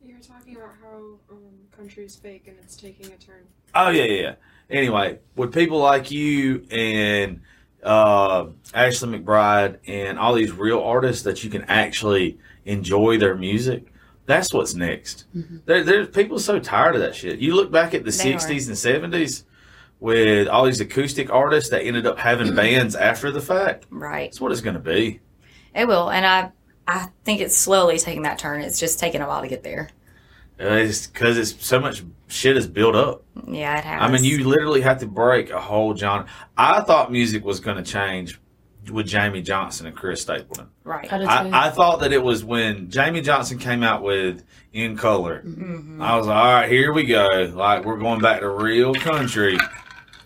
You 0.04 0.16
were 0.16 0.20
talking 0.22 0.56
about 0.56 0.72
how 0.82 0.98
um, 1.30 1.40
country's 1.76 2.16
fake 2.16 2.46
and 2.48 2.58
it's 2.62 2.76
taking 2.76 3.08
a 3.08 3.18
turn. 3.18 3.44
Oh 3.76 3.90
yeah, 3.90 4.04
yeah. 4.04 4.22
yeah. 4.22 4.36
Anyway, 4.70 5.20
with 5.36 5.54
people 5.54 5.80
like 5.80 6.12
you 6.12 6.66
and 6.72 7.42
uh, 7.84 8.48
Ashley 8.74 9.20
McBryde 9.20 9.78
and 9.88 10.18
all 10.18 10.34
these 10.34 10.52
real 10.52 10.82
artists 10.82 11.24
that 11.24 11.44
you 11.44 11.50
can 11.50 11.64
actually 11.64 12.38
enjoy 12.66 13.18
their 13.18 13.36
music, 13.36 13.92
that's 14.26 14.54
what's 14.54 14.74
next. 14.74 15.26
There, 15.66 15.84
there's 15.84 16.08
people 16.10 16.40
so 16.40 16.60
tired 16.60 16.96
of 16.96 17.02
that 17.02 17.16
shit. 17.16 17.40
You 17.40 17.56
look 17.56 17.72
back 17.72 17.94
at 17.94 18.06
the 18.06 18.12
They 18.12 18.34
are. 18.34 18.38
'60s 18.38 18.68
and 18.68 19.14
'70s 19.14 19.44
with 20.00 20.48
all 20.48 20.66
these 20.66 20.80
acoustic 20.80 21.30
artists 21.32 21.70
that 21.72 21.84
ended 21.84 22.06
up 22.08 22.18
having 22.18 22.56
bands 22.56 22.96
after 22.96 23.30
the 23.32 23.42
fact. 23.42 23.86
Right. 23.90 24.32
That's 24.32 24.40
what 24.42 24.52
it's 24.52 24.62
going 24.62 24.74
to 24.76 24.80
be. 24.80 25.20
It 25.76 25.88
will. 25.88 26.10
And 26.10 26.26
I 26.26 26.52
I 26.88 27.08
think 27.24 27.42
it's 27.42 27.56
slowly 27.56 27.98
taking 27.98 28.24
that 28.24 28.38
turn. 28.40 28.62
It's 28.62 28.80
just 28.80 29.00
taking 29.00 29.22
a 29.22 29.28
while 29.28 29.42
to 29.42 29.48
get 29.48 29.64
there. 29.64 29.90
Uh, 30.60 30.66
It's 30.74 31.08
because 31.08 31.38
it's 31.38 31.64
so 31.66 31.80
much 31.80 32.04
shit 32.28 32.58
is 32.58 32.68
built 32.68 32.96
up. 32.96 33.24
Yeah, 33.48 33.78
it 33.78 33.84
has. 33.84 34.02
I 34.02 34.12
mean, 34.12 34.24
you 34.24 34.48
literally 34.48 34.82
have 34.82 35.00
to 35.00 35.08
break 35.08 35.50
a 35.50 35.60
whole 35.60 35.96
genre. 35.96 36.28
I 36.58 36.82
thought 36.82 37.12
music 37.12 37.44
was 37.46 37.60
going 37.60 37.78
to 37.78 37.84
change 37.84 38.40
with 38.92 39.08
Jamey 39.08 39.44
Johnson 39.44 39.86
and 39.88 39.96
Chris 39.96 40.22
Stapleton. 40.22 40.68
Right. 40.84 41.12
I. 41.12 41.24
I, 41.24 41.68
I 41.68 41.70
thought 41.70 42.00
that 42.02 42.14
it 42.14 42.22
was 42.22 42.44
when 42.44 42.88
Jamey 42.88 43.24
Johnson 43.24 43.58
came 43.58 43.84
out 43.84 44.02
with 44.04 44.44
In 44.74 44.98
Color. 44.98 45.44
Mm-hmm. 45.46 46.02
I 46.02 46.18
was 46.18 46.28
like, 46.28 46.36
all 46.38 46.54
right, 46.54 46.70
here 46.70 46.92
we 46.92 47.06
go. 47.06 47.52
Like, 47.54 47.86
we're 47.86 47.98
going 48.00 48.22
back 48.22 48.42
to 48.42 48.50
real 48.50 48.94
country. 48.96 49.58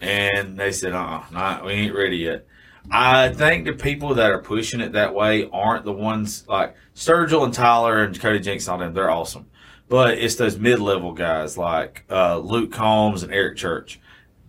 And 0.02 0.58
they 0.58 0.72
said, 0.72 0.94
uh 0.94 1.00
uh 1.00 1.24
not, 1.32 1.66
we 1.66 1.72
ain't 1.74 1.96
ready 1.96 2.18
yet. 2.18 2.46
I 2.92 3.30
think 3.30 3.66
the 3.66 3.74
people 3.74 4.16
that 4.16 4.32
are 4.32 4.40
pushing 4.40 4.80
it 4.80 4.94
that 4.94 5.14
way 5.14 5.50
aren't 5.52 5.86
the 5.86 5.92
ones 5.92 6.48
like 6.48 6.76
Sturgill 6.96 7.44
and 7.44 7.54
Tyler 7.54 8.04
and 8.04 8.20
Cody 8.20 8.40
Jinks 8.40 8.68
and 8.68 8.74
all 8.74 8.80
them. 8.80 8.94
They're 8.94 9.10
awesome. 9.10 9.48
But 9.88 10.18
it's 10.18 10.36
those 10.36 10.58
mid 10.58 10.80
level 10.80 11.12
guys 11.12 11.58
like 11.58 12.06
uh, 12.10 12.40
Luke 12.40 12.72
Combs 12.72 13.24
and 13.24 13.34
Eric 13.34 13.58
Church. 13.58 14.00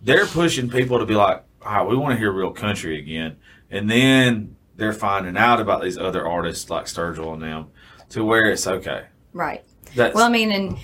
They're 0.01 0.25
pushing 0.25 0.69
people 0.69 0.99
to 0.99 1.05
be 1.05 1.15
like, 1.15 1.43
all 1.63 1.73
right, 1.73 1.87
we 1.87 1.97
want 1.97 2.13
to 2.13 2.17
hear 2.17 2.31
real 2.31 2.51
country 2.51 2.99
again. 2.99 3.37
And 3.69 3.89
then 3.89 4.55
they're 4.75 4.93
finding 4.93 5.37
out 5.37 5.59
about 5.59 5.81
these 5.81 5.97
other 5.97 6.25
artists 6.25 6.69
like 6.69 6.85
Sturgill 6.85 7.33
and 7.33 7.41
them 7.41 7.67
to 8.09 8.23
where 8.23 8.49
it's 8.49 8.67
okay. 8.67 9.05
Right. 9.33 9.63
That's, 9.95 10.15
Well, 10.15 10.25
I 10.25 10.29
mean, 10.29 10.51
and 10.51 10.77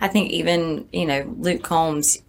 I 0.00 0.08
think 0.08 0.30
even, 0.30 0.88
you 0.92 1.06
know, 1.06 1.34
Luke 1.38 1.62
Combs, 1.62 2.22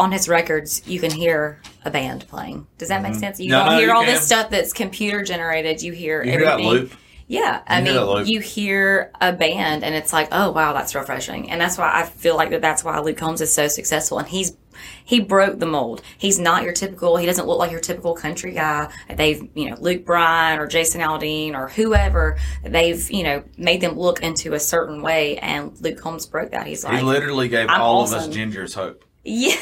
on 0.00 0.10
his 0.12 0.28
records, 0.28 0.82
you 0.86 0.98
can 0.98 1.10
hear 1.10 1.60
a 1.84 1.90
band 1.90 2.26
playing. 2.28 2.66
Does 2.78 2.88
that 2.88 3.02
make 3.02 3.14
sense? 3.14 3.38
You 3.38 3.50
Mm-hmm. 3.50 3.64
No, 3.64 3.70
don't 3.70 3.78
hear 3.78 3.88
you 3.88 3.94
all 3.94 4.04
can. 4.04 4.14
this 4.14 4.24
stuff 4.26 4.50
that's 4.50 4.72
computer 4.72 5.22
generated. 5.22 5.82
You 5.82 5.92
hear 5.92 6.24
you 6.24 6.32
hear 6.32 6.40
everything. 6.44 6.68
loop? 6.68 6.92
Yeah, 7.28 7.62
I 7.68 7.78
You 7.78 7.84
hear 7.92 8.04
mean, 8.16 8.26
you 8.26 8.40
hear 8.40 9.12
a 9.20 9.32
band, 9.32 9.84
and 9.84 9.94
it's 9.94 10.12
like, 10.12 10.28
oh 10.32 10.50
wow, 10.50 10.72
that's 10.72 10.96
refreshing, 10.96 11.48
and 11.48 11.60
that's 11.60 11.78
why 11.78 11.88
I 11.94 12.02
feel 12.04 12.34
like 12.36 12.50
that. 12.50 12.60
That's 12.60 12.82
why 12.82 12.98
Luke 12.98 13.18
Combs 13.18 13.40
is 13.40 13.52
so 13.54 13.68
successful, 13.68 14.18
and 14.18 14.26
he's 14.26 14.56
he 15.04 15.20
broke 15.20 15.60
the 15.60 15.66
mold. 15.66 16.02
He's 16.18 16.40
not 16.40 16.64
your 16.64 16.72
typical. 16.72 17.16
He 17.18 17.26
doesn't 17.26 17.46
look 17.46 17.58
like 17.60 17.70
your 17.70 17.78
typical 17.80 18.14
country 18.14 18.52
guy. 18.52 18.90
They've 19.14 19.48
you 19.54 19.70
know 19.70 19.76
Luke 19.78 20.04
Bryan 20.04 20.58
or 20.58 20.66
Jason 20.66 21.02
Aldean 21.02 21.54
or 21.54 21.68
whoever. 21.68 22.36
They've 22.64 23.08
you 23.12 23.22
know 23.22 23.44
made 23.56 23.80
them 23.80 23.96
look 23.96 24.22
into 24.24 24.54
a 24.54 24.60
certain 24.60 25.00
way, 25.00 25.38
and 25.38 25.80
Luke 25.80 25.98
Combs 26.00 26.26
broke 26.26 26.50
that. 26.50 26.66
He's 26.66 26.82
like, 26.82 26.98
He 26.98 27.04
literally 27.04 27.48
gave 27.48 27.68
all 27.68 28.02
of 28.02 28.12
us 28.12 28.26
gingers 28.26 28.74
hope. 28.74 29.04
Yeah, 29.24 29.56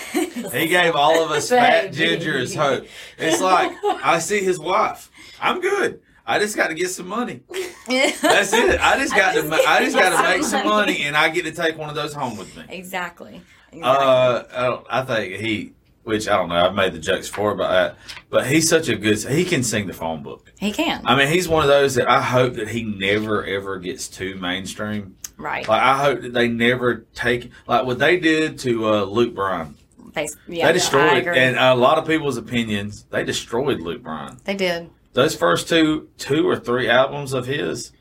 He 0.52 0.68
gave 0.68 0.94
all 0.94 1.22
of 1.24 1.30
us 1.30 1.48
fat 1.48 1.92
gingers 1.92 2.54
hope. 2.54 2.86
It's 3.18 3.40
like 3.40 3.72
I 3.84 4.18
see 4.18 4.40
his 4.40 4.58
wife. 4.58 5.10
I'm 5.40 5.60
good. 5.60 6.00
I 6.26 6.38
just 6.38 6.56
got 6.56 6.68
to 6.68 6.74
get 6.74 6.90
some 6.90 7.08
money. 7.08 7.40
That's 7.88 8.52
it. 8.52 8.80
I 8.80 8.98
just 8.98 9.14
got 9.16 9.34
to. 9.34 9.42
ma- 9.44 9.56
I 9.66 9.82
just 9.84 9.96
got 9.96 10.14
to 10.16 10.22
make 10.28 10.44
some 10.44 10.66
money, 10.66 11.02
and 11.04 11.16
I 11.16 11.30
get 11.30 11.44
to 11.46 11.52
take 11.52 11.78
one 11.78 11.88
of 11.88 11.94
those 11.94 12.12
home 12.12 12.36
with 12.36 12.54
me. 12.56 12.64
exactly. 12.68 13.40
exactly. 13.72 13.82
Uh, 13.82 14.44
I, 14.52 14.62
don't, 14.66 14.86
I 14.90 15.02
think 15.02 15.40
he, 15.40 15.72
which 16.04 16.28
I 16.28 16.36
don't 16.36 16.50
know. 16.50 16.56
I've 16.56 16.74
made 16.74 16.92
the 16.92 16.98
jokes 16.98 17.28
before 17.28 17.52
about 17.52 17.70
that, 17.70 17.96
but 18.28 18.46
he's 18.46 18.68
such 18.68 18.88
a 18.88 18.96
good. 18.96 19.18
He 19.22 19.44
can 19.46 19.62
sing 19.62 19.86
the 19.86 19.94
phone 19.94 20.22
book. 20.22 20.52
he 20.58 20.70
can 20.70 21.00
I 21.06 21.16
mean, 21.16 21.28
he's 21.28 21.48
one 21.48 21.62
of 21.62 21.68
those 21.68 21.94
that 21.94 22.08
I 22.10 22.20
hope 22.20 22.54
that 22.54 22.68
he 22.68 22.84
never 22.84 23.44
ever 23.46 23.78
gets 23.78 24.06
too 24.06 24.34
mainstream. 24.36 25.16
Right. 25.38 25.66
Like 25.66 25.82
I 25.82 25.96
hope 26.04 26.20
that 26.22 26.32
they 26.34 26.48
never 26.48 27.06
take 27.14 27.50
like 27.66 27.86
what 27.86 27.98
they 27.98 28.18
did 28.18 28.58
to 28.60 28.86
uh, 28.88 29.02
Luke 29.04 29.34
Bryan. 29.34 29.74
They, 30.14 30.28
yeah, 30.48 30.66
they 30.66 30.72
destroyed, 30.74 31.18
agree. 31.18 31.38
and 31.38 31.56
a 31.56 31.74
lot 31.74 31.96
of 31.98 32.06
people's 32.06 32.36
opinions. 32.36 33.04
They 33.10 33.24
destroyed 33.24 33.80
Luke 33.80 34.02
Bryan. 34.02 34.38
they 34.44 34.54
did. 34.54 34.90
Those 35.12 35.34
first 35.36 35.68
two, 35.68 36.08
two 36.18 36.48
or 36.48 36.56
three 36.56 36.88
albums 36.88 37.32
of 37.32 37.46
his 37.46 37.92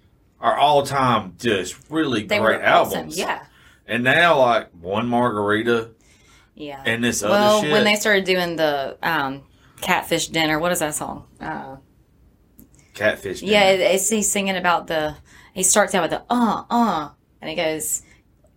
are 0.42 0.56
all 0.58 0.84
time 0.84 1.36
just 1.40 1.76
really 1.90 2.26
They 2.26 2.40
great 2.40 2.62
awesome. 2.64 2.98
albums. 2.98 3.18
Yeah. 3.18 3.46
And 3.88 4.04
now, 4.04 4.40
like 4.40 4.70
one 4.72 5.08
margarita 5.08 5.92
Yeah. 6.56 6.82
and 6.86 7.04
this 7.04 7.22
well, 7.24 7.34
other 7.34 7.62
shit. 7.62 7.72
Well, 7.72 7.78
when 7.80 7.86
they 7.86 7.96
started 8.00 8.26
doing 8.26 8.56
the 8.56 8.98
um, 9.02 9.44
catfish 9.82 10.28
dinner, 10.28 10.60
what 10.60 10.72
is 10.72 10.80
that 10.80 10.94
song? 10.96 11.26
Uh, 11.40 11.78
catfish. 12.94 13.42
yeah, 13.42 13.72
Dinner. 13.72 13.84
it, 13.84 13.92
it's 13.96 14.10
he's 14.10 14.32
singing 14.32 14.56
about 14.58 14.88
the. 14.88 15.16
he 15.54 15.64
starts 15.64 15.94
out 15.96 16.04
with 16.04 16.12
the 16.12 16.24
uh 16.30 16.64
uh, 16.70 17.10
and 17.42 17.50
he 17.50 17.56
goes, 17.56 18.02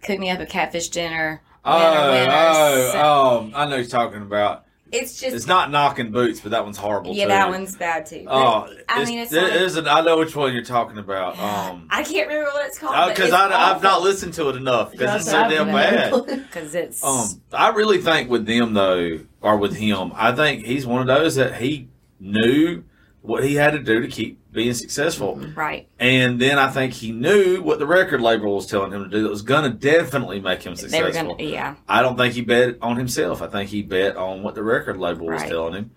"Cook 0.02 0.18
me 0.18 0.30
up 0.30 0.40
a 0.40 0.46
catfish 0.46 0.88
dinner." 0.88 1.42
Oh, 1.64 1.76
winner, 1.78 2.10
winner." 2.10 2.32
oh, 2.34 2.90
So- 2.92 2.98
oh, 2.98 3.50
I 3.54 3.66
know 3.68 3.76
you're 3.76 3.84
talking 3.86 4.22
about. 4.22 4.64
It's 4.92 5.20
just 5.20 5.36
It's 5.36 5.46
not 5.46 5.70
knocking 5.70 6.10
boots, 6.10 6.40
but 6.40 6.50
that 6.50 6.64
one's 6.64 6.76
horrible 6.76 7.12
yeah, 7.14 7.24
too. 7.26 7.28
that 7.28 7.48
one's 7.48 7.76
bad 7.76 8.06
too. 8.06 8.24
But, 8.24 8.32
Oh, 8.34 8.68
I 8.88 9.04
mean, 9.04 9.20
it's 9.20 9.30
there 9.30 9.44
like- 9.44 9.52
is 9.60 9.76
an- 9.76 9.86
I 9.86 10.00
know 10.00 10.18
which 10.18 10.34
one 10.34 10.52
you're 10.52 10.64
talking 10.64 10.98
about. 10.98 11.38
Um, 11.38 11.86
I 11.90 12.02
can't 12.02 12.26
remember 12.26 12.50
what 12.50 12.66
it's 12.66 12.76
called 12.76 13.08
because 13.10 13.30
I, 13.32 13.70
I've 13.72 13.84
not 13.84 14.02
listened 14.02 14.34
to 14.34 14.48
it 14.48 14.56
enough 14.56 14.90
because 14.90 15.20
it's 15.22 15.30
so 15.30 15.48
damn 15.48 15.68
bad. 15.68 16.12
because 16.26 16.74
it's 16.74 17.04
Um, 17.04 17.40
I 17.52 17.68
really 17.68 17.98
think 17.98 18.28
with 18.30 18.46
them 18.46 18.74
though, 18.74 19.20
or 19.40 19.56
with 19.58 19.76
him, 19.76 20.10
I 20.16 20.32
think 20.32 20.64
he's 20.66 20.86
one 20.88 21.00
of 21.02 21.06
those 21.06 21.36
that 21.36 21.54
he 21.60 21.86
knew 22.18 22.82
what 23.22 23.44
he 23.44 23.54
had 23.54 23.72
to 23.72 23.78
do 23.78 24.00
to 24.00 24.08
keep 24.08 24.38
being 24.50 24.72
successful, 24.74 25.36
right. 25.54 25.88
and 25.98 26.40
then 26.40 26.58
I 26.58 26.68
think 26.70 26.92
he 26.94 27.12
knew 27.12 27.60
what 27.62 27.78
the 27.78 27.86
record 27.86 28.20
label 28.20 28.54
was 28.56 28.66
telling 28.66 28.92
him 28.92 29.04
to 29.04 29.10
do 29.10 29.22
that 29.22 29.28
was 29.28 29.42
going 29.42 29.70
to 29.70 29.76
definitely 29.76 30.40
make 30.40 30.62
him 30.62 30.74
They 30.74 30.84
were 31.02 31.08
successful. 31.12 31.34
gonna 31.36 31.48
yeah. 31.48 31.74
I 31.88 32.02
don't 32.02 32.16
think 32.16 32.34
he 32.34 32.40
bet 32.40 32.76
on 32.82 32.96
himself. 32.96 33.42
I 33.42 33.46
think 33.48 33.68
he 33.70 33.82
bet 33.82 34.16
on 34.16 34.42
what 34.42 34.54
the 34.54 34.62
record 34.62 34.96
label 34.96 35.26
was 35.26 35.42
Right. 35.42 35.50
telling 35.50 35.74
him. 35.74 35.90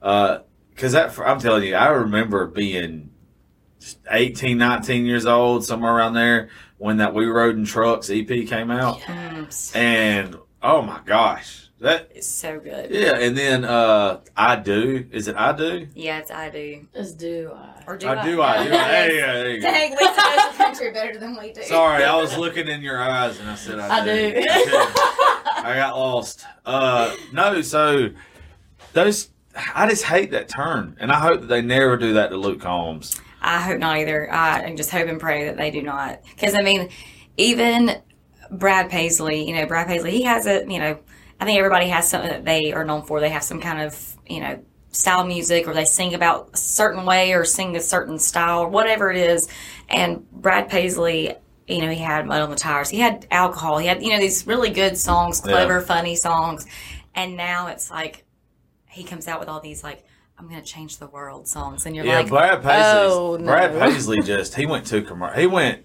Because 0.00 0.92
that, 0.92 1.18
I'm 1.18 1.40
telling 1.40 1.64
you, 1.64 1.74
I 1.74 1.88
remember 1.88 2.46
being 2.46 3.10
18, 4.10 4.58
19 4.58 5.06
years 5.06 5.26
old, 5.26 5.64
somewhere 5.64 5.92
around 5.94 6.14
there, 6.14 6.48
when 6.78 6.98
that 6.98 7.14
We 7.14 7.24
Rode 7.26 7.56
in 7.56 7.64
Trucks 7.64 8.10
EP 8.10 8.26
came 8.46 8.70
out. 8.70 9.00
Mm, 9.00 9.74
And 9.76 10.36
oh 10.62 10.82
my 10.82 11.00
gosh, 11.04 11.65
that 11.80 12.10
it's 12.14 12.28
so 12.28 12.58
good. 12.58 12.90
yeah. 12.90 13.18
And 13.18 13.36
then 13.36 13.64
uh, 13.64 14.20
I 14.36 14.56
do. 14.56 15.06
Is 15.10 15.28
it 15.28 15.36
I 15.36 15.52
do? 15.52 15.88
Yeah, 15.94 16.18
it's 16.18 16.30
I 16.30 16.48
do. 16.50 16.86
As 16.94 17.12
do 17.12 17.52
I. 17.54 17.82
Or 17.86 17.96
do 17.96 18.08
I 18.08 18.20
I 18.20 18.24
do. 18.24 18.42
I 18.42 18.64
do. 18.64 18.70
Hey, 18.70 19.18
yeah, 19.18 19.32
there 19.34 19.50
you 19.50 19.60
go. 19.60 19.70
Dang, 19.70 19.90
Lisa 19.92 20.04
knows 20.04 20.56
the 20.56 20.64
country 20.64 20.92
better 20.92 21.18
than 21.18 21.36
we 21.38 21.52
do. 21.52 21.62
Sorry, 21.62 22.04
I 22.04 22.16
was 22.16 22.36
looking 22.36 22.68
in 22.68 22.80
your 22.80 23.00
eyes 23.00 23.38
and 23.38 23.50
I 23.50 23.54
said 23.56 23.78
I, 23.78 24.00
I 24.00 24.04
do. 24.04 24.44
I 24.46 25.74
got 25.76 25.96
lost. 25.96 26.44
Uh, 26.64 27.14
no, 27.32 27.60
so 27.60 28.10
those 28.92 29.28
I 29.74 29.88
just 29.88 30.04
hate 30.04 30.30
that 30.32 30.48
turn, 30.48 30.96
and 31.00 31.10
I 31.10 31.18
hope 31.18 31.40
that 31.40 31.46
they 31.46 31.62
never 31.62 31.96
do 31.96 32.14
that 32.14 32.28
to 32.28 32.36
Luke 32.36 32.60
Combs. 32.60 33.20
I 33.40 33.60
hope 33.60 33.78
not 33.78 33.96
either. 33.98 34.32
I 34.32 34.60
and 34.60 34.76
just 34.76 34.90
hope 34.90 35.08
and 35.08 35.20
pray 35.20 35.46
that 35.46 35.56
they 35.56 35.70
do 35.70 35.82
not. 35.82 36.20
Because 36.34 36.54
I 36.54 36.62
mean, 36.62 36.88
even 37.36 38.00
Brad 38.50 38.90
Paisley, 38.90 39.46
you 39.48 39.54
know, 39.54 39.66
Brad 39.66 39.86
Paisley, 39.86 40.10
he 40.10 40.22
has 40.22 40.46
a, 40.46 40.64
you 40.68 40.78
know, 40.78 40.98
I 41.40 41.44
think 41.44 41.58
everybody 41.58 41.88
has 41.88 42.08
something 42.08 42.30
that 42.30 42.44
they 42.44 42.72
are 42.72 42.84
known 42.84 43.02
for. 43.02 43.20
They 43.20 43.28
have 43.30 43.42
some 43.42 43.60
kind 43.60 43.80
of, 43.80 44.16
you 44.26 44.40
know, 44.40 44.58
style 44.90 45.20
of 45.20 45.26
music, 45.26 45.68
or 45.68 45.74
they 45.74 45.84
sing 45.84 46.14
about 46.14 46.50
a 46.54 46.56
certain 46.56 47.04
way, 47.04 47.32
or 47.32 47.44
sing 47.44 47.76
a 47.76 47.80
certain 47.80 48.18
style, 48.18 48.60
or 48.60 48.68
whatever 48.68 49.10
it 49.10 49.18
is. 49.18 49.48
And 49.88 50.30
Brad 50.30 50.68
Paisley. 50.68 51.34
You 51.68 51.80
know, 51.80 51.90
he 51.90 51.98
had 51.98 52.24
mud 52.26 52.42
on 52.42 52.50
the 52.50 52.54
tires. 52.54 52.88
He 52.88 53.00
had 53.00 53.26
alcohol. 53.32 53.78
He 53.78 53.88
had, 53.88 54.00
you 54.00 54.10
know, 54.10 54.20
these 54.20 54.46
really 54.46 54.70
good 54.70 54.96
songs, 54.96 55.40
clever, 55.40 55.80
funny 55.80 56.14
songs. 56.14 56.64
And 57.12 57.36
now 57.36 57.66
it's 57.66 57.90
like 57.90 58.24
he 58.88 59.02
comes 59.02 59.26
out 59.26 59.40
with 59.40 59.48
all 59.48 59.58
these 59.58 59.82
like, 59.82 60.04
I'm 60.38 60.48
gonna 60.48 60.62
change 60.62 60.98
the 60.98 61.08
world 61.08 61.48
songs, 61.48 61.84
and 61.84 61.96
you're 61.96 62.04
Yeah, 62.04 62.18
like, 62.18 62.28
Brad 62.28 62.62
Paisley. 62.62 63.12
oh, 63.12 63.36
no. 63.36 63.46
Brad 63.46 63.72
Paisley 63.72 64.20
just 64.22 64.54
he 64.54 64.64
went 64.64 64.86
to 64.86 65.02
commercial. 65.02 65.40
He 65.40 65.48
went 65.48 65.84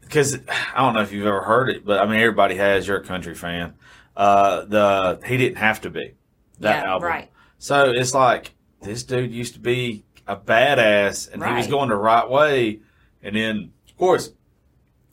because 0.00 0.34
I 0.74 0.80
don't 0.80 0.94
know 0.94 1.02
if 1.02 1.12
you've 1.12 1.26
ever 1.26 1.42
heard 1.42 1.68
it, 1.68 1.84
but 1.84 2.00
I 2.00 2.06
mean 2.06 2.18
everybody 2.18 2.56
has. 2.56 2.88
You're 2.88 2.96
a 2.96 3.04
country 3.04 3.36
fan. 3.36 3.74
Uh, 4.16 4.64
the 4.64 5.20
he 5.26 5.36
didn't 5.36 5.56
have 5.56 5.80
to 5.82 5.90
be 5.90 6.14
that 6.60 6.84
yeah, 6.84 6.90
album. 6.90 7.08
right. 7.08 7.30
So 7.58 7.92
it's 7.94 8.14
like 8.14 8.54
this 8.82 9.02
dude 9.04 9.32
used 9.32 9.54
to 9.54 9.60
be 9.60 10.04
a 10.26 10.36
badass, 10.36 11.32
and 11.32 11.44
he 11.44 11.52
was 11.52 11.66
going 11.66 11.88
the 11.88 11.96
right 11.96 12.28
way. 12.28 12.80
And 13.22 13.36
then, 13.36 13.72
of 13.88 13.96
course, 13.96 14.32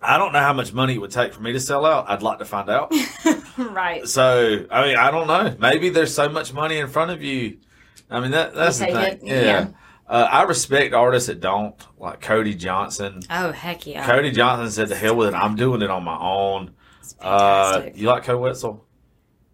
I 0.01 0.17
don't 0.17 0.33
know 0.33 0.39
how 0.39 0.53
much 0.53 0.73
money 0.73 0.95
it 0.95 1.01
would 1.01 1.11
take 1.11 1.33
for 1.33 1.41
me 1.41 1.53
to 1.53 1.59
sell 1.59 1.85
out. 1.85 2.09
I'd 2.09 2.23
like 2.23 2.39
to 2.39 2.45
find 2.45 2.69
out. 2.69 2.93
right. 3.57 4.07
so 4.07 4.65
I 4.71 4.87
mean, 4.87 4.97
I 4.97 5.11
don't 5.11 5.27
know. 5.27 5.55
Maybe 5.59 5.89
there's 5.89 6.13
so 6.13 6.29
much 6.29 6.53
money 6.53 6.77
in 6.77 6.87
front 6.87 7.11
of 7.11 7.21
you. 7.21 7.57
I 8.09 8.19
mean, 8.19 8.31
that 8.31 8.55
that's 8.55 8.79
the 8.79 8.85
thing. 8.85 8.95
it, 8.95 9.19
Yeah. 9.23 9.41
yeah. 9.41 9.67
Uh, 10.07 10.27
I 10.31 10.41
respect 10.43 10.95
artists 10.95 11.27
that 11.27 11.39
don't, 11.39 11.75
like 11.99 12.19
Cody 12.19 12.55
Johnson. 12.55 13.21
Oh 13.29 13.51
heck 13.51 13.85
yeah! 13.85 14.07
Cody 14.07 14.31
Johnson 14.31 14.71
said, 14.71 14.89
"The 14.89 14.95
hell 14.95 15.15
with 15.15 15.29
it. 15.29 15.35
I'm 15.35 15.55
doing 15.55 15.83
it 15.83 15.91
on 15.91 16.03
my 16.03 16.17
own." 16.17 16.71
Uh, 17.21 17.89
you 17.93 18.07
like 18.07 18.23
Koe 18.23 18.39
Wetzel? 18.39 18.83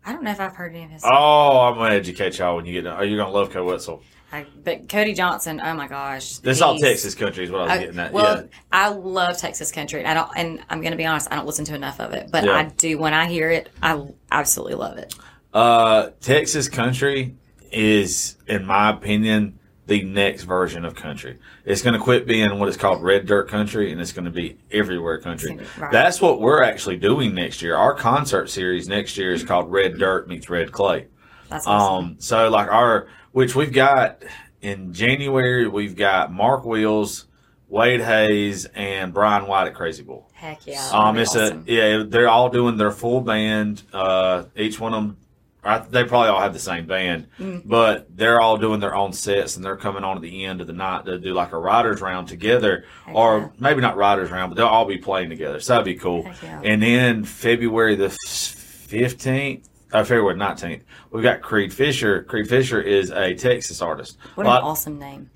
I 0.06 0.14
don't 0.14 0.24
know 0.24 0.32
if 0.32 0.40
I've 0.40 0.56
heard 0.56 0.74
any 0.74 0.86
of 0.86 0.92
his. 0.92 1.02
Oh, 1.06 1.62
I'm 1.62 1.76
gonna 1.76 1.96
educate 1.96 2.38
y'all 2.38 2.56
when 2.58 2.66
you 2.66 2.80
get. 2.82 2.88
Are 2.92 3.04
you're 3.04 3.18
gonna 3.18 3.32
love 3.34 3.50
Koe 3.52 3.66
Wetzel? 3.66 4.04
I, 4.32 4.46
but 4.64 4.90
Cody 4.90 5.14
Johnson, 5.14 5.62
oh 5.64 5.74
my 5.76 5.88
gosh, 5.88 6.40
This 6.40 6.62
all 6.62 6.78
Texas 6.78 7.16
country 7.16 7.46
is 7.46 7.52
what 7.52 7.62
I 7.62 7.64
was 7.64 7.72
I- 7.72 7.78
getting 7.80 8.00
at. 8.00 8.12
well, 8.12 8.38
yeah. 8.42 8.48
I 8.72 8.90
love 8.90 9.38
Texas 9.38 9.72
country. 9.72 10.04
I 10.06 10.14
don't, 10.14 10.30
and 10.36 10.64
I'm 10.70 10.82
going 10.82 10.92
to 10.92 10.98
be 10.98 11.06
honest, 11.06 11.30
I 11.32 11.36
don't 11.36 11.46
listen 11.46 11.64
to 11.66 11.76
enough 11.76 12.02
of 12.02 12.12
it, 12.12 12.30
but 12.32 12.44
Yeah. 12.44 12.52
I 12.54 12.64
do 12.64 12.98
when 12.98 13.14
I 13.14 13.28
hear 13.28 13.50
it. 13.50 13.70
I 13.82 14.04
absolutely 14.32 14.76
love 14.76 14.98
it. 14.98 15.16
Uh, 15.54 16.10
Texas 16.20 16.68
country 16.68 17.36
is, 17.72 18.36
in 18.48 18.66
my 18.66 18.90
opinion, 18.90 19.58
the 19.88 20.04
next 20.04 20.44
version 20.44 20.84
of 20.84 20.96
country. 20.96 21.38
It's 21.64 21.82
going 21.82 21.94
to 21.94 22.00
quit 22.00 22.26
being 22.26 22.58
what 22.60 22.70
is 22.70 22.78
called 22.78 23.04
red 23.04 23.26
dirt 23.28 23.48
country, 23.48 23.92
and 23.92 24.02
it's 24.02 24.12
going 24.12 24.26
to 24.26 24.32
be 24.32 24.58
everywhere 24.72 25.20
country. 25.20 25.60
Right. 25.78 25.92
That's 25.92 26.20
what 26.22 26.42
we're 26.42 26.64
actually 26.64 26.98
doing 26.98 27.36
next 27.36 27.62
year. 27.62 27.76
Our 27.76 27.94
concert 27.94 28.50
series 28.50 28.88
next 28.88 29.18
year 29.18 29.32
is 29.32 29.44
called 29.44 29.72
Red 29.72 29.98
Dirt 30.00 30.28
meets 30.28 30.50
Red 30.50 30.72
Clay. 30.72 31.08
That's 31.50 31.68
awesome. 31.68 32.06
Um, 32.06 32.16
so 32.20 32.50
like 32.50 32.72
our, 32.72 33.08
which 33.32 33.56
we've 33.56 33.72
got 33.72 34.24
in 34.62 34.94
January, 34.94 35.68
we've 35.68 35.96
got 35.96 36.34
Mark 36.34 36.66
Wills, 36.66 37.28
Wade 37.68 38.02
Hayes, 38.02 38.66
and 38.66 39.14
Bryan 39.14 39.46
White 39.48 39.68
at 39.68 39.76
Crazy 39.76 40.02
Bull. 40.02 40.30
heck 40.34 40.66
yeah! 40.66 40.90
Um, 40.92 41.18
it's 41.20 41.36
awesome. 41.36 41.66
a 41.68 41.72
yeah. 41.72 42.04
They're 42.08 42.30
all 42.30 42.50
doing 42.50 42.78
their 42.78 42.92
full 42.92 43.22
band. 43.22 43.84
Uh, 43.94 44.46
each 44.56 44.80
one 44.80 44.94
of 44.94 45.04
them, 45.04 45.18
I, 45.66 45.80
they 45.80 46.04
probably 46.04 46.30
all 46.30 46.40
have 46.42 46.54
the 46.54 46.60
same 46.60 46.86
band, 46.86 47.28
Mm-hmm. 47.40 47.68
but 47.68 48.08
they're 48.16 48.40
all 48.40 48.58
doing 48.58 48.80
their 48.80 48.94
own 48.96 49.14
sets, 49.14 49.56
and 49.56 49.66
they're 49.66 49.76
coming 49.78 50.04
on 50.04 50.16
at 50.18 50.22
the 50.22 50.46
end 50.46 50.62
of 50.62 50.68
the 50.68 50.74
night 50.74 51.06
to 51.06 51.18
do 51.18 51.34
like 51.34 51.52
a 51.54 51.58
writers 51.58 52.02
round 52.02 52.28
together, 52.28 52.86
Heck 53.06 53.16
or 53.16 53.40
yeah. 53.40 53.48
maybe 53.60 53.82
not 53.82 53.98
writers 53.98 54.30
round, 54.32 54.52
but 54.52 54.56
they'll 54.58 54.68
all 54.68 54.86
be 54.86 54.98
playing 54.98 55.30
together. 55.30 55.60
So 55.60 55.74
that'd 55.74 55.86
be 55.86 55.96
cool. 55.96 56.24
Yeah. 56.44 56.62
And 56.64 56.82
then 56.84 57.24
February 57.24 57.96
the 57.96 58.10
fifteenth. 58.10 59.70
Uh, 59.94 60.04
February 60.04 60.36
nineteenth, 60.36 60.84
we've 61.12 61.24
got 61.24 61.42
Creed 61.42 61.72
Fisher. 61.74 62.24
Creed 62.24 62.50
Fisher 62.50 62.82
is 62.82 63.12
a 63.12 63.34
Texas 63.34 63.82
artist. 63.82 64.18
what 64.34 64.46
Lot- 64.46 64.62
an 64.62 64.68
awesome 64.68 65.00
name! 65.00 65.30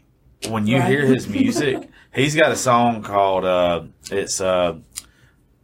when 0.49 0.67
you 0.67 0.77
Right. 0.79 0.89
hear 0.89 1.05
his 1.05 1.27
music, 1.29 1.87
he's 2.13 2.35
got 2.35 2.51
a 2.51 2.55
song 2.57 3.01
called 3.01 3.45
uh, 3.45 3.83
it's 4.11 4.41
uh, 4.41 4.75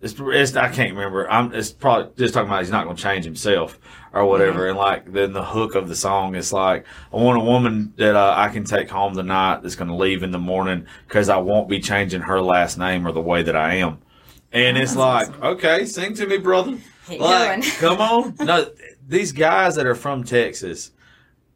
it's, 0.01 0.15
it's 0.17 0.55
I 0.55 0.69
can't 0.69 0.93
remember. 0.93 1.29
I'm 1.29 1.53
it's 1.53 1.71
probably 1.73 2.11
just 2.17 2.33
talking 2.33 2.47
about 2.47 2.61
he's 2.61 2.71
not 2.71 2.85
going 2.85 2.95
to 2.95 3.01
change 3.03 3.25
himself 3.25 3.79
or 4.15 4.25
whatever. 4.25 4.67
And 4.67 4.77
like 4.77 5.11
then 5.11 5.33
the 5.33 5.43
hook 5.43 5.75
of 5.75 5.89
the 5.89 5.95
song 5.95 6.35
is 6.35 6.53
like 6.53 6.85
I 7.13 7.17
want 7.17 7.37
a 7.37 7.43
woman 7.43 7.93
that 7.97 8.15
uh, 8.15 8.33
I 8.35 8.49
can 8.49 8.63
take 8.63 8.89
home 8.89 9.13
tonight 9.13 9.61
that's 9.61 9.75
going 9.75 9.89
to 9.89 9.95
leave 9.95 10.23
in 10.23 10.31
the 10.31 10.39
morning 10.39 10.87
because 11.07 11.29
I 11.29 11.37
won't 11.37 11.69
be 11.69 11.79
changing 11.81 12.21
her 12.21 12.41
last 12.41 12.77
name 12.77 13.05
or 13.05 13.11
the 13.11 13.21
way 13.21 13.43
that 13.43 13.55
I 13.55 13.75
am. 13.75 13.99
And 14.51 14.77
it's 14.77 14.95
like 14.95 15.43
okay, 15.43 15.85
sing 15.85 16.15
to 16.15 16.25
me, 16.25 16.37
brother. 16.37 16.77
Like, 17.09 17.63
come 17.77 17.99
on. 17.99 18.35
No, 18.39 18.71
these 19.05 19.33
guys 19.33 19.75
that 19.75 19.85
are 19.85 19.95
from 19.95 20.23
Texas, 20.23 20.91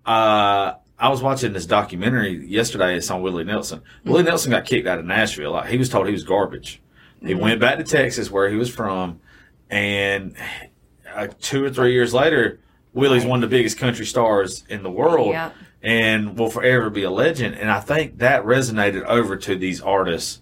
uh, 0.05 0.73
I 0.99 1.07
was 1.07 1.21
watching 1.21 1.53
this 1.53 1.65
documentary 1.65 2.45
yesterday. 2.45 2.97
It's 2.97 3.09
on 3.09 3.21
Willie 3.21 3.45
Nelson. 3.45 3.81
Willie 4.03 4.23
Nelson 4.23 4.51
got 4.51 4.65
kicked 4.65 4.85
out 4.85 4.99
of 4.99 5.05
Nashville. 5.05 5.53
Like, 5.53 5.69
he 5.69 5.77
was 5.77 5.87
told 5.89 6.07
he 6.07 6.11
was 6.11 6.25
garbage. 6.25 6.81
He 7.21 7.33
went 7.33 7.59
back 7.59 7.77
to 7.77 7.83
Texas 7.83 8.29
where 8.29 8.49
he 8.49 8.55
was 8.55 8.69
from, 8.69 9.19
and 9.69 10.35
uh, 11.15 11.27
two 11.41 11.63
or 11.65 11.69
three 11.69 11.93
years 11.93 12.13
later, 12.13 12.59
Willie's 12.93 13.25
one 13.25 13.43
of 13.43 13.49
the 13.49 13.55
biggest 13.55 13.77
country 13.77 14.05
stars 14.05 14.63
in 14.69 14.83
the 14.83 14.89
world, 14.91 15.29
Yep. 15.29 15.55
and 15.83 16.37
will 16.37 16.49
forever 16.49 16.89
be 16.89 17.03
a 17.03 17.11
legend. 17.11 17.55
And 17.55 17.69
I 17.71 17.79
think 17.79 18.17
that 18.19 18.43
resonated 18.43 19.03
over 19.05 19.35
to 19.37 19.55
these 19.55 19.79
artists 19.81 20.41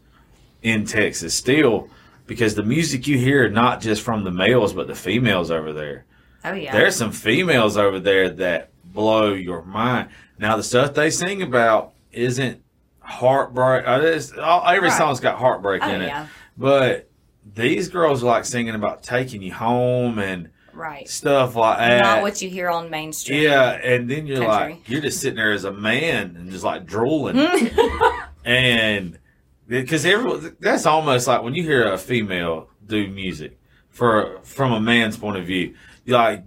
in 0.64 0.86
Texas 0.86 1.34
still, 1.34 1.90
because 2.26 2.56
the 2.56 2.64
music 2.64 3.08
you 3.08 3.18
hear 3.18 3.50
not 3.50 3.82
just 3.82 4.02
from 4.02 4.24
the 4.24 4.32
males 4.32 4.74
but 4.74 4.88
the 4.88 4.96
females 4.96 5.52
over 5.52 5.72
there. 5.74 6.06
Oh 6.46 6.54
yeah, 6.54 6.72
There's 6.72 6.96
some 6.96 7.12
females 7.12 7.78
over 7.78 8.00
there 8.00 8.30
that 8.30 8.70
blow 8.86 9.34
your 9.34 9.62
mind. 9.64 10.10
Now 10.40 10.56
the 10.58 10.64
stuff 10.64 10.94
they 10.94 11.10
sing 11.10 11.42
about 11.42 11.94
isn't 12.12 12.62
heartbreak. 13.00 13.86
Uh, 13.88 14.20
all, 14.42 14.64
every 14.68 14.90
Right. 14.90 14.98
song's 14.98 15.20
got 15.20 15.38
heartbreak 15.38 15.82
oh 15.84 15.90
in 15.90 16.02
it, 16.02 16.08
yeah, 16.08 16.28
but 16.58 17.10
these 17.56 17.88
girls 17.90 18.24
like 18.24 18.46
singing 18.46 18.76
about 18.76 19.04
taking 19.04 19.42
you 19.42 19.54
home 19.54 20.20
and 20.20 20.50
right. 20.78 21.10
stuff 21.10 21.56
like 21.56 21.80
that. 21.80 22.04
Not 22.04 22.22
what 22.22 22.42
you 22.42 22.50
hear 22.50 22.70
on 22.70 22.90
mainstream. 22.90 23.44
yeah, 23.44 23.72
and 23.72 24.10
then 24.10 24.28
you're 24.28 24.46
Country. 24.46 24.74
like 24.74 24.90
you're 24.90 25.02
just 25.02 25.20
sitting 25.20 25.38
there 25.38 25.52
as 25.52 25.64
a 25.64 25.72
man 25.72 26.36
and 26.38 26.52
just 26.52 26.64
like 26.64 26.86
drooling, 26.86 27.36
mm-hmm. 27.36 28.30
and 28.46 29.20
because 29.68 30.06
everyone 30.06 30.56
that's 30.60 30.86
almost 30.86 31.28
like 31.28 31.44
when 31.44 31.54
you 31.54 31.64
hear 31.64 31.92
a 31.92 31.98
female 31.98 32.70
do 32.86 33.08
music 33.08 33.60
for 33.90 34.40
from 34.44 34.72
a 34.72 34.80
man's 34.80 35.18
point 35.18 35.38
of 35.38 35.46
view, 35.46 35.76
like 36.06 36.44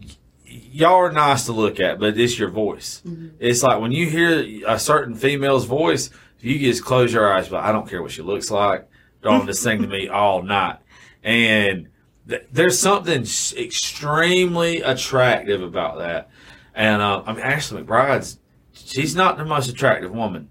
y'all 0.51 0.97
are 0.97 1.13
nice 1.13 1.47
to 1.47 1.53
look 1.53 1.81
at, 1.81 1.99
but 1.99 2.19
it's 2.19 2.39
your 2.39 2.51
voice. 2.51 3.03
Mm-hmm. 3.07 3.29
It's 3.39 3.63
like 3.63 3.81
when 3.81 3.93
you 3.93 4.09
hear 4.09 4.65
a 4.67 4.79
certain 4.79 5.15
female's 5.15 5.65
voice, 5.65 6.11
you 6.41 6.59
just 6.59 6.85
close 6.85 7.13
your 7.13 7.33
eyes. 7.33 7.49
But 7.49 7.65
I 7.65 7.73
don't 7.73 7.89
care 7.89 8.03
what 8.03 8.11
she 8.11 8.23
looks 8.23 8.51
like. 8.51 8.89
on 9.25 9.47
to 9.47 9.55
sing 9.55 9.83
to 9.83 9.89
me 9.89 10.09
all 10.09 10.43
night. 10.43 10.79
And 11.23 11.89
th- 12.31 12.47
there's 12.51 12.79
something 12.79 13.23
extremely 13.59 14.81
attractive 14.81 15.63
about 15.63 15.99
that. 15.99 16.31
And 16.75 17.03
uh, 17.03 17.23
I 17.27 17.33
mean, 17.33 17.43
Ashley 17.43 17.83
McBryde's 17.83 18.39
she's 18.73 19.15
not 19.15 19.37
the 19.37 19.45
most 19.45 19.69
attractive 19.69 20.13
woman. 20.13 20.49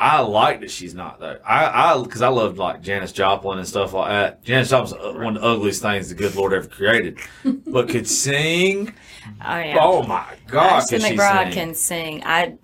I 0.00 0.20
like 0.20 0.60
that 0.60 0.70
she's 0.70 0.94
not 0.94 1.18
though. 1.18 1.38
I 1.44 1.92
I 1.94 2.02
because 2.02 2.22
I 2.22 2.28
loved 2.28 2.56
like 2.58 2.82
Janis 2.82 3.10
Joplin 3.10 3.58
and 3.58 3.66
stuff 3.66 3.92
like 3.92 4.10
that. 4.10 4.44
Janis 4.44 4.70
Joplin's 4.70 4.92
uh, 4.92 5.12
one 5.18 5.36
of 5.36 5.42
the 5.42 5.48
ugliest 5.48 5.82
things 5.82 6.08
the 6.08 6.14
good 6.14 6.36
Lord 6.36 6.52
ever 6.52 6.68
created, 6.68 7.18
but 7.66 7.88
could 7.88 8.06
sing. 8.08 8.94
Oh 9.44 9.58
yeah. 9.58 9.76
Oh 9.78 10.02
my 10.04 10.24
God, 10.46 10.88
she 10.88 10.96
McBride 10.96 11.44
sing. 11.44 11.52
can 11.52 11.74
sing. 11.74 12.22
I 12.24 12.56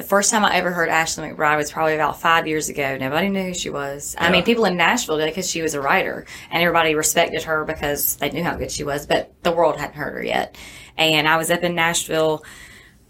the 0.00 0.06
first 0.06 0.30
time 0.30 0.46
I 0.46 0.56
ever 0.56 0.70
heard 0.70 0.88
Ashley 0.88 1.28
McBryde 1.28 1.58
was 1.58 1.70
probably 1.70 1.94
about 1.94 2.18
five 2.18 2.46
years 2.46 2.70
ago. 2.70 2.96
Nobody 2.96 3.28
knew 3.28 3.48
who 3.48 3.54
she 3.54 3.68
was. 3.68 4.16
I 4.18 4.30
mean, 4.30 4.44
people 4.44 4.64
in 4.64 4.78
Nashville 4.78 5.18
did 5.18 5.26
because 5.26 5.48
she 5.48 5.60
was 5.60 5.74
a 5.74 5.80
writer, 5.80 6.24
and 6.50 6.62
everybody 6.62 6.94
respected 6.94 7.42
her 7.42 7.66
because 7.66 8.16
they 8.16 8.30
knew 8.30 8.42
how 8.42 8.56
good 8.56 8.70
she 8.70 8.82
was. 8.82 9.04
But 9.06 9.30
the 9.42 9.52
world 9.52 9.78
hadn't 9.78 9.96
heard 9.96 10.14
her 10.14 10.24
yet. 10.24 10.56
And 10.96 11.28
I 11.28 11.36
was 11.36 11.50
up 11.50 11.62
in 11.64 11.74
Nashville, 11.74 12.42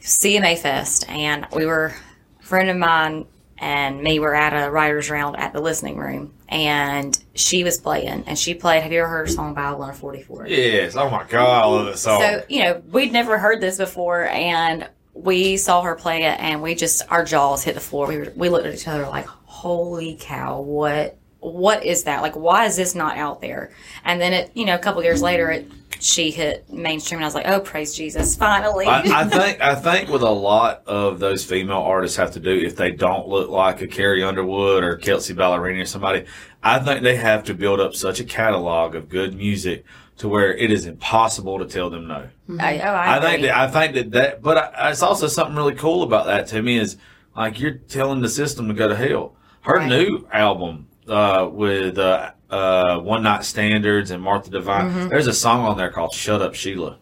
CMA 0.01 0.59
Fest, 0.59 1.09
and 1.09 1.47
we 1.53 1.65
were 1.65 1.95
a 2.41 2.43
friend 2.43 2.69
of 2.69 2.77
mine 2.77 3.27
and 3.59 4.03
me 4.03 4.19
were 4.19 4.35
at 4.35 4.53
a 4.53 4.69
writers 4.69 5.11
round 5.11 5.37
at 5.37 5.53
the 5.53 5.61
listening 5.61 5.97
room, 5.97 6.35
and 6.49 7.23
she 7.35 7.63
was 7.63 7.79
playing, 7.79 8.25
and 8.27 8.37
she 8.37 8.55
played. 8.55 8.83
Have 8.83 8.91
you 8.91 9.01
ever 9.01 9.09
heard 9.09 9.29
her 9.29 9.33
song 9.33 9.55
by 9.55 9.71
144? 9.71 10.49
Yes. 10.49 10.97
Oh 10.97 11.09
my 11.09 11.25
God, 11.29 11.63
I 11.63 11.67
love 11.67 11.87
that 11.87 11.99
song. 11.99 12.21
So, 12.21 12.43
you 12.49 12.65
know, 12.65 12.83
we'd 12.91 13.13
never 13.13 13.39
heard 13.39 13.61
this 13.61 13.77
before 13.77 14.27
and 14.27 14.89
we 15.25 15.57
saw 15.57 15.83
her 15.83 15.95
play 15.95 16.25
it 16.25 16.39
and 16.41 16.63
we 16.63 16.75
just 16.75 17.03
our 17.11 17.25
jaws 17.25 17.65
hit 17.65 17.75
the 17.75 17.81
floor. 17.81 18.09
We 18.09 18.19
were, 18.19 18.33
we 18.37 18.49
looked 18.49 18.67
at 18.67 18.75
each 18.75 18.89
other 18.89 19.07
like, 19.07 19.27
"Holy 19.27 20.17
cow, 20.19 20.61
what 20.61 21.19
what 21.41 21.85
is 21.85 22.05
that? 22.05 22.23
Like 22.23 22.37
why 22.37 22.67
is 22.67 22.77
this 22.77 22.95
not 22.95 23.17
out 23.17 23.41
there?" 23.41 23.71
And 24.05 24.21
then 24.21 24.33
it, 24.33 24.51
you 24.55 24.65
know, 24.65 24.75
a 24.75 24.79
couple 24.79 25.03
years 25.03 25.23
later 25.23 25.51
it 25.51 25.71
she 25.99 26.31
hit 26.31 26.73
mainstream 26.73 27.19
and 27.19 27.25
I 27.25 27.27
was 27.27 27.35
like, 27.35 27.49
"Oh, 27.49 27.61
praise 27.61 27.95
Jesus, 27.95 28.35
finally." 28.37 28.87
I, 28.87 29.23
I 29.23 29.25
think 29.29 29.61
I 29.61 29.75
think 29.75 30.09
with 30.09 30.23
a 30.23 30.31
lot 30.31 30.83
of 30.87 31.19
those 31.19 31.45
female 31.45 31.83
artists 31.83 32.17
have 32.17 32.33
to 32.33 32.41
do 32.41 32.53
if 32.53 32.77
they 32.77 32.91
don't 32.91 33.29
look 33.29 33.51
like 33.51 33.83
a 33.83 33.87
Carrie 33.87 34.25
Underwood 34.25 34.83
or 34.83 34.97
Kelsea 34.97 35.35
Ballerini 35.35 35.83
or 35.83 35.87
somebody, 35.87 36.25
I 36.63 36.79
think 36.79 37.03
they 37.03 37.17
have 37.17 37.45
to 37.45 37.55
build 37.55 37.81
up 37.81 37.95
such 37.95 38.21
a 38.21 38.25
catalog 38.25 38.95
of 38.95 39.09
good 39.09 39.35
music 39.35 39.85
to 40.21 40.29
where 40.29 40.55
it 40.55 40.71
is 40.71 40.87
impossible 40.87 41.59
to 41.59 41.65
tell 41.67 41.91
them 41.91 42.07
no. 42.07 42.29
I, 42.59 42.79
oh, 42.81 42.93
I, 42.93 43.17
I 43.17 43.21
think 43.21 43.43
that 43.43 43.57
I 43.57 43.67
think 43.69 43.95
that 43.95 44.11
that, 44.13 44.43
but 44.43 44.57
I, 44.77 44.91
it's 44.91 45.03
also 45.03 45.27
something 45.27 45.57
really 45.57 45.75
cool 45.75 46.03
about 46.03 46.27
that 46.27 46.47
to 46.49 46.63
me 46.63 46.79
is 46.79 46.97
like 47.37 47.59
you're 47.61 47.75
telling 47.89 48.21
the 48.21 48.29
system 48.29 48.69
to 48.69 48.75
go 48.75 48.89
to 48.89 48.97
hell. 48.97 49.35
Her 49.63 49.77
Right. 49.77 49.89
new 49.89 50.27
album 50.33 50.89
uh, 51.09 51.49
with 51.51 51.99
uh, 51.99 52.33
uh, 52.51 52.99
One 53.01 53.23
Night 53.23 53.45
Standards 53.45 54.11
and 54.11 54.23
Martha 54.23 54.51
Divine, 54.51 54.91
Mm-hmm. 54.91 55.09
there's 55.09 55.27
a 55.27 55.33
song 55.35 55.65
on 55.67 55.77
there 55.77 55.91
called 55.91 56.13
"Shut 56.13 56.41
Up, 56.43 56.55
Sheila," 56.55 56.99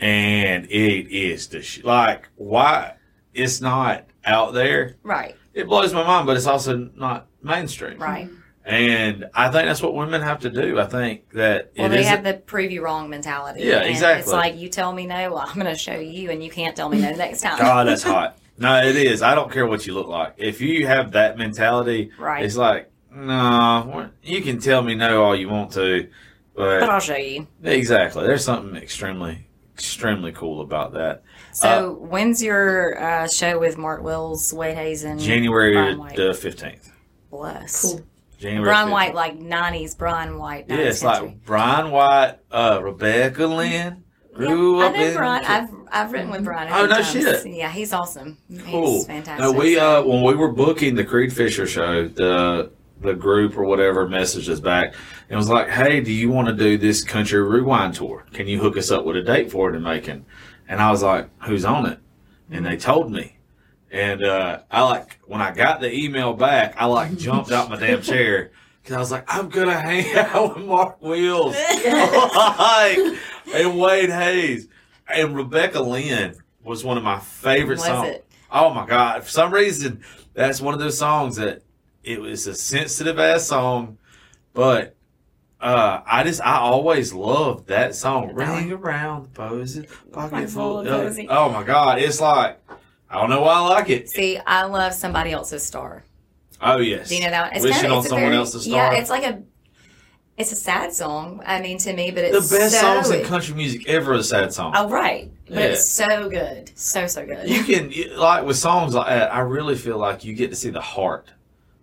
and 0.00 0.64
it 0.66 1.10
is 1.14 1.48
the 1.48 1.62
sh- 1.62 1.82
like 1.84 2.28
why 2.36 2.94
it's 3.34 3.60
not 3.60 4.06
out 4.24 4.52
there. 4.52 4.96
right, 5.02 5.34
It 5.54 5.66
blows 5.66 5.92
my 5.94 6.04
mind, 6.04 6.26
but 6.26 6.36
it's 6.36 6.46
also 6.46 6.90
not 6.96 7.26
mainstream. 7.42 7.98
right. 7.98 8.28
And 8.64 9.26
I 9.34 9.50
think 9.50 9.66
that's 9.66 9.82
what 9.82 9.94
women 9.94 10.22
have 10.22 10.40
to 10.40 10.50
do. 10.50 10.78
I 10.78 10.86
think 10.86 11.30
that 11.30 11.72
Well, 11.76 11.86
it 11.86 11.96
they 11.96 12.04
have 12.04 12.22
the 12.22 12.34
prove 12.34 12.70
you 12.70 12.82
wrong 12.84 13.10
mentality. 13.10 13.62
Yeah, 13.64 13.78
And 13.80 13.90
exactly. 13.90 14.20
It's 14.22 14.32
like 14.32 14.56
you 14.56 14.68
tell 14.68 14.92
me 14.92 15.06
no, 15.06 15.32
well, 15.32 15.44
I'm 15.46 15.54
going 15.54 15.66
to 15.66 15.74
show 15.76 15.94
you, 15.98 16.30
and 16.30 16.42
you 16.44 16.50
can't 16.50 16.76
tell 16.76 16.88
me 16.88 17.00
no 17.00 17.12
next 17.12 17.40
time. 17.40 17.58
God, 17.58 17.86
that's 17.88 18.02
hot. 18.02 18.38
No, 18.58 18.80
it 18.84 18.94
is. 18.96 19.22
I 19.22 19.34
don't 19.34 19.50
care 19.50 19.66
what 19.66 19.86
you 19.86 19.94
look 19.94 20.06
like. 20.08 20.34
If 20.36 20.60
you 20.60 20.86
have 20.86 21.12
that 21.12 21.38
mentality, 21.38 22.10
Right. 22.18 22.44
it's 22.44 22.54
like, 22.56 22.90
no, 23.10 24.10
you 24.22 24.42
can 24.42 24.60
tell 24.60 24.82
me 24.82 24.94
no 24.94 25.24
all 25.24 25.34
you 25.34 25.48
want 25.48 25.72
to, 25.72 26.08
but 26.54 26.80
but 26.80 26.90
I'll 26.90 27.00
show 27.00 27.16
you. 27.16 27.46
exactly, 27.64 28.24
there's 28.24 28.44
something 28.44 28.76
extremely, 28.80 29.48
extremely 29.74 30.32
cool 30.32 30.60
about 30.60 30.92
that. 30.92 31.22
So, 31.52 31.94
when's 31.94 32.42
your 32.42 33.02
uh, 33.02 33.26
show 33.26 33.58
with 33.58 33.78
Mark 33.78 34.02
Wills, 34.02 34.52
Wade 34.52 34.76
Hayes? 34.76 35.02
January 35.02 35.96
the 36.14 36.34
fifteenth. 36.34 36.92
Bless. 37.30 37.82
Cool. 37.82 38.02
January. 38.42 38.64
Bryan 38.64 38.88
15th. 38.88 38.92
White, 38.92 39.14
like 39.14 39.38
'90s 39.38 39.96
Bryan 39.98 40.38
White. 40.38 40.68
90s 40.68 40.70
Yeah, 40.78 40.84
it's 40.84 41.00
country. 41.02 41.26
like 41.28 41.44
Bryan 41.44 41.90
White, 41.90 42.34
uh, 42.50 42.80
Rebecca 42.82 43.46
Lynn 43.46 44.04
grew 44.34 44.80
I 44.82 44.86
up 44.86 44.94
know 44.94 45.04
in. 45.06 45.14
Bryan. 45.14 45.44
I've 45.46 45.68
I've 45.90 46.12
written 46.12 46.30
with 46.30 46.44
Bryan. 46.44 46.72
Oh, 46.72 46.86
no 46.86 46.94
times. 46.96 47.10
shit. 47.12 47.46
Yeah, 47.46 47.70
he's 47.70 47.92
awesome. 47.92 48.38
Cool. 48.66 48.94
He's 48.94 49.06
fantastic. 49.06 49.40
No, 49.44 49.52
we 49.52 49.78
uh 49.78 50.02
when 50.02 50.22
we 50.22 50.34
were 50.34 50.52
booking 50.52 50.94
the 50.94 51.04
Creed 51.04 51.32
Fisher 51.32 51.66
show, 51.66 52.08
the 52.08 52.70
the 53.00 53.14
group 53.14 53.56
or 53.58 53.64
whatever 53.64 54.06
messaged 54.08 54.48
us 54.48 54.60
back 54.60 54.94
and 55.28 55.36
was 55.36 55.48
like, 55.48 55.68
"Hey, 55.68 56.00
do 56.00 56.12
you 56.12 56.30
want 56.30 56.48
to 56.48 56.54
do 56.54 56.78
this 56.78 57.02
country 57.04 57.42
rewind 57.42 57.94
tour? 57.94 58.24
Can 58.32 58.46
you 58.46 58.58
hook 58.60 58.76
us 58.76 58.90
up 58.90 59.04
with 59.04 59.16
a 59.16 59.22
date 59.22 59.50
for 59.50 59.68
it 59.70 59.76
in 59.76 59.82
Macon?" 59.82 60.24
And 60.68 60.80
I 60.80 60.90
was 60.90 61.02
like, 61.02 61.28
"Who's 61.44 61.64
on 61.64 61.86
it?" 61.86 61.98
And 62.50 62.64
they 62.64 62.76
told 62.76 63.10
me. 63.12 63.36
And 63.92 64.24
uh, 64.24 64.60
I 64.70 64.82
like 64.82 65.18
when 65.26 65.42
I 65.42 65.52
got 65.52 65.80
the 65.82 65.94
email 65.94 66.32
back, 66.32 66.74
I 66.78 66.86
like 66.86 67.16
jumped 67.18 67.52
out 67.52 67.68
my 67.68 67.76
damn 67.76 68.00
chair 68.00 68.50
because 68.82 68.96
I 68.96 68.98
was 68.98 69.12
like, 69.12 69.24
"I'm 69.28 69.50
gonna 69.50 69.78
hang 69.78 70.16
out 70.16 70.56
with 70.56 70.64
Mark 70.64 71.00
Wills, 71.02 71.54
like, 71.86 72.98
and 73.54 73.78
Wade 73.78 74.08
Hayes, 74.08 74.66
and 75.06 75.36
Rebecca 75.36 75.80
Lynn 75.80 76.36
was 76.64 76.82
one 76.82 76.96
of 76.96 77.04
my 77.04 77.18
favorite 77.18 77.78
Was 77.78 77.84
songs. 77.84 78.08
it? 78.08 78.26
Oh 78.50 78.72
my 78.72 78.86
god! 78.86 79.24
For 79.24 79.28
some 79.28 79.52
reason, 79.52 80.02
that's 80.32 80.62
one 80.62 80.72
of 80.72 80.80
those 80.80 80.96
songs 80.96 81.36
that 81.36 81.62
it 82.02 82.18
was 82.18 82.46
a 82.46 82.54
sensitive 82.54 83.18
ass 83.18 83.46
song, 83.46 83.98
but 84.54 84.96
uh, 85.60 86.00
I 86.06 86.24
just 86.24 86.40
I 86.40 86.56
always 86.56 87.12
loved 87.12 87.66
that 87.66 87.94
song. 87.94 88.34
That 88.36 88.48
Ring 88.48 88.72
around 88.72 89.24
the 89.24 89.28
posies, 89.28 89.84
pocket 90.12 90.30
Pocket 90.30 90.48
full 90.48 90.82
full 90.82 90.94
of 90.94 91.18
of. 91.18 91.26
Oh 91.28 91.50
my 91.50 91.62
god! 91.62 91.98
It's 91.98 92.22
like 92.22 92.58
I 93.12 93.20
don't 93.20 93.30
know 93.30 93.42
why 93.42 93.54
I 93.54 93.60
like 93.60 93.90
it. 93.90 94.08
See, 94.08 94.38
I 94.38 94.64
love 94.64 94.94
somebody 94.94 95.32
else's 95.32 95.62
star. 95.62 96.04
Oh 96.60 96.78
yes, 96.78 97.08
Do 97.08 97.16
you 97.16 97.22
know 97.24 97.30
that 97.30 97.48
one? 97.48 97.56
It's 97.56 97.64
wishing 97.64 97.80
kinda, 97.82 97.94
on 97.94 97.98
it's 97.98 98.06
a 98.06 98.10
someone 98.10 98.24
very- 98.30 98.36
else's 98.36 98.62
star. 98.64 98.92
Yeah, 98.92 98.98
it's 99.00 99.10
like 99.10 99.24
a. 99.24 99.42
It's 100.38 100.50
a 100.50 100.56
sad 100.56 100.94
song. 100.94 101.42
I 101.44 101.60
mean, 101.60 101.76
to 101.78 101.92
me, 101.92 102.10
but 102.10 102.24
it's 102.24 102.48
the 102.48 102.56
best 102.56 102.74
so, 102.74 102.80
songs 102.80 103.10
in 103.10 103.22
country 103.24 103.54
music 103.54 103.86
ever. 103.86 104.14
A 104.14 104.22
sad 104.24 104.52
song. 104.52 104.72
Oh, 104.74 104.88
right, 104.88 105.30
but 105.46 105.54
Yeah. 105.56 105.60
it's 105.66 105.84
so 105.86 106.30
good, 106.30 106.70
so 106.74 107.06
so 107.06 107.26
good. 107.26 107.48
you 107.48 107.62
can 107.64 107.92
like 108.16 108.46
with 108.46 108.56
songs 108.56 108.94
like 108.94 109.08
that. 109.08 109.32
I 109.34 109.40
really 109.40 109.74
feel 109.76 109.98
like 109.98 110.24
you 110.24 110.32
get 110.34 110.48
to 110.50 110.56
see 110.56 110.70
the 110.70 110.80
heart 110.80 111.28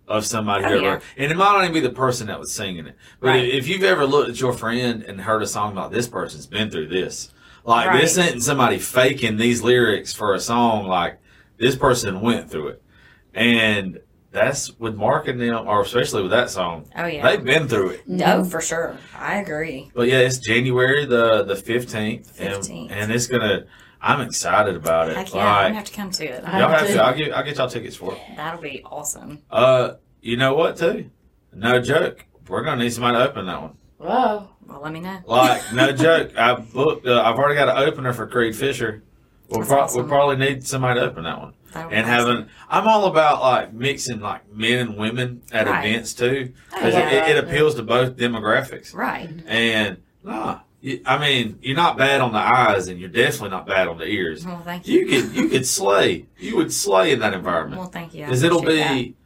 of 0.08 0.26
somebody 0.26 0.64
Oh, 0.64 0.68
ever, 0.68 0.82
yeah. 0.82 1.00
and 1.16 1.30
it 1.30 1.36
might 1.36 1.52
not 1.52 1.60
even 1.62 1.74
be 1.74 1.80
the 1.80 1.90
person 1.90 2.26
that 2.26 2.40
was 2.40 2.50
singing 2.52 2.86
it. 2.88 2.96
But 3.20 3.28
Right. 3.28 3.44
if 3.48 3.68
you've 3.68 3.84
ever 3.84 4.04
looked 4.04 4.30
at 4.30 4.40
your 4.40 4.52
friend 4.52 5.04
and 5.04 5.20
heard 5.20 5.42
a 5.42 5.46
song 5.46 5.70
about 5.70 5.92
this 5.92 6.08
person's 6.08 6.46
been 6.46 6.70
through 6.70 6.88
this, 6.88 7.30
like 7.64 7.88
Right. 7.88 8.00
this 8.00 8.16
isn't 8.18 8.40
somebody 8.42 8.78
faking 8.78 9.36
these 9.36 9.62
lyrics 9.62 10.12
for 10.12 10.34
a 10.34 10.40
song. 10.40 10.86
Like 10.86 11.18
this 11.58 11.76
person 11.76 12.20
went 12.20 12.50
through 12.50 12.68
it, 12.68 12.82
and 13.34 14.00
that's 14.32 14.78
with 14.78 14.94
Mark 14.94 15.26
and 15.28 15.40
them, 15.40 15.66
or 15.66 15.82
especially 15.82 16.22
with 16.22 16.30
that 16.30 16.50
song. 16.50 16.88
oh 16.96 17.06
yeah, 17.06 17.28
They've 17.28 17.44
been 17.44 17.66
through 17.68 17.90
it. 17.90 18.08
no, 18.08 18.44
for 18.44 18.60
sure. 18.60 18.96
I 19.18 19.36
agree. 19.36 19.90
But 19.94 20.08
yeah, 20.08 20.18
it's 20.20 20.38
January 20.38 21.04
the 21.04 21.42
the 21.44 21.56
fifteenth, 21.56 22.40
and, 22.40 22.68
and 22.90 23.12
it's 23.12 23.26
gonna. 23.26 23.64
I'm 24.02 24.22
excited 24.22 24.76
about 24.76 25.10
it. 25.10 25.16
Heck 25.16 25.34
yeah, 25.34 25.44
I'm 25.46 25.64
gonna 25.64 25.74
have 25.74 25.84
to 25.84 25.92
come 25.92 26.10
to 26.12 26.24
it. 26.24 26.42
I 26.46 26.58
Y'all 26.60 26.68
have 26.70 26.78
have 26.80 26.88
to. 26.88 26.94
to. 26.94 27.02
I'll 27.04 27.14
get. 27.14 27.32
I'll 27.32 27.44
get 27.44 27.56
y'all 27.58 27.68
tickets 27.68 27.96
for 27.96 28.14
it. 28.14 28.18
That'll 28.36 28.60
be 28.62 28.82
awesome. 28.84 29.42
Uh, 29.50 29.94
you 30.22 30.36
know 30.38 30.54
what? 30.54 30.76
Too. 30.78 31.10
No 31.52 31.80
joke. 31.82 32.24
We're 32.48 32.62
gonna 32.64 32.82
need 32.82 32.92
somebody 32.94 33.18
to 33.18 33.28
open 33.28 33.44
that 33.46 33.60
one. 33.60 33.76
Whoa. 33.98 34.48
Well, 34.70 34.80
let 34.82 34.92
me 34.92 35.00
know. 35.00 35.18
Like 35.26 35.72
no 35.74 35.92
joke. 35.92 36.36
I 36.38 36.54
booked. 36.54 37.06
Uh, 37.06 37.20
I've 37.24 37.36
already 37.36 37.56
got 37.56 37.68
an 37.68 37.82
opener 37.88 38.12
for 38.12 38.26
Creed 38.26 38.54
Fisher. 38.54 39.02
We'll, 39.48 39.66
pro- 39.66 39.80
awesome. 39.80 40.02
we'll 40.02 40.08
probably 40.08 40.36
need 40.36 40.64
somebody 40.64 41.00
to 41.00 41.06
open 41.06 41.24
that 41.24 41.40
one. 41.40 41.54
That'll 41.72 41.90
be 41.90 41.96
And 41.96 42.06
awesome. 42.08 42.26
having. 42.36 42.48
I'm 42.68 42.86
all 42.86 43.06
about 43.06 43.40
like 43.40 43.72
mixing 43.72 44.20
like 44.20 44.48
men 44.54 44.78
and 44.88 44.96
women 44.96 45.42
at 45.50 45.66
Right. 45.66 45.84
events 45.86 46.14
too, 46.14 46.52
Oh, 46.72 46.76
because 46.76 46.94
yeah. 46.94 47.26
it, 47.28 47.36
it 47.36 47.44
appeals 47.44 47.74
to 47.74 47.82
both 47.82 48.16
demographics. 48.16 48.94
right. 48.94 49.28
And 49.48 49.96
nah, 50.22 50.60
I 51.04 51.18
mean, 51.18 51.58
you're 51.62 51.76
not 51.76 51.98
bad 51.98 52.20
on 52.20 52.32
the 52.32 52.38
eyes, 52.38 52.86
and 52.86 53.00
you're 53.00 53.08
definitely 53.08 53.50
not 53.50 53.66
bad 53.66 53.88
on 53.88 53.98
the 53.98 54.06
ears. 54.06 54.46
Well, 54.46 54.62
thank 54.64 54.86
you. 54.86 55.00
You 55.00 55.06
could 55.22 55.34
you 55.36 55.48
could 55.48 55.66
slay. 55.78 56.26
You 56.38 56.56
would 56.56 56.72
slay 56.72 57.10
in 57.12 57.18
that 57.18 57.34
environment. 57.34 57.80
Well, 57.80 57.90
thank 57.90 58.14
you. 58.14 58.24
Because 58.26 58.44
it'll 58.44 58.62
be 58.62 59.16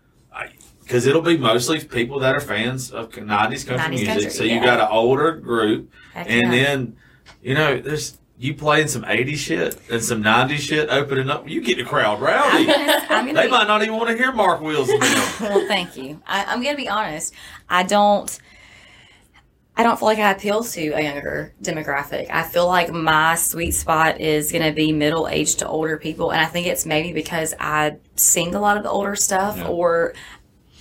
because 0.95 1.09
it'll 1.09 1.22
be 1.22 1.36
mostly 1.36 1.80
people 1.80 2.20
that 2.20 2.36
are 2.36 2.40
fans 2.40 2.92
of 2.92 3.11
90s 3.11 3.66
country 3.66 3.66
90s 3.66 3.90
music 3.90 4.07
country, 4.07 4.30
so 4.30 4.45
you 4.45 4.55
yeah. 4.55 4.64
got 4.64 4.78
an 4.78 4.86
older 4.92 5.32
group. 5.32 5.90
Heck 6.12 6.30
and 6.30 6.55
yeah. 6.55 6.64
then 6.64 6.97
you 7.42 7.55
know 7.55 7.80
there's 7.80 8.16
you 8.38 8.55
playing 8.55 8.86
some 8.86 9.03
80s 9.03 9.34
shit 9.34 9.76
and 9.90 10.01
some 10.01 10.22
90s 10.22 10.59
shit 10.59 10.88
opening 10.90 11.30
up 11.30 11.49
you 11.49 11.61
get 11.62 11.78
the 11.78 11.84
crowd 11.84 12.20
rowdy 12.20 12.70
I'm 12.70 13.26
gonna 13.26 13.32
they 13.32 13.47
be, 13.47 13.51
might 13.51 13.66
not 13.66 13.82
even 13.82 13.97
want 13.97 14.11
to 14.11 14.16
hear 14.16 14.30
Mark 14.30 14.61
Wills 14.61 14.86
them. 14.86 15.01
well, 15.40 15.66
thank 15.66 15.97
you. 15.97 16.22
I, 16.28 16.45
I'm 16.45 16.62
gonna 16.62 16.76
be 16.76 16.88
honest. 16.88 17.34
I 17.68 17.82
don't. 17.82 18.38
I 19.76 19.82
don't 19.82 19.99
feel 19.99 20.07
like 20.07 20.18
I 20.20 20.30
appeal 20.30 20.62
to 20.62 20.88
a 20.90 21.01
younger 21.01 21.53
demographic. 21.61 22.30
I 22.30 22.45
feel 22.45 22.68
like 22.68 22.92
my 22.92 23.34
sweet 23.34 23.72
spot 23.72 24.20
is 24.20 24.53
going 24.53 24.62
to 24.62 24.70
be 24.70 24.92
middle 24.92 25.26
aged 25.26 25.59
to 25.59 25.66
older 25.66 25.97
people, 25.97 26.30
and 26.30 26.40
I 26.40 26.45
think 26.45 26.68
it's 26.68 26.86
maybe 26.86 27.12
because 27.12 27.55
I 27.59 27.97
sing 28.14 28.55
a 28.55 28.61
lot 28.61 28.76
of 28.76 28.84
the 28.84 28.90
older 28.90 29.16
stuff, 29.16 29.57
Yeah. 29.57 29.66
or 29.66 30.14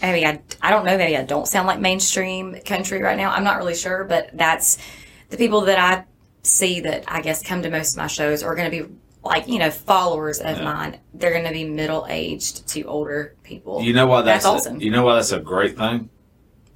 maybe 0.03 0.25
I, 0.25 0.41
I 0.61 0.69
don't 0.69 0.85
know, 0.85 0.97
maybe 0.97 1.17
I 1.17 1.23
don't 1.23 1.47
sound 1.47 1.65
like 1.67 1.79
mainstream 1.79 2.55
country 2.65 3.01
right 3.01 3.17
now. 3.17 3.31
I'm 3.31 3.43
not 3.43 3.57
really 3.57 3.75
sure, 3.75 4.03
but 4.03 4.29
that's 4.33 4.77
the 5.29 5.37
people 5.37 5.61
that 5.61 5.79
I 5.79 6.05
see 6.43 6.81
that 6.81 7.05
I 7.07 7.21
guess 7.21 7.41
come 7.41 7.61
to 7.63 7.69
most 7.69 7.93
of 7.93 7.97
my 7.97 8.07
shows 8.07 8.43
are 8.43 8.53
going 8.53 8.69
to 8.69 8.83
be 8.85 8.93
like, 9.23 9.47
you 9.47 9.57
know, 9.57 9.71
followers 9.71 10.39
of 10.39 10.61
mine. 10.61 10.99
They're 11.13 11.31
going 11.31 11.45
to 11.45 11.51
be 11.53 11.63
middle 11.63 12.05
aged 12.09 12.67
to 12.67 12.81
older 12.83 13.35
people. 13.43 13.81
You 13.81 13.93
know 13.93 14.05
why 14.05 14.21
that's, 14.21 14.43
That's 14.43 14.53
a- 14.53 14.57
awesome. 14.69 14.81
you 14.81 14.91
know 14.91 15.05
why 15.05 15.15
that's 15.15 15.31
a 15.31 15.39
great 15.39 15.77
thing. 15.77 16.09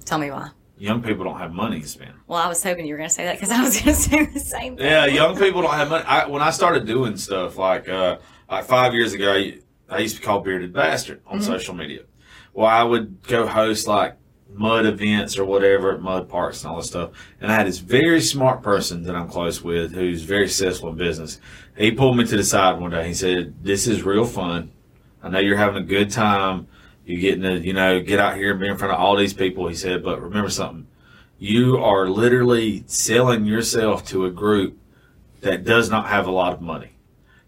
Tell 0.06 0.18
me 0.18 0.30
why. 0.30 0.48
Young 0.78 1.02
people 1.02 1.24
don't 1.24 1.38
have 1.38 1.52
money 1.52 1.80
to 1.80 1.88
spend. 1.88 2.12
Well, 2.28 2.38
I 2.38 2.48
was 2.48 2.62
hoping 2.62 2.86
you 2.86 2.94
were 2.94 2.98
going 2.98 3.08
to 3.08 3.14
say 3.14 3.24
that 3.24 3.34
because 3.34 3.50
I 3.50 3.60
was 3.62 3.80
going 3.82 3.94
to 3.96 4.00
say 4.00 4.26
the 4.26 4.40
same 4.40 4.76
thing. 4.76 4.86
Yeah, 4.86 5.06
young 5.06 5.36
people 5.36 5.60
don't 5.60 5.74
have 5.74 5.90
money. 5.90 6.04
I, 6.06 6.26
when 6.26 6.40
I 6.40 6.50
started 6.50 6.86
doing 6.86 7.16
stuff 7.18 7.58
like 7.58 7.88
uh, 7.88 8.18
like 8.50 8.64
five 8.64 8.94
years 8.94 9.12
ago, 9.12 9.32
I, 9.34 9.58
I 9.90 9.98
used 9.98 10.14
to 10.14 10.20
be 10.22 10.26
called 10.26 10.44
Bearded 10.44 10.72
Bastard 10.72 11.20
on 11.26 11.42
social 11.42 11.74
media. 11.74 12.02
Well, 12.52 12.66
I 12.66 12.82
would 12.82 13.22
go 13.26 13.46
host 13.46 13.86
like 13.86 14.16
mud 14.52 14.86
events 14.86 15.38
or 15.38 15.44
whatever 15.44 15.92
at 15.92 16.00
mud 16.00 16.28
parks 16.28 16.62
and 16.62 16.70
all 16.70 16.78
this 16.78 16.88
stuff. 16.88 17.10
And 17.40 17.52
I 17.52 17.54
had 17.54 17.66
this 17.66 17.78
very 17.78 18.20
smart 18.20 18.62
person 18.62 19.04
that 19.04 19.14
I'm 19.14 19.28
close 19.28 19.62
with 19.62 19.92
who's 19.92 20.22
very 20.22 20.48
successful 20.48 20.88
in 20.88 20.96
business. 20.96 21.40
He 21.76 21.92
pulled 21.92 22.16
me 22.16 22.24
to 22.24 22.36
the 22.36 22.42
side 22.42 22.80
one 22.80 22.90
day. 22.90 23.06
He 23.06 23.14
said, 23.14 23.54
"This 23.62 23.86
is 23.86 24.02
real 24.02 24.24
fun. 24.24 24.72
I 25.22 25.28
know 25.28 25.38
you're 25.38 25.56
having 25.56 25.82
a 25.82 25.86
good 25.86 26.10
time. 26.10 26.66
You're 27.04 27.20
getting 27.20 27.42
to, 27.42 27.58
you 27.58 27.72
know, 27.72 28.00
get 28.00 28.18
out 28.18 28.36
here 28.36 28.50
and 28.50 28.60
be 28.60 28.66
in 28.66 28.76
front 28.76 28.92
of 28.92 29.00
all 29.00 29.16
these 29.16 29.34
people." 29.34 29.68
He 29.68 29.74
said, 29.74 30.02
"But 30.02 30.20
remember 30.20 30.50
something." 30.50 30.86
You 31.38 31.76
are 31.78 32.08
literally 32.08 32.82
selling 32.86 33.44
yourself 33.44 34.04
to 34.08 34.24
a 34.24 34.30
group 34.30 34.76
that 35.40 35.64
does 35.64 35.88
not 35.88 36.08
have 36.08 36.26
a 36.26 36.32
lot 36.32 36.52
of 36.52 36.60
money. 36.60 36.97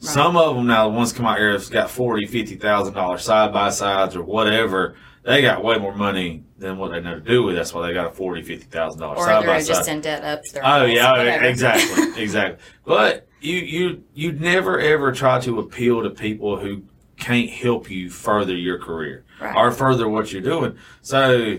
Some 0.01 0.37
of 0.37 0.57
them 0.57 0.67
now, 0.67 0.89
the 0.89 0.95
ones 0.97 1.13
come 1.13 1.27
out 1.27 1.39
here 1.39 1.53
have 1.53 1.71
got 1.71 1.91
forty, 1.91 2.27
fifty 2.27 2.57
thousand 2.57 2.95
dollars 2.95 3.23
side 3.23 3.53
by 3.53 3.69
sides 3.71 4.17
or 4.17 4.23
whatever. 4.23 4.97
They 5.23 5.43
got 5.43 5.63
way 5.63 5.77
more 5.79 5.95
money 5.95 6.45
than 6.59 6.79
what 6.79 6.91
they 6.93 7.01
know 7.03 7.15
to 7.17 7.21
do 7.21 7.43
with. 7.43 7.55
That's 7.57 7.75
why 7.75 7.87
they 7.87 7.93
got 7.93 8.07
a 8.07 8.11
forty, 8.11 8.41
fifty 8.43 8.65
thousand 8.65 9.01
dollars 9.01 9.19
Or 9.21 9.25
side 9.27 9.45
by 9.47 9.59
just 9.63 9.85
side. 9.85 9.93
in 9.97 10.01
debt 10.01 10.25
up 10.25 10.43
to 10.43 10.53
their 10.55 10.63
Oh 10.67 10.85
yeah, 10.87 11.13
whatever. 11.13 11.45
exactly, 11.45 12.05
exactly. 12.23 12.65
But 12.87 13.29
you 13.43 13.57
you 13.59 14.05
you 14.15 14.33
never 14.33 14.81
ever 14.81 15.13
try 15.13 15.39
to 15.41 15.59
appeal 15.61 16.03
to 16.03 16.11
people 16.11 16.59
who 16.59 16.83
can't 17.19 17.51
help 17.51 17.91
you 17.91 18.09
further 18.09 18.57
your 18.57 18.79
career 18.79 19.25
Right. 19.39 19.55
or 19.55 19.71
further 19.71 20.09
what 20.09 20.33
you're 20.33 20.41
doing. 20.41 20.79
So 21.03 21.59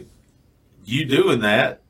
you 0.83 1.05
doing 1.05 1.41
that, 1.41 1.81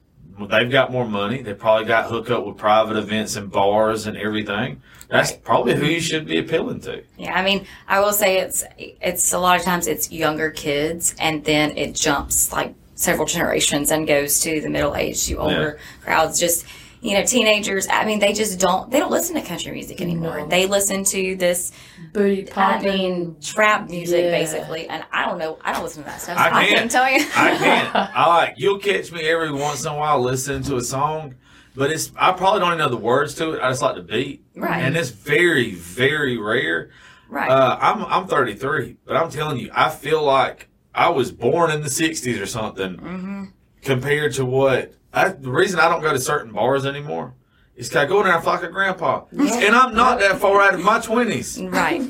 they've 0.50 0.70
got 0.70 0.92
more 0.92 1.08
money. 1.08 1.42
They 1.42 1.54
probably 1.54 1.86
got 1.86 2.10
hooked 2.10 2.30
up 2.30 2.46
with 2.46 2.58
private 2.58 2.98
events 2.98 3.38
and 3.38 3.50
bars 3.50 4.08
and 4.08 4.18
everything. 4.18 4.82
That's 5.12 5.32
Right. 5.32 5.44
probably 5.44 5.76
who 5.76 5.86
you 5.86 6.00
should 6.00 6.26
be 6.26 6.38
appealing 6.40 6.80
to. 6.82 7.04
Yeah, 7.18 7.34
I 7.38 7.44
mean, 7.44 7.68
I 7.88 8.00
will 8.00 8.14
say 8.14 8.40
it's 8.40 8.64
it's 8.78 9.34
a 9.34 9.40
lot 9.40 9.58
of 9.60 9.64
times 9.64 9.86
it's 9.88 10.12
younger 10.12 10.50
kids, 10.52 11.14
and 11.20 11.44
then 11.44 11.78
it 11.78 11.94
jumps 11.96 12.52
like 12.54 12.74
several 12.96 13.26
generations 13.28 13.92
and 13.92 14.08
goes 14.08 14.40
to 14.42 14.62
the 14.62 14.70
middle 14.70 14.96
aged 14.96 15.28
to 15.28 15.36
older 15.36 15.80
crowds. 16.04 16.40
Just 16.40 16.66
you 17.04 17.16
know, 17.18 17.26
teenagers. 17.26 17.88
I 17.90 18.06
mean, 18.06 18.20
they 18.20 18.32
just 18.32 18.60
don't 18.60 18.90
they 18.92 19.00
don't 19.00 19.10
listen 19.12 19.36
to 19.36 19.42
country 19.42 19.72
music 19.72 20.00
anymore. 20.02 20.38
No. 20.42 20.48
They 20.48 20.66
listen 20.68 21.04
to 21.06 21.36
this. 21.36 21.72
Booty 22.14 22.48
I 22.50 22.52
popping. 22.54 22.88
mean, 22.94 23.36
trap 23.42 23.90
music 23.90 24.26
Yeah. 24.26 24.32
basically, 24.32 24.88
and 24.88 25.04
I 25.12 25.26
don't 25.26 25.40
know. 25.40 25.58
I 25.64 25.74
don't 25.74 25.84
listen 25.84 26.04
to 26.04 26.10
that 26.10 26.22
stuff. 26.22 26.38
I 26.38 26.52
I, 26.62 26.68
can't. 26.68 26.92
tell 26.92 27.10
you. 27.10 27.26
I 27.36 27.58
can't. 27.58 27.96
I 27.96 28.28
like 28.28 28.54
you'll 28.58 28.80
catch 28.80 29.12
me 29.12 29.28
every 29.28 29.52
once 29.52 29.84
in 29.84 29.92
a 29.92 29.98
while 29.98 30.22
listening 30.22 30.62
to 30.64 30.76
a 30.78 30.82
song, 30.84 31.34
but 31.76 31.92
it's 31.92 32.12
I 32.18 32.32
probably 32.34 32.60
don't 32.60 32.70
even 32.70 32.80
know 32.80 32.90
the 32.90 32.98
words 32.98 33.36
to 33.36 33.52
it. 33.54 33.62
I 33.62 33.70
just 33.70 33.82
like 33.82 33.96
the 33.96 34.02
beat, 34.02 34.44
Right. 34.56 34.82
and 34.84 34.96
it's 34.98 35.10
very 35.10 35.72
very 35.76 36.38
rare. 36.38 36.90
right. 37.30 37.50
Uh, 37.50 37.78
I'm 37.82 38.06
I'm 38.06 38.28
33, 38.28 38.98
but 39.06 39.16
I'm 39.16 39.30
telling 39.30 39.58
you, 39.58 39.70
I 39.74 39.90
feel 39.90 40.24
like 40.24 40.68
I 40.94 41.10
was 41.10 41.32
born 41.32 41.72
in 41.72 41.82
the 41.82 41.90
60s 41.90 42.42
or 42.42 42.46
something 42.46 42.96
hmm 42.96 43.44
compared 43.82 44.34
to 44.34 44.46
what. 44.46 44.94
I, 45.14 45.30
the 45.30 45.50
reason 45.52 45.80
I 45.80 45.90
don't 45.90 46.02
go 46.02 46.14
to 46.14 46.20
certain 46.20 46.54
bars 46.54 46.86
anymore 46.86 47.34
is 47.76 47.90
'cause 47.90 47.98
I 47.98 48.06
go 48.06 48.20
in 48.20 48.26
there 48.26 48.36
and 48.36 48.44
feel 48.44 48.54
like 48.54 48.64
a 48.64 48.70
grandpa, 48.70 49.26
and 49.32 49.76
I'm 49.76 49.94
not 49.94 50.20
that 50.20 50.40
far 50.40 50.62
out 50.62 50.74
of 50.74 50.82
my 50.82 51.00
20s. 51.00 51.60
Right. 51.72 52.04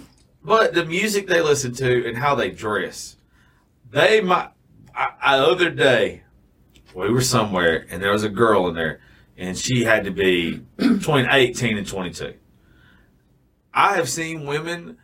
But 0.44 0.74
the 0.74 0.86
music 0.86 1.28
they 1.28 1.42
listen 1.42 1.72
to 1.76 2.08
and 2.08 2.18
how 2.18 2.36
they 2.36 2.50
dress, 2.52 3.16
they 3.90 4.22
might. 4.22 4.50
I, 4.96 5.08
I 5.22 5.38
other 5.40 5.70
day, 5.70 6.24
we 6.94 7.10
were 7.12 7.22
somewhere 7.22 7.86
and 7.90 8.02
there 8.04 8.12
was 8.12 8.24
a 8.24 8.30
girl 8.30 8.68
in 8.68 8.76
there, 8.76 9.00
and 9.42 9.58
she 9.58 9.84
had 9.84 10.06
to 10.06 10.12
be 10.12 10.62
between 10.78 11.28
eighteen 11.32 11.78
and 11.78 11.88
twenty-two. 11.88 12.36
I 13.74 13.96
have 13.96 14.08
seen 14.10 14.46
women 14.46 14.98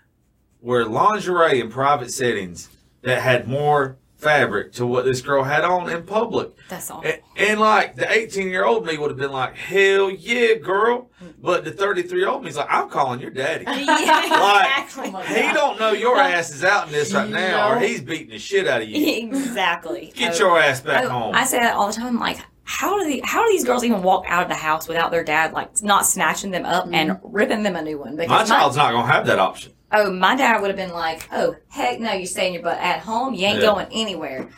wear 0.61 0.85
lingerie 0.85 1.59
in 1.59 1.69
private 1.69 2.11
settings 2.11 2.69
that 3.01 3.21
had 3.21 3.47
more 3.47 3.97
fabric 4.17 4.73
to 4.73 4.85
what 4.85 5.05
this 5.05 5.21
girl 5.21 5.43
had 5.43 5.63
on 5.63 5.89
in 5.89 6.03
public. 6.03 6.49
That's 6.69 6.89
all. 6.89 7.01
And, 7.05 7.19
and 7.37 7.59
like 7.59 7.95
the 7.95 8.11
18 8.11 8.49
year 8.49 8.65
old 8.65 8.85
me 8.85 8.97
would 8.97 9.11
have 9.11 9.17
been 9.17 9.31
like, 9.31 9.55
hell 9.55 10.09
yeah, 10.09 10.55
girl. 10.55 11.11
But 11.41 11.63
the 11.63 11.71
33 11.71 12.19
year 12.19 12.27
old 12.27 12.43
me's 12.43 12.57
like, 12.57 12.67
I'm 12.69 12.89
calling 12.89 13.19
your 13.19 13.29
daddy. 13.29 13.63
yeah, 13.67 13.75
Like, 13.85 14.83
exactly. 14.85 15.11
my 15.11 15.23
He 15.23 15.53
don't 15.53 15.79
know 15.79 15.91
your 15.91 16.17
ass 16.17 16.51
is 16.51 16.63
out 16.63 16.87
in 16.87 16.93
this 16.93 17.13
right 17.13 17.29
now, 17.29 17.71
or 17.71 17.79
he's 17.79 18.01
beating 18.01 18.29
the 18.29 18.39
shit 18.39 18.67
out 18.67 18.81
of 18.81 18.89
you. 18.89 19.17
exactly. 19.27 20.11
Get 20.15 20.33
Oh, 20.41 20.47
your 20.47 20.59
ass 20.59 20.81
back 20.81 21.05
oh, 21.05 21.09
home. 21.09 21.35
I 21.35 21.45
say 21.45 21.59
that 21.59 21.75
all 21.75 21.87
the 21.87 21.93
time. 21.93 22.19
Like, 22.19 22.39
how 22.67 22.99
do 22.99 23.05
the 23.05 23.21
how 23.23 23.45
do 23.45 23.51
these 23.51 23.63
girls 23.63 23.85
even 23.85 24.03
walk 24.03 24.25
out 24.27 24.43
of 24.43 24.49
the 24.49 24.55
house 24.55 24.89
without 24.89 25.09
their 25.09 25.23
dad 25.23 25.53
like 25.53 25.81
not 25.81 26.05
snatching 26.05 26.51
them 26.51 26.65
up 26.65 26.85
and 26.91 27.11
mm-hmm. 27.11 27.27
ripping 27.31 27.63
them 27.63 27.77
a 27.77 27.81
new 27.81 27.97
one? 27.97 28.17
My 28.17 28.43
child's 28.43 28.75
not 28.75 28.91
gonna 28.91 29.07
have 29.11 29.25
that 29.27 29.39
option. 29.39 29.71
oh, 29.93 30.11
my 30.11 30.35
dad 30.35 30.59
would 30.59 30.67
have 30.67 30.75
been 30.75 30.91
like, 30.91 31.29
oh 31.31 31.55
heck 31.69 32.01
no, 32.01 32.11
you 32.11 32.25
stay 32.25 32.47
in 32.47 32.53
your 32.53 32.61
butt 32.63 32.77
at 32.77 32.99
home. 32.99 33.33
You 33.33 33.45
ain't 33.45 33.59
Yeah. 33.61 33.67
going 33.67 33.87
anywhere. 33.93 34.49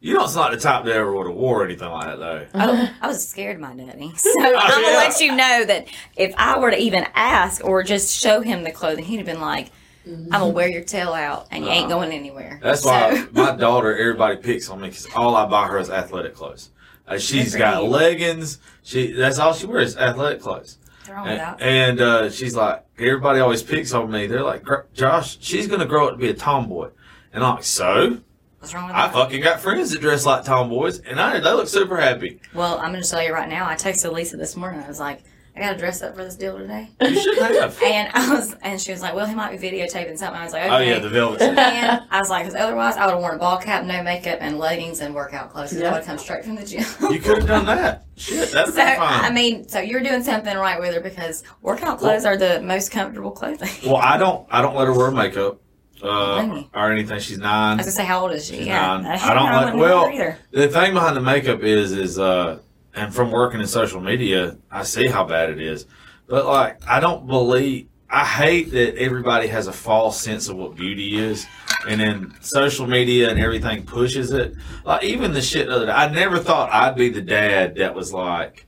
You 0.00 0.12
know, 0.12 0.24
it's 0.24 0.34
not 0.36 0.50
the 0.52 0.58
type 0.58 0.84
that 0.84 0.94
ever 0.94 1.16
would 1.16 1.26
have 1.28 1.34
wore 1.34 1.64
anything 1.64 1.88
like 1.88 2.06
that 2.06 2.18
though. 2.18 2.46
Oh, 2.54 2.58
mm-hmm. 2.58 3.04
I 3.04 3.08
was 3.08 3.26
scared 3.26 3.56
of 3.56 3.62
my 3.62 3.74
daddy. 3.74 4.12
So 4.16 4.30
I'm 4.38 4.52
gonna 4.52 4.86
yeah. 4.86 4.96
let 4.98 5.20
you 5.20 5.34
know 5.34 5.64
that 5.64 5.86
if 6.14 6.34
I 6.36 6.58
were 6.58 6.70
to 6.70 6.78
even 6.78 7.06
ask 7.14 7.64
or 7.64 7.82
just 7.82 8.14
show 8.14 8.42
him 8.42 8.64
the 8.64 8.70
clothing, 8.70 9.06
he'd 9.06 9.16
have 9.16 9.26
been 9.26 9.40
like, 9.40 9.68
mm-hmm. 10.06 10.26
I'm 10.32 10.40
gonna 10.40 10.52
wear 10.52 10.68
your 10.68 10.84
tail 10.84 11.14
out 11.14 11.46
and 11.50 11.64
you 11.64 11.70
ain't 11.70 11.90
Uh-uh. 11.90 12.00
going 12.00 12.12
anywhere. 12.12 12.60
That's 12.62 12.82
So- 12.82 12.90
why 12.90 13.26
my 13.32 13.56
daughter, 13.56 13.96
everybody 13.96 14.36
picks 14.36 14.68
on 14.68 14.82
me 14.82 14.88
because 14.90 15.08
all 15.16 15.34
I 15.34 15.46
buy 15.46 15.68
her 15.68 15.78
is 15.78 15.88
athletic 15.88 16.34
clothes. 16.34 16.68
Uh, 17.06 17.18
she's 17.18 17.54
got 17.54 17.84
leggings. 17.84 18.58
She 18.82 19.12
that's 19.12 19.38
all 19.38 19.52
she 19.54 19.66
wears, 19.66 19.96
athletic 19.96 20.40
clothes. 20.40 20.78
What's 20.98 21.10
wrong 21.10 21.28
with 21.28 21.40
And, 21.40 21.60
and 21.62 22.00
uh, 22.00 22.30
she's 22.30 22.54
like, 22.56 22.84
everybody 22.98 23.40
always 23.40 23.62
picks 23.62 23.92
on 23.92 24.10
me. 24.10 24.26
They're 24.26 24.42
like, 24.42 24.64
Josh, 24.92 25.38
she's 25.40 25.66
gonna 25.68 25.86
grow 25.86 26.08
up 26.08 26.14
to 26.14 26.18
be 26.18 26.28
a 26.28 26.34
tomboy. 26.34 26.90
And 27.32 27.44
I'm 27.44 27.56
like, 27.56 27.64
so 27.64 28.18
What's 28.58 28.74
wrong 28.74 28.86
with 28.86 28.96
I 28.96 29.06
that? 29.06 29.12
fucking 29.12 29.42
got 29.42 29.60
friends 29.60 29.92
that 29.92 30.00
dress 30.00 30.26
like 30.26 30.44
tomboys, 30.44 30.98
and 31.00 31.20
I 31.20 31.38
they 31.38 31.52
look 31.52 31.68
super 31.68 31.96
happy. 31.98 32.40
Well, 32.54 32.78
I'm 32.78 32.90
going 32.90 33.02
to 33.02 33.08
tell 33.08 33.22
you 33.22 33.32
right 33.32 33.48
now. 33.48 33.68
I 33.68 33.74
texted 33.76 34.12
Lisa 34.12 34.36
this 34.36 34.56
morning. 34.56 34.82
I 34.82 34.88
was 34.88 34.98
like, 34.98 35.22
I 35.56 35.60
got 35.60 35.72
to 35.72 35.78
dress 35.78 36.02
up 36.02 36.14
for 36.14 36.22
this 36.22 36.36
deal 36.36 36.58
today. 36.58 36.90
You 37.00 37.18
should 37.18 37.38
have. 37.38 37.80
And 37.82 38.10
I 38.12 38.34
was, 38.34 38.54
and 38.62 38.78
she 38.80 38.92
was 38.92 39.00
like, 39.00 39.14
"Well, 39.14 39.24
he 39.26 39.34
might 39.34 39.58
be 39.58 39.70
videotaping 39.70 40.18
something." 40.18 40.38
I 40.40 40.44
was 40.44 40.52
like, 40.52 40.64
"Okay." 40.64 40.74
oh 40.74 40.78
yeah, 40.80 40.98
the 40.98 41.08
velvet. 41.08 41.40
suit. 41.40 41.56
and 41.58 42.02
I 42.10 42.20
was 42.20 42.28
like, 42.28 42.44
"Cause 42.44 42.54
otherwise, 42.54 42.96
I 42.96 43.06
would 43.06 43.12
have 43.12 43.20
worn 43.22 43.36
a 43.36 43.38
ball 43.38 43.56
cap, 43.58 43.84
no 43.84 44.02
makeup, 44.02 44.38
and 44.42 44.58
leggings 44.58 45.00
and 45.00 45.14
workout 45.14 45.50
clothes. 45.50 45.70
'cause 45.72 45.80
I 45.82 45.84
would 45.90 45.96
have 45.98 46.04
come 46.06 46.18
straight 46.18 46.44
from 46.44 46.56
the 46.56 46.64
gym." 46.64 46.84
You 47.10 47.18
could 47.20 47.38
have 47.38 47.46
done 47.46 47.64
that. 47.66 48.04
Shit, 48.16 48.50
that's 48.52 48.70
So 48.74 48.76
fine. 48.84 49.24
I 49.24 49.30
mean, 49.30 49.66
so 49.68 49.78
you're 49.80 50.02
doing 50.02 50.22
something 50.22 50.56
right 50.56 50.78
with 50.78 50.94
her 50.94 51.00
because 51.00 51.42
workout 51.62 51.98
clothes 52.00 52.24
are 52.26 52.36
the 52.36 52.60
most 52.60 52.90
comfortable 52.90 53.30
clothing. 53.30 53.70
well, 53.86 53.96
I 53.96 54.18
don't. 54.18 54.46
I 54.50 54.60
don't 54.62 54.74
let 54.76 54.86
her 54.88 54.92
wear 54.94 55.10
makeup 55.10 55.58
uh, 56.02 56.62
or 56.74 56.92
anything. 56.92 57.18
She's 57.20 57.38
I 57.40 57.42
nine. 57.42 57.76
was 57.78 57.86
gonna 57.86 57.92
say, 57.92 58.04
how 58.04 58.20
old 58.22 58.32
is 58.32 58.46
she? 58.46 58.58
She's 58.58 58.66
yeah, 58.66 58.98
nine. 58.98 59.06
I 59.22 59.32
don't 59.34 59.50
let. 59.50 59.74
wouldn't 59.74 59.78
Well, 59.78 60.36
the 60.50 60.68
thing 60.68 60.92
behind 60.92 61.16
the 61.16 61.20
makeup 61.22 61.62
is 61.62 61.92
is 61.92 62.18
uh, 62.18 62.58
and 62.96 63.14
from 63.14 63.30
working 63.30 63.60
in 63.60 63.66
social 63.66 64.00
media, 64.00 64.56
I 64.70 64.82
see 64.82 65.06
how 65.06 65.24
bad 65.24 65.50
it 65.50 65.60
is. 65.60 65.86
But 66.26 66.46
like, 66.46 66.80
I 66.88 66.98
don't 66.98 67.26
believe. 67.26 67.88
I 68.08 68.24
hate 68.24 68.70
that 68.70 68.96
everybody 68.96 69.48
has 69.48 69.66
a 69.66 69.72
false 69.72 70.20
sense 70.20 70.48
of 70.48 70.56
what 70.56 70.76
beauty 70.76 71.18
is, 71.18 71.44
and 71.88 72.00
then 72.00 72.34
social 72.40 72.86
media 72.86 73.30
and 73.30 73.38
everything 73.38 73.84
pushes 73.84 74.32
it. 74.32 74.54
Like 74.84 75.04
even 75.04 75.32
the 75.32 75.42
shit 75.42 75.66
the 75.66 75.74
other 75.74 75.86
day, 75.86 75.92
I 75.92 76.08
never 76.12 76.38
thought 76.38 76.72
I'd 76.72 76.96
be 76.96 77.10
the 77.10 77.20
dad 77.20 77.74
that 77.76 77.94
was 77.94 78.12
like 78.12 78.66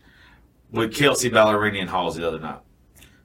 with 0.71 0.95
Kelsea 0.95 1.31
Ballerini 1.31 1.81
and 1.81 1.89
Halls 1.89 2.17
the 2.17 2.27
other 2.27 2.41
night. 2.41 2.61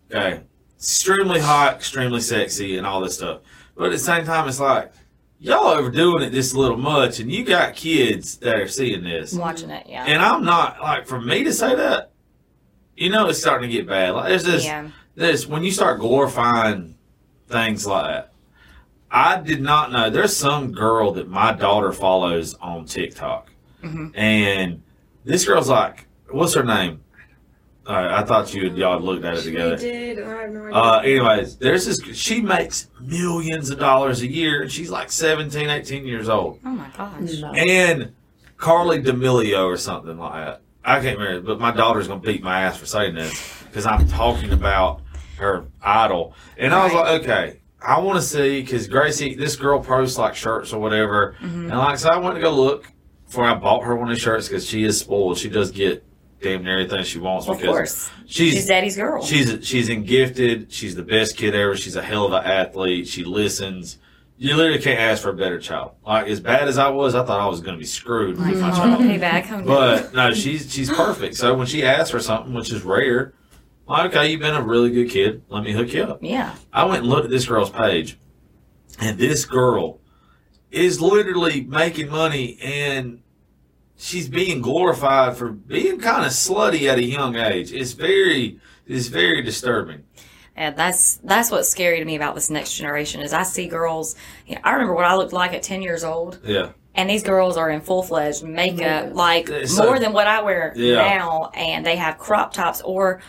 Okay, 0.10 0.42
extremely 0.78 1.40
hot, 1.40 1.76
extremely 1.76 2.22
sexy, 2.22 2.78
and 2.78 2.86
all 2.86 3.02
this 3.02 3.16
stuff. 3.16 3.42
But 3.76 3.86
at 3.86 3.92
the 3.92 4.00
same 4.00 4.24
time, 4.24 4.48
it's 4.48 4.60
like 4.60 4.94
y'all 5.44 5.68
overdoing 5.68 6.24
it 6.24 6.32
just 6.32 6.54
a 6.56 6.60
little 6.60 6.78
much, 6.78 7.20
and 7.20 7.30
you 7.30 7.44
got 7.44 7.76
kids 7.76 8.38
that 8.38 8.56
are 8.56 8.68
seeing 8.68 9.04
this. 9.04 9.34
Watching 9.34 9.70
it, 9.70 9.86
yeah, 9.88 10.06
And 10.06 10.22
I'm 10.22 10.44
not 10.46 10.82
like 10.82 11.06
for 11.06 11.20
me 11.20 11.44
to 11.44 11.52
say 11.54 11.76
that, 11.76 12.12
you 12.96 13.10
know, 13.10 13.28
it's 13.28 13.40
starting 13.40 13.70
to 13.70 13.76
get 13.76 13.86
bad. 13.86 14.12
Like 14.12 14.30
there's 14.30 14.46
this, 14.46 14.64
yeah. 14.64 14.88
this 15.16 15.46
when 15.46 15.62
you 15.64 15.72
start 15.72 16.00
glorifying 16.00 16.96
things 17.50 17.86
like 17.86 18.06
that. 18.06 18.30
I 19.12 19.40
did 19.42 19.62
not 19.62 19.92
know 19.92 20.10
there's 20.10 20.36
some 20.36 20.72
girl 20.72 21.12
that 21.12 21.30
my 21.30 21.52
daughter 21.54 21.92
follows 21.92 22.56
on 22.56 22.86
TikTok, 22.86 23.52
Mhm. 23.84 24.18
and 24.18 24.82
this 25.26 25.46
girl's 25.46 25.70
like, 25.70 26.08
what's 26.32 26.54
her 26.54 26.64
name? 26.64 27.02
All 27.86 27.96
right, 27.96 28.12
I 28.12 28.24
thought 28.24 28.54
you 28.54 28.68
and 28.68 28.78
y'all 28.78 29.00
looked 29.02 29.26
at 29.26 29.34
it 29.36 29.42
She 29.42 29.52
together. 29.52 29.76
did, 29.76 30.18
and 30.20 30.32
I 30.32 30.42
have 30.44 30.52
no 30.52 30.64
idea. 30.66 30.74
Uh, 30.76 31.00
anyways, 31.00 31.58
there's 31.58 31.86
this. 31.86 32.02
She 32.18 32.40
makes 32.42 32.88
millions 33.02 33.70
of 33.70 33.80
dollars 33.80 34.22
a 34.22 34.28
year, 34.28 34.62
and 34.62 34.72
she's 34.72 34.90
like 34.90 35.12
17, 35.12 35.70
18 35.70 36.06
years 36.08 36.30
old. 36.30 36.60
Oh 36.66 36.70
my 36.70 36.88
gosh. 36.98 37.40
No. 37.42 37.52
And 37.54 38.14
Carly 38.58 39.02
D'Amelio 39.02 39.66
or 39.66 39.76
something 39.76 40.18
like 40.18 40.34
that. 40.46 40.62
I 40.86 41.02
can't 41.02 41.18
remember, 41.20 41.42
but 41.42 41.60
my 41.60 41.72
daughter's 41.72 42.08
gonna 42.08 42.22
beat 42.22 42.42
my 42.44 42.62
ass 42.62 42.78
for 42.78 42.86
saying 42.86 43.16
this 43.16 43.64
because 43.66 43.86
I'm 43.86 44.08
talking 44.08 44.52
about 44.54 45.02
her 45.38 45.66
idol, 45.82 46.34
and 46.58 46.74
I 46.74 46.86
was 46.86 46.94
like, 46.94 47.22
okay, 47.22 47.60
I 47.82 48.00
want 48.00 48.18
to 48.18 48.22
see 48.26 48.62
because 48.62 48.88
Gracie, 48.88 49.36
this 49.36 49.56
girl 49.58 49.82
posts 49.84 50.18
like 50.18 50.36
shirts 50.36 50.72
or 50.72 50.80
whatever, 50.80 51.36
Mm-hmm. 51.42 51.70
and 51.70 51.78
like 51.78 51.98
so 51.98 52.10
I 52.10 52.18
went 52.18 52.36
to 52.36 52.42
go 52.42 52.52
look 52.54 52.88
before 53.26 53.44
I 53.46 53.56
bought 53.56 53.84
her 53.84 53.96
one 53.96 54.10
of 54.10 54.16
the 54.16 54.20
shirts 54.22 54.48
because 54.48 54.66
she 54.66 54.84
is 54.84 54.98
spoiled. 55.00 55.38
She 55.38 55.50
does 55.50 55.72
get 55.72 56.04
damn 56.44 56.64
near 56.64 56.80
everything 56.80 57.04
she 57.04 57.18
wants 57.20 57.48
Of 57.48 57.58
because 57.58 57.76
course. 57.76 58.10
she's 58.26 58.54
She's 58.54 58.66
daddy's 58.68 58.96
girl. 58.96 59.24
She's 59.24 59.66
she's 59.68 59.90
in 59.90 60.04
gifted. 60.04 60.72
She's 60.72 60.96
the 60.96 61.04
best 61.04 61.38
kid 61.38 61.56
ever. 61.56 61.76
She's 61.76 61.96
a 61.96 62.04
hell 62.04 62.26
of 62.26 62.34
an 62.34 62.44
athlete. 62.44 63.08
She 63.08 63.24
listens. 63.24 63.98
You 64.38 64.56
literally 64.56 64.80
can't 64.82 65.00
ask 65.00 65.22
for 65.24 65.30
a 65.30 65.34
better 65.34 65.60
child. 65.60 65.92
Like 66.06 66.28
as 66.28 66.40
bad 66.40 66.68
as 66.68 66.78
I 66.78 66.90
was, 66.90 67.16
I 67.16 67.24
thought 67.26 67.40
I 67.40 67.48
was 67.48 67.62
going 67.62 67.76
to 67.76 67.80
be 67.80 67.86
screwed 67.86 68.38
with 68.38 68.60
my 68.60 68.70
oh, 68.70 68.76
child. 68.76 69.02
payback. 69.02 69.66
But 69.66 70.14
no, 70.14 70.34
she's 70.34 70.72
she's 70.72 70.90
perfect. 70.90 71.36
So 71.36 71.56
when 71.56 71.66
she 71.68 71.84
asks 71.84 72.12
for 72.12 72.20
something, 72.20 72.54
which 72.54 72.72
is 72.72 72.84
rare, 72.84 73.34
like 73.88 74.12
okay, 74.14 74.30
you've 74.32 74.42
been 74.42 74.56
a 74.56 74.62
really 74.62 74.92
good 74.92 75.10
kid. 75.10 75.44
Let 75.50 75.64
me 75.64 75.72
hook 75.72 75.94
you 75.94 76.04
up. 76.04 76.20
yeah. 76.22 76.56
I 76.74 76.84
went 76.86 77.00
and 77.04 77.08
looked 77.08 77.26
at 77.26 77.32
this 77.32 77.48
girl's 77.48 77.70
page, 77.70 78.18
and 79.00 79.18
this 79.18 79.46
girl 79.46 80.00
is 80.72 81.00
literally 81.00 81.62
making 81.62 82.10
money 82.10 82.58
and 82.62 83.22
she's 84.04 84.28
being 84.28 84.62
glorified 84.62 85.38
for 85.38 85.50
being 85.52 85.98
kind 86.00 86.26
of 86.26 86.32
slutty 86.34 86.90
at 86.90 86.98
a 86.98 87.04
young 87.04 87.36
age. 87.38 87.72
It's 87.72 87.94
very 87.94 88.60
it's 88.86 89.08
very 89.08 89.42
disturbing. 89.42 90.04
And 90.56 90.76
that's 90.76 91.16
that's 91.24 91.50
what's 91.50 91.70
scary 91.70 92.00
to 92.00 92.06
me 92.06 92.16
about 92.16 92.36
this 92.36 92.50
next 92.50 92.76
generation 92.76 93.22
is 93.22 93.34
I 93.34 93.44
see 93.44 93.68
girls. 93.68 94.16
You 94.46 94.56
know, 94.56 94.62
I 94.64 94.74
remember 94.74 94.94
what 94.94 95.06
I 95.06 95.16
looked 95.16 95.34
like 95.34 95.54
at 95.54 95.64
ten 95.64 95.82
years 95.82 96.04
old, 96.04 96.40
Yeah. 96.44 96.70
and 96.94 97.10
these 97.10 97.24
girls 97.24 97.56
are 97.58 97.70
in 97.72 97.82
full 97.82 98.04
fledged 98.04 98.44
makeup, 98.44 98.78
Makeup. 99.06 99.16
like 99.16 99.50
so- 99.68 99.86
more 99.86 100.00
than 100.00 100.12
what 100.14 100.28
I 100.28 100.42
wear 100.42 100.74
Yeah. 100.76 100.96
now, 101.18 101.50
and 101.56 101.86
they 101.86 101.96
have 101.96 102.18
crop 102.18 102.54
tops 102.54 102.82
or 102.82 103.22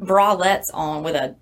bralettes 0.00 0.70
on 0.72 1.02
with 1.02 1.16
a 1.16 1.34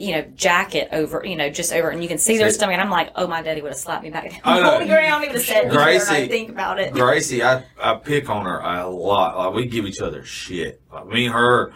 you 0.00 0.12
know 0.12 0.22
jacket 0.34 0.88
over, 0.92 1.22
you 1.24 1.36
know, 1.36 1.50
just 1.50 1.72
over, 1.72 1.90
and 1.90 2.02
you 2.02 2.08
can 2.08 2.16
see 2.16 2.38
their 2.38 2.50
stomach. 2.50 2.72
And 2.72 2.82
I'm 2.82 2.90
like, 2.90 3.12
oh, 3.16 3.26
my 3.26 3.42
daddy 3.42 3.60
would 3.60 3.72
have 3.72 3.78
slapped 3.78 4.02
me 4.02 4.10
back 4.10 4.40
I 4.44 4.54
down 4.54 4.62
know. 4.62 4.74
on 4.74 4.80
the 4.80 4.86
ground. 4.86 5.24
He 5.24 5.28
would 5.28 5.36
have 5.36 5.46
said, 5.46 5.64
me 5.64 5.68
and 5.68 5.72
Gracie- 5.72 6.14
I 6.14 6.28
think 6.28 6.48
about 6.48 6.80
it. 6.80 6.94
Gracie, 6.94 7.42
I, 7.42 7.64
I 7.78 7.94
pick 7.96 8.30
on 8.30 8.46
her 8.46 8.60
a 8.60 8.88
lot. 8.88 9.36
Like 9.36 9.54
we 9.54 9.66
give 9.66 9.84
each 9.84 10.00
other 10.00 10.24
shit. 10.24 10.80
Like 10.90 11.06
me 11.06 11.26
and 11.26 11.34
her, 11.34 11.74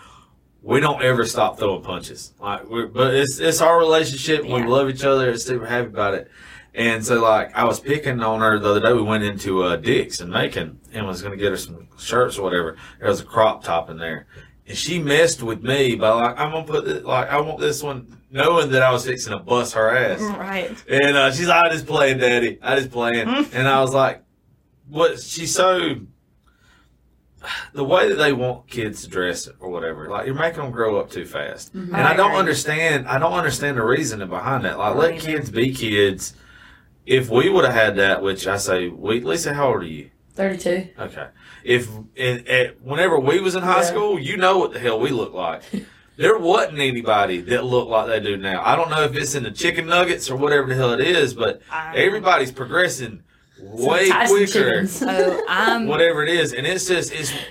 we 0.63 0.81
don't 0.81 1.03
ever 1.03 1.27
stop 1.27 1.59
throwing 1.59 1.83
punches. 1.83 2.33
Like, 2.41 2.69
we're, 2.69 2.87
but 2.87 3.13
it's 3.15 3.39
it's 3.39 3.61
our 3.61 3.79
relationship. 3.79 4.45
We 4.45 4.65
love 4.65 4.89
each 4.89 5.05
other. 5.05 5.29
and 5.31 5.41
super 5.41 5.67
happy 5.67 5.89
about 5.89 6.15
it. 6.15 6.31
And 6.77 7.05
so, 7.05 7.21
like, 7.23 7.55
I 7.55 7.65
was 7.65 7.79
picking 7.79 8.21
on 8.21 8.41
her 8.41 8.59
the 8.59 8.71
other 8.71 8.81
day. 8.81 8.93
We 8.95 9.03
went 9.03 9.23
into 9.23 9.63
uh, 9.63 9.77
Dick's 9.77 10.21
and 10.21 10.33
Macon 10.33 10.81
and 10.93 11.07
was 11.07 11.23
going 11.23 11.31
to 11.31 11.41
get 11.41 11.51
her 11.51 11.57
some 11.57 11.87
shirts 11.99 12.37
or 12.37 12.43
whatever. 12.43 12.77
There 12.99 13.09
was 13.09 13.21
a 13.21 13.25
crop 13.25 13.63
top 13.63 13.91
in 13.91 13.99
there, 13.99 14.27
and 14.67 14.77
she 14.77 14.99
messed 14.99 15.43
with 15.43 15.63
me 15.63 15.95
by 15.95 16.11
like, 16.11 16.39
I'm 16.39 16.51
gonna 16.53 16.65
put 16.67 16.87
it 16.89 17.05
like 17.05 17.29
I 17.29 17.41
want 17.41 17.61
this 17.61 17.83
one, 17.83 18.19
knowing 18.31 18.71
that 18.71 18.83
I 18.83 18.91
was 18.93 19.05
fixing 19.07 19.33
to 19.33 19.39
bust 19.39 19.75
her 19.75 19.95
ass. 19.97 20.21
Right. 20.21 20.75
And 20.89 21.17
uh, 21.17 21.33
she's 21.33 21.49
like, 21.49 21.65
I 21.67 21.69
just 21.71 21.87
playing, 21.87 22.19
Daddy. 22.19 22.59
I 22.63 22.77
just 22.77 22.91
playing. 22.91 23.29
and 23.29 23.69
I 23.69 23.81
was 23.81 23.93
like, 23.93 24.23
what? 24.89 25.21
She's 25.21 25.55
so. 25.55 25.97
The 27.75 27.85
way 27.85 28.09
that 28.09 28.15
they 28.15 28.33
want 28.33 28.69
kids 28.69 29.03
to 29.03 29.09
dress 29.11 29.51
or 29.61 29.69
whatever, 29.69 30.09
like 30.09 30.25
you're 30.25 30.35
making 30.35 30.63
them 30.63 30.71
grow 30.71 30.99
up 30.99 31.11
too 31.11 31.27
fast, 31.27 31.75
and 31.75 31.95
I 31.95 32.13
I 32.13 32.17
don't 32.17 32.33
understand. 32.37 33.07
I 33.07 33.19
don't 33.19 33.35
understand 33.35 33.77
the 33.77 33.83
reasoning 33.85 34.31
behind 34.31 34.65
that. 34.65 34.79
Like, 34.79 34.95
I 34.95 34.99
let 34.99 35.21
kids 35.21 35.51
be 35.51 35.75
kids. 35.75 36.33
If 37.05 37.29
we 37.29 37.51
would 37.51 37.67
have 37.67 37.75
had 37.75 37.97
that, 37.97 38.23
which 38.23 38.47
I 38.47 38.57
say, 38.57 38.89
we 38.89 39.21
Lisa, 39.21 39.53
how 39.53 39.69
old 39.75 39.83
are 39.83 39.87
you? 39.87 40.09
32. 40.37 40.89
Okay. 40.99 41.27
If 41.65 41.89
in, 42.15 42.47
at, 42.47 42.81
whenever 42.83 43.19
we 43.19 43.41
was 43.41 43.55
in 43.55 43.63
high 43.63 43.79
Yeah. 43.79 43.83
school, 43.83 44.19
you 44.19 44.37
know 44.37 44.59
what 44.59 44.73
the 44.73 44.79
hell 44.79 45.01
we 45.01 45.11
look 45.11 45.33
like. 45.33 45.63
there 46.17 46.39
wasn't 46.39 46.79
anybody 46.79 47.41
that 47.41 47.65
looked 47.65 47.91
like 47.91 48.07
they 48.07 48.21
do 48.21 48.37
now. 48.37 48.63
I 48.65 48.77
don't 48.77 48.91
know 48.91 49.03
if 49.03 49.17
it's 49.17 49.35
in 49.35 49.43
the 49.43 49.51
chicken 49.51 49.87
nuggets 49.87 50.31
or 50.31 50.37
whatever 50.37 50.69
the 50.69 50.75
hell 50.75 50.93
it 50.93 51.01
is, 51.01 51.35
but 51.35 51.63
I- 51.71 51.97
everybody's 51.97 52.53
progressing 52.53 53.23
way 53.61 54.11
quicker. 54.29 54.87
So 54.87 55.07
oh, 55.09 55.45
I'm. 55.49 55.87
Whatever 55.89 56.23
it 56.23 56.29
is, 56.29 56.53
and 56.53 56.67
it's 56.67 56.87
just 56.87 57.13
it's 57.13 57.33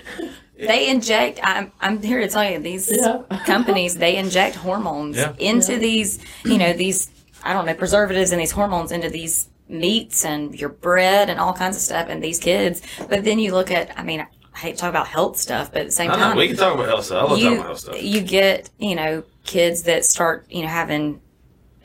They 0.56 0.88
inject. 0.88 1.40
I'm. 1.42 1.72
I'm 1.80 2.00
here 2.00 2.20
to 2.20 2.28
tell 2.28 2.48
you 2.48 2.60
these 2.60 2.88
Yeah. 2.90 3.22
companies. 3.44 3.96
They 3.96 4.16
inject 4.16 4.54
hormones 4.54 5.16
Yeah. 5.16 5.34
into 5.38 5.72
Yeah. 5.72 5.78
these. 5.78 6.20
You 6.44 6.58
know 6.58 6.72
these. 6.72 7.10
I 7.42 7.52
don't 7.52 7.66
know 7.66 7.74
preservatives 7.74 8.30
and 8.30 8.40
these 8.40 8.52
hormones 8.52 8.92
into 8.92 9.10
these 9.10 9.48
meats 9.68 10.24
and 10.24 10.54
your 10.54 10.68
bread 10.68 11.30
and 11.30 11.40
all 11.40 11.52
kinds 11.52 11.76
of 11.76 11.82
stuff 11.82 12.08
and 12.08 12.22
these 12.22 12.38
kids. 12.38 12.82
But 13.08 13.24
then 13.24 13.38
you 13.38 13.52
look 13.52 13.70
at. 13.70 13.98
I 13.98 14.02
mean, 14.02 14.26
I 14.54 14.58
hate 14.58 14.72
to 14.72 14.78
talk 14.78 14.90
about 14.90 15.08
health 15.08 15.36
stuff, 15.36 15.72
but 15.72 15.82
at 15.82 15.86
the 15.86 15.92
same 15.92 16.10
time, 16.10 16.36
we 16.36 16.48
can 16.48 16.56
talk 16.56 16.74
about 16.74 16.86
health 16.86 17.06
stuff. 17.06 17.18
I 17.18 17.22
love 17.22 17.30
talking 17.30 17.44
you 17.44 17.54
about 17.54 17.66
health 17.66 17.78
stuff. 17.80 18.02
you 18.02 18.20
get 18.20 18.70
you 18.78 18.94
know 18.94 19.24
kids 19.44 19.82
that 19.84 20.04
start 20.04 20.46
you 20.50 20.62
know 20.62 20.68
having 20.68 21.20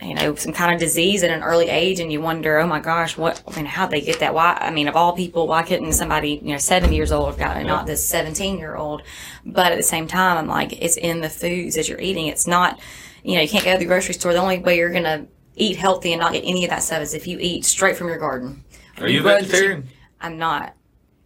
you 0.02 0.14
know 0.14 0.34
some 0.36 0.54
kind 0.54 0.74
of 0.74 0.80
disease 0.80 1.24
at 1.24 1.32
an 1.32 1.44
early 1.44 1.68
age 1.68 2.00
and 2.00 2.12
you 2.12 2.22
wonder 2.22 2.58
oh 2.60 2.68
my 2.68 2.80
gosh 2.80 3.18
what 3.18 3.44
I 3.48 3.56
mean 3.58 3.66
how'd 3.66 3.92
they 3.92 4.00
get 4.02 4.20
that 4.20 4.34
why 4.34 4.58
I 4.62 4.72
mean 4.72 4.88
of 4.88 4.96
all 4.96 5.14
people 5.14 5.46
why 5.48 5.64
couldn't 5.64 5.92
somebody 5.92 6.40
you 6.42 6.54
know 6.54 6.58
seven 6.58 6.94
years 6.94 7.12
old 7.12 7.28
have 7.28 7.38
gotten 7.38 7.64
it 7.64 7.68
not 7.68 7.86
this 7.86 8.06
17 8.06 8.58
year 8.58 8.76
old 8.76 9.02
but 9.46 9.74
at 9.74 9.76
the 9.76 9.84
same 9.84 10.08
time 10.08 10.38
I'm 10.38 10.48
like 10.48 10.72
it's 10.82 10.96
in 10.96 11.20
the 11.20 11.30
foods 11.30 11.76
that 11.76 11.90
you're 11.90 12.00
eating 12.00 12.28
it's 12.28 12.48
not 12.48 12.80
you 13.24 13.36
know 13.36 13.42
you 13.42 13.50
can't 13.50 13.66
go 13.66 13.74
to 13.74 13.78
the 13.78 13.86
grocery 13.86 14.14
store 14.14 14.32
the 14.32 14.40
only 14.40 14.60
way 14.60 14.78
you're 14.78 14.94
gonna 14.94 15.28
eat 15.60 15.76
healthy 15.78 16.14
and 16.14 16.20
not 16.20 16.34
get 16.34 16.44
any 16.44 16.64
of 16.64 16.70
that 16.72 16.82
stuff 16.84 17.02
is 17.02 17.14
if 17.14 17.28
you 17.28 17.38
eat 17.40 17.66
straight 17.66 17.96
from 17.96 18.08
your 18.08 18.18
garden 18.18 18.64
Are 19.00 19.08
you 19.08 19.22
Growing 19.22 19.44
vegetarian? 19.46 19.88
I'm 20.22 20.38
not 20.38 20.76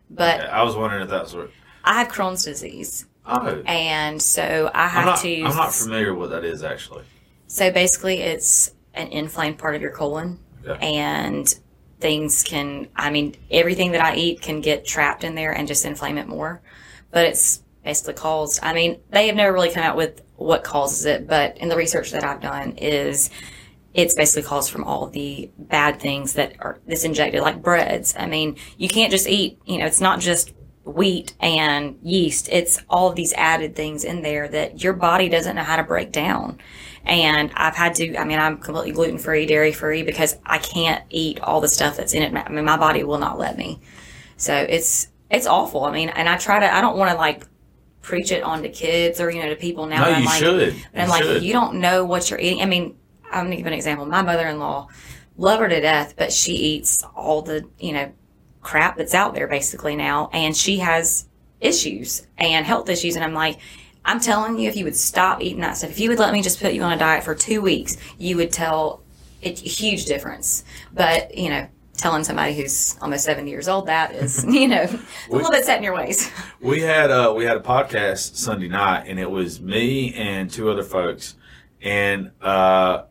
but 0.09 0.41
Yeah, 0.41 0.59
I 0.59 0.63
was 0.63 0.75
wondering 0.75 1.03
if 1.03 1.09
that's 1.09 1.33
what. 1.33 1.49
I 1.83 1.99
have 1.99 2.07
Crohn's 2.09 2.43
disease 2.43 3.05
Oh, 3.25 3.61
and 3.65 4.21
so 4.21 4.69
I 4.73 4.83
I'm 4.83 4.89
have 4.89 5.05
not. 5.05 5.19
to 5.21 5.43
I'm 5.43 5.55
not 5.55 5.73
familiar 5.73 6.13
with 6.13 6.31
what 6.31 6.41
that 6.41 6.45
is 6.45 6.61
actually. 6.63 7.03
So 7.47 7.71
basically, 7.71 8.19
it's 8.19 8.73
an 8.95 9.07
inflamed 9.09 9.57
part 9.59 9.75
of 9.75 9.81
your 9.81 9.91
colon, 9.91 10.39
Okay. 10.67 10.77
and 10.97 11.47
things 12.01 12.43
can. 12.43 12.89
I 12.97 13.11
mean, 13.11 13.35
everything 13.49 13.93
that 13.93 14.01
I 14.01 14.15
eat 14.17 14.41
can 14.41 14.59
get 14.59 14.85
trapped 14.85 15.23
in 15.23 15.35
there 15.35 15.53
and 15.53 15.67
just 15.69 15.85
inflame 15.85 16.17
it 16.17 16.27
more. 16.27 16.61
But 17.11 17.27
it's 17.27 17.61
basically 17.85 18.15
caused. 18.15 18.59
I 18.61 18.73
mean, 18.73 18.99
they 19.11 19.27
have 19.27 19.37
never 19.37 19.53
really 19.53 19.71
come 19.71 19.83
out 19.83 19.95
with 19.95 20.21
what 20.35 20.65
causes 20.65 21.05
it, 21.05 21.25
but 21.25 21.57
in 21.59 21.69
the 21.69 21.77
research 21.77 22.11
that 22.11 22.25
I've 22.25 22.41
done, 22.41 22.73
is 22.77 23.29
it's 23.93 24.15
basically 24.15 24.43
caused 24.43 24.71
from 24.71 24.83
all 24.83 25.07
the 25.07 25.51
bad 25.57 25.99
things 25.99 26.33
that 26.33 26.55
are 26.59 26.79
this 26.87 27.03
injected, 27.03 27.41
like 27.41 27.61
breads. 27.61 28.15
I 28.17 28.25
mean, 28.25 28.57
you 28.77 28.89
can't 28.89 29.11
just 29.11 29.27
eat. 29.27 29.59
You 29.65 29.77
know, 29.79 29.85
it's 29.85 30.01
not 30.01 30.19
just 30.19 30.53
wheat 30.83 31.33
and 31.39 31.97
yeast. 32.01 32.49
It's 32.51 32.79
all 32.89 33.09
of 33.09 33.15
these 33.15 33.33
added 33.33 33.75
things 33.75 34.03
in 34.03 34.21
there 34.21 34.47
that 34.47 34.83
your 34.83 34.93
body 34.93 35.29
doesn't 35.29 35.55
know 35.55 35.63
how 35.63 35.75
to 35.75 35.83
break 35.83 36.11
down. 36.11 36.59
And 37.05 37.51
I've 37.55 37.75
had 37.75 37.95
to, 37.95 38.17
I 38.17 38.23
mean, 38.25 38.39
I'm 38.39 38.57
completely 38.57 38.91
gluten 38.91 39.17
free, 39.17 39.45
dairy 39.45 39.71
free 39.71 40.03
because 40.03 40.37
I 40.45 40.57
can't 40.57 41.03
eat 41.09 41.39
all 41.41 41.61
the 41.61 41.67
stuff 41.67 41.97
that's 41.97 42.13
in 42.13 42.23
it. 42.23 42.35
I 42.35 42.49
mean, 42.49 42.65
my 42.65 42.77
body 42.77 43.03
will 43.03 43.17
not 43.17 43.37
let 43.37 43.57
me. 43.57 43.79
So 44.37 44.55
it's, 44.55 45.07
it's 45.29 45.45
awful. 45.45 45.83
I 45.83 45.91
mean, 45.91 46.09
and 46.09 46.27
I 46.27 46.37
try 46.37 46.59
to, 46.59 46.73
I 46.73 46.81
don't 46.81 46.97
want 46.97 47.11
to 47.11 47.17
like 47.17 47.45
preach 48.01 48.31
it 48.31 48.43
onto 48.43 48.69
kids 48.69 49.19
or, 49.19 49.29
you 49.29 49.41
know, 49.41 49.49
to 49.49 49.55
people 49.55 49.85
now. 49.85 50.03
No, 50.03 50.11
I'm 50.11 50.21
you 50.21 50.25
like, 50.25 50.39
should. 50.39 50.73
You 50.73 51.07
like, 51.07 51.23
should. 51.23 51.43
you 51.43 51.53
don't 51.53 51.75
know 51.75 52.05
what 52.05 52.29
you're 52.29 52.39
eating. 52.39 52.61
I 52.61 52.65
mean, 52.65 52.97
I'm 53.33 53.45
gonna 53.45 53.57
give 53.57 53.65
an 53.65 53.73
example. 53.73 54.05
My 54.05 54.21
mother-in-law, 54.21 54.87
love 55.37 55.59
her 55.59 55.67
to 55.67 55.81
death, 55.81 56.15
but 56.17 56.31
she 56.31 56.53
eats 56.53 57.03
all 57.15 57.41
the, 57.41 57.67
you 57.79 57.93
know, 57.93 58.11
crap 58.61 58.97
that's 58.97 59.13
out 59.13 59.33
there 59.33 59.47
basically 59.47 59.95
now, 59.95 60.29
and 60.31 60.55
she 60.55 60.77
has 60.77 61.27
issues 61.59 62.27
and 62.37 62.65
health 62.65 62.89
issues. 62.89 63.15
And 63.15 63.23
I'm 63.23 63.33
like, 63.33 63.59
I'm 64.05 64.19
telling 64.19 64.59
you, 64.59 64.69
if 64.69 64.75
you 64.75 64.83
would 64.85 64.95
stop 64.95 65.41
eating 65.41 65.61
that 65.61 65.77
stuff, 65.77 65.91
if 65.91 65.99
you 65.99 66.09
would 66.09 66.19
let 66.19 66.33
me 66.33 66.41
just 66.41 66.61
put 66.61 66.73
you 66.73 66.83
on 66.83 66.91
a 66.91 66.97
diet 66.97 67.23
for 67.23 67.35
two 67.35 67.61
weeks, 67.61 67.97
you 68.17 68.37
would 68.37 68.51
tell 68.51 69.03
a 69.41 69.51
huge 69.51 70.05
difference. 70.05 70.63
But 70.93 71.35
you 71.37 71.49
know. 71.49 71.67
Telling 71.95 72.23
somebody 72.23 72.55
who's 72.55 72.97
almost 73.01 73.23
70 73.23 73.51
years 73.51 73.67
old 73.67 73.85
that 73.85 74.13
is, 74.15 74.43
you 74.49 74.67
know, 74.67 74.81
a 74.81 75.31
little 75.31 75.51
bit 75.51 75.63
set 75.63 75.77
in 75.77 75.83
your 75.83 75.93
ways. 75.93 76.29
We 76.59 76.81
had 76.81 77.11
uh 77.11 77.33
we 77.37 77.45
had 77.45 77.55
a 77.55 77.61
podcast 77.61 78.35
Sunday 78.35 78.67
night, 78.67 79.05
and 79.07 79.19
it 79.19 79.29
was 79.29 79.61
me 79.61 80.11
and 80.15 80.49
two 80.49 80.71
other 80.71 80.81
folks, 80.83 81.35
and 81.83 82.31
uh, 82.41 83.03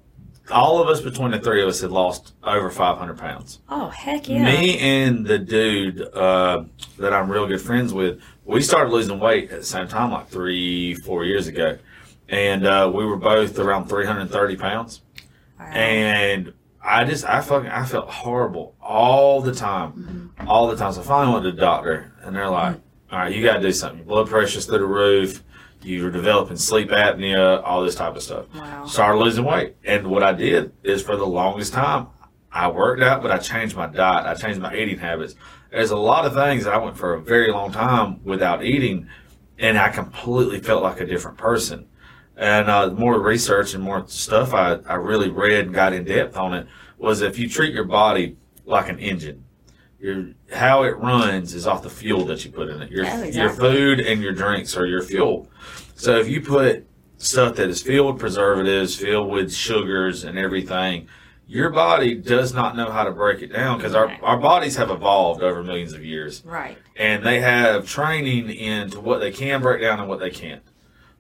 all 0.51 0.83
of 0.83 0.89
us 0.89 1.01
between 1.01 1.31
the 1.31 1.39
three 1.39 1.63
of 1.63 1.69
us 1.69 1.81
had 1.81 1.91
lost 1.91 2.35
over 2.43 2.71
five 2.71 2.99
hundred 2.99 3.19
pounds. 3.19 3.61
Oh, 3.69 3.89
heck 3.89 4.29
yeah. 4.29 4.45
Me 4.45 4.79
and 4.79 5.25
the 5.27 5.39
dude 5.39 6.01
uh, 6.15 6.65
that 6.99 7.13
I'm 7.13 7.31
real 7.31 7.47
good 7.47 7.61
friends 7.61 7.93
with, 7.95 8.21
we 8.45 8.61
started 8.61 8.93
losing 8.93 9.19
weight 9.21 9.51
at 9.51 9.61
the 9.61 9.65
same 9.67 9.89
time, 9.89 10.11
like 10.11 10.29
three, 10.29 10.95
four 10.95 11.25
years 11.25 11.47
ago, 11.47 11.79
and 12.29 12.67
uh, 12.67 12.91
we 12.93 13.05
were 13.07 13.17
both 13.17 13.59
around 13.59 13.89
three 13.89 14.07
hundred 14.07 14.31
thirty 14.31 14.57
pounds, 14.57 15.03
Wow. 15.59 15.67
and 15.67 16.53
I 16.85 17.05
just 17.05 17.25
I 17.25 17.41
fucking 17.41 17.71
I 17.71 17.85
felt 17.85 18.09
horrible 18.11 18.75
all 18.83 19.41
the 19.41 19.55
time, 19.55 20.33
all 20.47 20.67
the 20.69 20.77
time. 20.77 20.93
So 20.93 21.01
I 21.03 21.05
finally 21.05 21.35
went 21.35 21.45
to 21.45 21.53
the 21.53 21.61
doctor, 21.61 22.13
and 22.23 22.35
they're 22.35 22.51
like, 22.51 22.81
"All 23.13 23.19
right, 23.21 23.33
you 23.35 23.45
got 23.45 23.59
to 23.59 23.63
do 23.63 23.71
something. 23.73 23.99
Your 23.99 24.07
blood 24.09 24.29
pressure's 24.29 24.67
through 24.67 24.79
the 24.79 24.87
roof. 24.87 25.45
You 25.83 26.05
were 26.05 26.11
developing 26.11 26.57
sleep 26.57 26.91
apnea, 26.91 27.63
all 27.65 27.83
this 27.83 27.95
type 27.95 28.15
of 28.17 28.23
stuff. 28.23 28.47
Wow. 28.55 28.87
Started 28.87 29.19
losing 29.19 29.45
weight. 29.45 29.77
And 29.85 30.07
what 30.09 30.23
I 30.23 30.33
did 30.33 30.73
is 30.83 31.03
for 31.03 31.17
the 31.17 31.27
longest 31.27 31.73
time, 31.73 32.09
I 32.53 32.69
worked 32.69 33.03
out, 33.03 33.23
but 33.23 33.31
I 33.31 33.39
changed 33.39 33.77
my 33.77 33.87
diet. 33.87 34.27
I 34.27 34.35
changed 34.35 34.61
my 34.61 34.75
eating 34.77 34.99
habits. 34.99 35.35
There's 35.71 35.91
a 35.91 35.97
lot 35.97 36.27
of 36.27 36.35
things 36.35 36.67
I 36.67 36.77
went 36.77 36.97
for 36.97 37.15
a 37.15 37.21
very 37.21 37.51
long 37.51 37.73
time 37.73 38.23
without 38.25 38.63
eating, 38.63 39.09
and 39.59 39.79
I 39.79 39.89
completely 39.89 40.61
felt 40.61 40.83
like 40.83 41.01
a 41.01 41.07
different 41.07 41.39
person. 41.39 41.89
And 42.37 42.69
uh, 42.69 42.89
the 42.89 42.95
more 42.95 43.21
research 43.21 43.75
and 43.75 43.83
more 43.83 44.05
stuff 44.07 44.53
I, 44.53 44.75
I 44.87 44.95
really 44.95 45.31
read 45.31 45.67
and 45.67 45.75
got 45.75 45.93
in 45.93 46.05
depth 46.05 46.37
on 46.37 46.55
it 46.55 46.67
was 46.99 47.23
if 47.23 47.39
you 47.39 47.49
treat 47.49 47.75
your 47.75 47.85
body 47.85 48.37
like 48.65 48.89
an 48.89 48.99
engine, 48.99 49.45
your 50.03 50.27
how 50.53 50.83
it 50.83 50.97
runs 50.99 51.55
is 51.55 51.67
off 51.67 51.83
the 51.83 51.91
fuel 51.91 52.25
that 52.27 52.45
you 52.45 52.51
put 52.51 52.69
in 52.69 52.83
it. 52.83 52.91
Your 52.91 53.07
Oh, 53.07 53.23
your 53.25 53.51
food 53.51 54.01
and 54.01 54.21
your 54.21 54.33
drinks 54.33 54.77
are 54.77 54.85
your 54.87 55.03
fuel. 55.03 55.49
So 55.95 56.19
if 56.19 56.29
you 56.29 56.41
put 56.41 56.87
stuff 57.19 57.55
that 57.57 57.69
is 57.71 57.81
filled 57.81 58.15
with 58.15 58.21
preservatives, 58.21 58.97
filled 58.97 59.31
with 59.31 59.55
sugars 59.55 60.25
and 60.25 60.37
everything, 60.37 61.07
your 61.47 61.71
body 61.71 62.15
does 62.17 62.53
not 62.53 62.77
know 62.77 62.91
how 62.91 63.05
to 63.05 63.13
break 63.13 63.43
it 63.43 63.53
down 63.53 63.79
because 63.79 63.95
our, 63.95 64.11
our 64.23 64.39
bodies 64.39 64.75
have 64.77 64.91
evolved 64.91 65.43
over 65.43 65.63
millions 65.63 65.93
of 65.93 66.05
years 66.05 66.43
Right. 66.45 66.77
and 66.97 67.25
they 67.25 67.41
have 67.41 67.87
training 67.87 68.51
into 68.51 69.01
what 69.01 69.21
they 69.21 69.31
can 69.31 69.61
break 69.63 69.83
down 69.83 70.01
and 70.01 70.09
what 70.09 70.19
they 70.19 70.31
can't. 70.31 70.63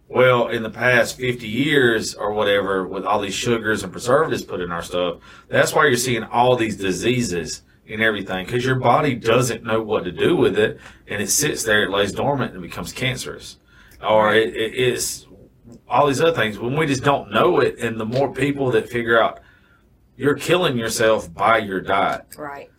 Well, 0.09 0.49
in 0.49 0.62
the 0.62 0.70
past 0.70 1.16
50 1.18 1.47
years 1.47 2.14
or 2.14 2.33
whatever, 2.33 2.87
with 2.87 3.05
all 3.05 3.20
these 3.20 3.35
sugars 3.35 3.83
and 3.83 3.93
preservatives 3.93 4.43
put 4.43 4.61
in 4.61 4.72
our 4.72 4.83
stuff, 4.83 5.18
that's 5.49 5.72
why 5.72 5.87
you're 5.87 5.97
seeing 5.97 6.24
all 6.24 6.57
these 6.57 6.76
diseases 6.76 7.62
and 7.89 8.01
everything 8.01 8.47
because 8.47 8.64
your 8.64 8.76
body 8.76 9.14
doesn't 9.14 9.64
know 9.64 9.83
what 9.83 10.05
to 10.05 10.12
do 10.12 10.37
with 10.37 10.59
it 10.59 10.78
and 11.09 11.20
it 11.22 11.28
sits 11.30 11.64
there, 11.64 11.83
it 11.85 11.91
lays 11.91 12.12
dormant 12.12 12.53
and 12.53 12.62
becomes 12.62 12.93
cancerous. 12.93 13.59
Or 14.03 14.35
it, 14.35 14.55
it 14.57 14.74
is 14.74 15.26
all 15.89 16.07
these 16.07 16.20
other 16.20 16.35
things 16.37 16.59
when 16.59 16.76
we 16.76 16.87
just 16.87 17.05
don't 17.05 17.30
know 17.30 17.61
it. 17.61 17.78
And 17.78 17.99
the 18.01 18.05
more 18.05 18.33
people 18.33 18.70
that 18.72 18.89
figure 18.89 19.20
out 19.20 19.41
you're 20.16 20.35
killing 20.37 20.76
yourself 20.76 21.33
by 21.33 21.59
your 21.59 21.80
diet, 21.80 22.37
Right. 22.39 22.70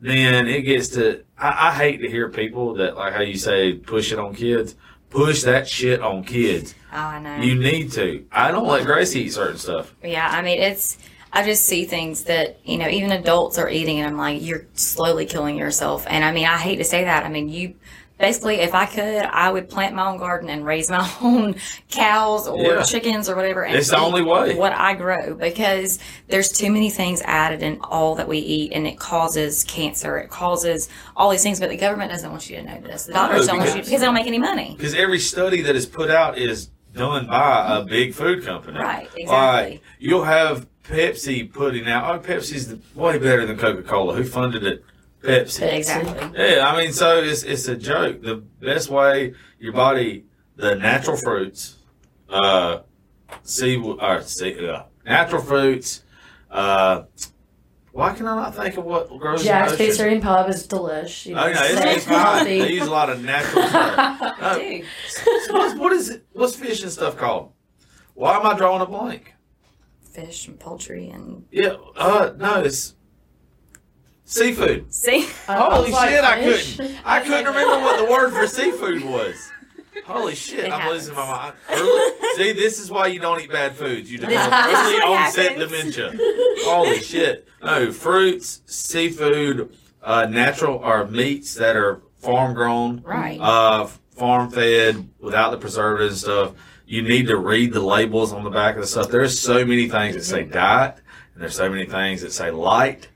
then 0.00 0.46
it 0.46 0.62
gets 0.62 0.88
to 0.90 1.24
I, 1.38 1.68
I 1.68 1.74
hate 1.74 1.98
to 1.98 2.08
hear 2.08 2.28
people 2.28 2.74
that 2.74 2.96
like 2.96 3.14
how 3.14 3.22
you 3.22 3.36
say 3.38 3.74
push 3.74 4.12
it 4.12 4.18
on 4.18 4.34
kids 4.34 4.74
push 5.10 5.42
that 5.42 5.66
shit 5.68 6.00
on 6.00 6.22
kids 6.24 6.74
Oh, 6.92 6.96
I 6.96 7.18
know. 7.20 7.36
you 7.42 7.54
need 7.54 7.92
to 7.92 8.24
i 8.32 8.50
don't 8.50 8.66
let 8.66 8.84
Grace 8.84 9.14
eat 9.16 9.30
certain 9.30 9.56
stuff 9.58 9.94
Yeah, 10.02 10.28
I 10.30 10.42
mean, 10.42 10.60
it's, 10.60 10.98
I 11.36 11.44
just 11.44 11.66
see 11.66 11.84
things 11.84 12.24
that, 12.24 12.58
you 12.64 12.78
know, 12.78 12.88
even 12.88 13.12
adults 13.12 13.58
are 13.58 13.68
eating, 13.68 13.98
and 13.98 14.08
I'm 14.08 14.16
like, 14.16 14.42
you're 14.42 14.64
slowly 14.72 15.26
killing 15.26 15.56
yourself. 15.58 16.06
And 16.08 16.24
I 16.24 16.32
mean, 16.32 16.46
I 16.46 16.56
hate 16.56 16.76
to 16.76 16.84
say 16.84 17.04
that. 17.04 17.26
I 17.26 17.28
mean, 17.28 17.50
you 17.50 17.74
basically, 18.18 18.54
if 18.60 18.74
I 18.74 18.86
could, 18.86 19.22
I 19.26 19.50
would 19.50 19.68
plant 19.68 19.94
my 19.94 20.06
own 20.08 20.16
garden 20.16 20.48
and 20.48 20.64
raise 20.64 20.88
my 20.88 21.06
own 21.20 21.56
cows 21.90 22.48
or 22.48 22.62
Yeah. 22.62 22.82
chickens 22.84 23.28
or 23.28 23.36
whatever. 23.36 23.64
And 23.66 23.76
It's 23.76 23.90
the 23.90 23.98
only 23.98 24.22
way. 24.22 24.54
What 24.54 24.72
I 24.72 24.94
grow 24.94 25.34
because 25.34 25.98
there's 26.28 26.48
too 26.50 26.70
many 26.72 26.88
things 26.88 27.20
added 27.26 27.62
in 27.62 27.80
all 27.82 28.14
that 28.14 28.26
we 28.28 28.38
eat, 28.38 28.72
and 28.72 28.86
it 28.86 28.98
causes 28.98 29.62
cancer. 29.64 30.16
It 30.16 30.30
causes 30.30 30.88
all 31.16 31.28
these 31.28 31.42
things, 31.42 31.60
but 31.60 31.68
the 31.68 31.76
government 31.76 32.10
doesn't 32.12 32.30
want 32.30 32.48
you 32.48 32.56
to 32.56 32.62
know 32.62 32.80
this. 32.80 33.04
The 33.04 33.12
doctors 33.12 33.46
don't 33.46 33.58
want 33.58 33.68
you 33.68 33.74
because- 33.74 33.88
because 33.88 34.00
they 34.00 34.06
don't 34.06 34.14
make 34.14 34.26
any 34.26 34.38
money. 34.38 34.74
because 34.74 34.94
every 34.94 35.18
study 35.18 35.60
that 35.60 35.76
is 35.76 35.84
put 35.84 36.10
out 36.10 36.38
is 36.38 36.70
done 36.94 37.26
by 37.26 37.76
a 37.76 37.84
big 37.84 38.14
food 38.14 38.42
company 38.42 38.78
Right, 38.78 39.06
exactly. 39.14 39.72
like 39.72 39.82
you'll 39.98 40.24
have 40.24 40.66
pepsi 40.88 41.52
putting 41.52 41.88
out 41.88 42.14
oh 42.14 42.18
pepsi's 42.20 42.68
the, 42.68 42.78
way 42.94 43.18
better 43.18 43.44
than 43.46 43.56
coca-cola 43.58 44.14
who 44.14 44.24
funded 44.24 44.64
it 44.64 44.84
pepsi 45.22 45.72
Exactly. 45.72 46.30
Yeah, 46.38 46.68
I 46.68 46.76
mean, 46.76 46.92
so 46.92 47.18
it's 47.22 47.42
it's 47.42 47.66
a 47.68 47.76
joke. 47.76 48.22
The 48.22 48.36
best 48.36 48.88
way 48.90 49.34
your 49.58 49.72
body, 49.72 50.24
the 50.56 50.74
natural 50.76 51.16
fruits, 51.16 51.76
uh, 52.28 52.80
sea 53.42 53.76
or 53.76 54.22
sea, 54.22 54.68
uh, 54.68 54.82
natural 55.04 55.42
fruits. 55.42 56.02
Uh, 56.50 57.02
why 57.92 58.12
can 58.12 58.26
I 58.26 58.36
not 58.36 58.54
think 58.54 58.76
of 58.76 58.84
what 58.84 59.08
grows 59.18 59.42
Jack's 59.42 59.72
in 59.80 59.90
ocean? 59.90 60.08
And 60.08 60.22
Pub 60.22 60.50
is 60.50 60.66
delish. 60.68 61.24
You 61.24 61.34
know, 61.34 61.44
Oh, 61.44 61.52
no, 61.52 61.62
it's, 61.64 61.80
it's 61.96 62.04
fine. 62.04 62.44
They 62.44 62.72
use 62.74 62.86
a 62.86 62.90
lot 62.90 63.08
of 63.08 63.24
natural 63.24 63.66
stuff. 63.68 64.20
Uh, 64.38 64.58
so 65.08 65.54
what's, 65.54 65.78
what 65.78 65.92
is 65.92 66.10
it? 66.10 66.26
What's 66.32 66.54
fish 66.54 66.82
and 66.82 66.92
stuff 66.92 67.16
called? 67.16 67.52
Why 68.12 68.36
am 68.36 68.44
I 68.46 68.54
drawing 68.54 68.82
a 68.82 68.86
blank? 68.86 69.32
Fish 70.16 70.48
and 70.48 70.58
poultry 70.58 71.10
and 71.10 71.44
Yeah, 71.50 71.76
uh, 71.94 72.32
no, 72.38 72.62
it's 72.62 72.94
seafood. 74.24 74.90
see. 74.92 75.28
I 75.46 75.56
Holy 75.56 75.82
was 75.82 75.90
like, 75.92 76.08
shit, 76.08 76.24
I 76.24 76.42
fish. 76.42 76.76
couldn't. 76.78 76.96
I 77.04 77.20
couldn't 77.20 77.44
remember 77.44 77.84
what 77.84 77.98
the 77.98 78.10
word 78.10 78.30
for 78.30 78.46
seafood 78.46 79.04
was. 79.04 79.34
Holy 80.06 80.34
shit, 80.34 80.64
It 80.66 80.72
I'm 80.72 80.88
losing 80.88 81.14
my 81.14 81.26
mind. 81.26 81.54
Early, 81.70 82.10
see, 82.36 82.52
this 82.52 82.78
is 82.80 82.90
why 82.90 83.08
you 83.08 83.18
don't 83.20 83.42
eat 83.42 83.50
bad 83.50 83.74
foods. 83.76 84.10
You 84.10 84.16
develop 84.16 84.52
early 84.54 84.94
onset 85.02 85.52
happens. 85.58 85.70
dementia. 85.70 86.14
Holy 86.64 87.00
shit. 87.00 87.46
No, 87.62 87.92
fruits, 87.92 88.62
seafood, 88.64 89.70
uh, 90.02 90.26
natural 90.30 90.76
or 90.76 91.06
meats 91.08 91.54
that 91.56 91.76
are 91.76 92.00
farm 92.16 92.54
grown, 92.54 93.02
Right. 93.04 93.38
uh, 93.38 93.86
farm 94.16 94.50
fed, 94.50 95.10
without 95.18 95.50
the 95.50 95.58
preservatives 95.58 96.22
and 96.24 96.32
stuff. 96.32 96.52
You 96.86 97.02
need 97.02 97.26
to 97.28 97.36
read 97.36 97.72
the 97.72 97.80
labels 97.80 98.32
on 98.32 98.44
the 98.44 98.50
back 98.50 98.76
of 98.76 98.80
the 98.80 98.86
stuff. 98.86 99.08
There's 99.10 99.38
so 99.38 99.64
many 99.64 99.88
things 99.88 100.14
that 100.14 100.22
say 100.22 100.44
diet, 100.44 100.96
and 101.34 101.42
there's 101.42 101.56
so 101.56 101.68
many 101.68 101.84
things 101.86 102.22
that 102.22 102.32
say 102.32 102.50
light. 102.50 103.08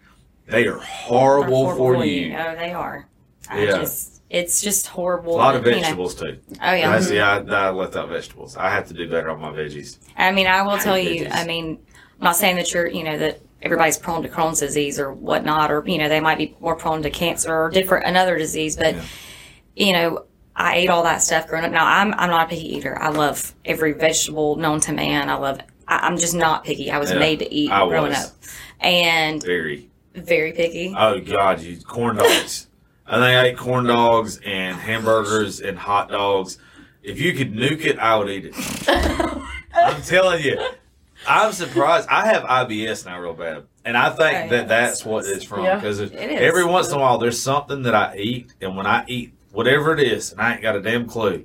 They 0.46 0.66
are 0.66 0.78
horrible, 0.78 1.74
for 1.76 2.04
you. 2.04 2.34
Oh, 2.36 2.56
they 2.56 2.72
are. 2.72 3.06
I 3.48 3.62
Yeah. 3.64 3.78
just, 3.78 4.22
it's 4.28 4.60
just 4.60 4.88
horrible. 4.88 5.34
A 5.34 5.36
lot 5.36 5.54
of 5.54 5.64
you 5.64 5.70
know. 5.72 5.78
vegetables 5.78 6.14
too. 6.16 6.38
Oh 6.62 6.72
yeah. 6.72 6.90
I 6.90 7.00
see. 7.00 7.20
I, 7.20 7.38
I 7.38 7.70
left 7.70 7.94
out 7.94 8.08
vegetables. 8.08 8.56
I 8.56 8.70
have 8.70 8.88
to 8.88 8.94
do 8.94 9.08
better 9.08 9.30
on 9.30 9.40
my 9.40 9.50
veggies. 9.50 9.98
I 10.16 10.32
mean, 10.32 10.48
I 10.48 10.62
will 10.62 10.78
tell 10.78 10.98
you. 10.98 11.26
veggies. 11.26 11.32
I 11.32 11.46
mean, 11.46 11.78
I'm 12.18 12.24
not 12.24 12.36
saying 12.36 12.56
that 12.56 12.72
you're, 12.74 12.88
you 12.88 13.04
know, 13.04 13.18
that 13.18 13.40
everybody's 13.62 13.98
prone 13.98 14.22
to 14.22 14.28
Crohn's 14.28 14.58
disease 14.60 14.98
or 14.98 15.12
whatnot, 15.12 15.70
or 15.70 15.84
you 15.86 15.98
know, 15.98 16.08
they 16.08 16.20
might 16.20 16.38
be 16.38 16.56
more 16.60 16.74
prone 16.74 17.02
to 17.02 17.10
cancer 17.10 17.54
or 17.54 17.70
different 17.70 18.06
another 18.06 18.36
disease. 18.36 18.74
But 18.76 18.96
Yeah. 18.96 19.02
you 19.76 19.92
know, 19.92 20.24
I 20.57 20.76
ate 20.76 20.90
all 20.90 21.03
that 21.05 21.22
stuff 21.22 21.46
growing 21.48 21.64
up. 21.64 21.72
Now 21.72 21.86
I'm 21.86 22.12
I'm 22.14 22.30
not 22.30 22.46
a 22.46 22.51
picky 22.51 22.76
eater. 22.76 23.01
I 23.01 23.09
love 23.11 23.55
every 23.64 23.92
vegetable 23.92 24.57
known 24.57 24.80
to 24.80 24.92
man. 24.92 25.30
I 25.30 25.34
love. 25.36 25.61
I, 25.88 25.98
I'm 26.07 26.16
just 26.18 26.34
not 26.34 26.64
picky. 26.64 26.90
I 26.90 26.98
was 26.98 27.11
Yeah, 27.12 27.18
made 27.18 27.38
to 27.40 27.53
eat 27.53 27.70
I 27.70 27.86
growing 27.88 28.11
was. 28.11 28.26
up, 28.26 28.32
and 28.80 29.42
Very. 29.42 29.88
very 30.14 30.53
picky. 30.53 30.94
Oh 30.96 31.20
God, 31.20 31.61
you 31.61 31.80
corn 31.80 32.16
dogs. 32.16 32.66
I 33.07 33.12
think 33.14 33.24
I 33.24 33.44
ate 33.46 33.57
corn 33.57 33.84
dogs 33.86 34.38
and 34.44 34.76
hamburgers 34.76 35.61
and 35.61 35.78
hot 35.78 36.11
dogs. 36.11 36.59
If 37.03 37.18
you 37.20 37.32
could 37.32 37.53
nuke 37.55 37.84
it, 37.86 37.98
I 37.98 38.16
would 38.16 38.28
eat 38.28 38.53
it. 38.55 38.55
I'm 39.74 40.03
telling 40.03 40.42
you. 40.44 40.61
I'm 41.26 41.53
surprised. 41.53 42.09
I 42.09 42.26
have 42.26 42.42
IBS 42.44 43.05
now, 43.07 43.20
real 43.20 43.34
bad, 43.34 43.64
and 43.84 43.96
I 43.96 44.09
think 44.11 44.20
Oh, 44.20 44.24
yeah, 44.24 44.46
that 44.48 44.68
that's 44.68 45.01
that's- 45.01 45.05
what 45.05 45.26
it's 45.26 45.44
from. 45.44 45.64
Yeah. 45.64 45.74
Because 45.76 46.01
It 46.01 46.12
is. 46.14 46.40
every 46.40 46.64
once 46.64 46.88
in 46.90 46.94
a 46.96 46.98
while, 47.01 47.18
there's 47.18 47.40
something 47.40 47.82
that 47.82 47.94
I 47.94 48.16
eat, 48.16 48.55
and 48.61 48.76
when 48.76 48.86
I 48.86 49.05
eat 49.07 49.32
whatever 49.53 49.92
it 49.92 50.01
is, 50.01 50.32
and 50.32 50.40
I 50.40 50.55
ain't 50.55 50.62
got 50.62 50.76
a 50.76 50.82
damn 50.82 51.07
clue, 51.07 51.44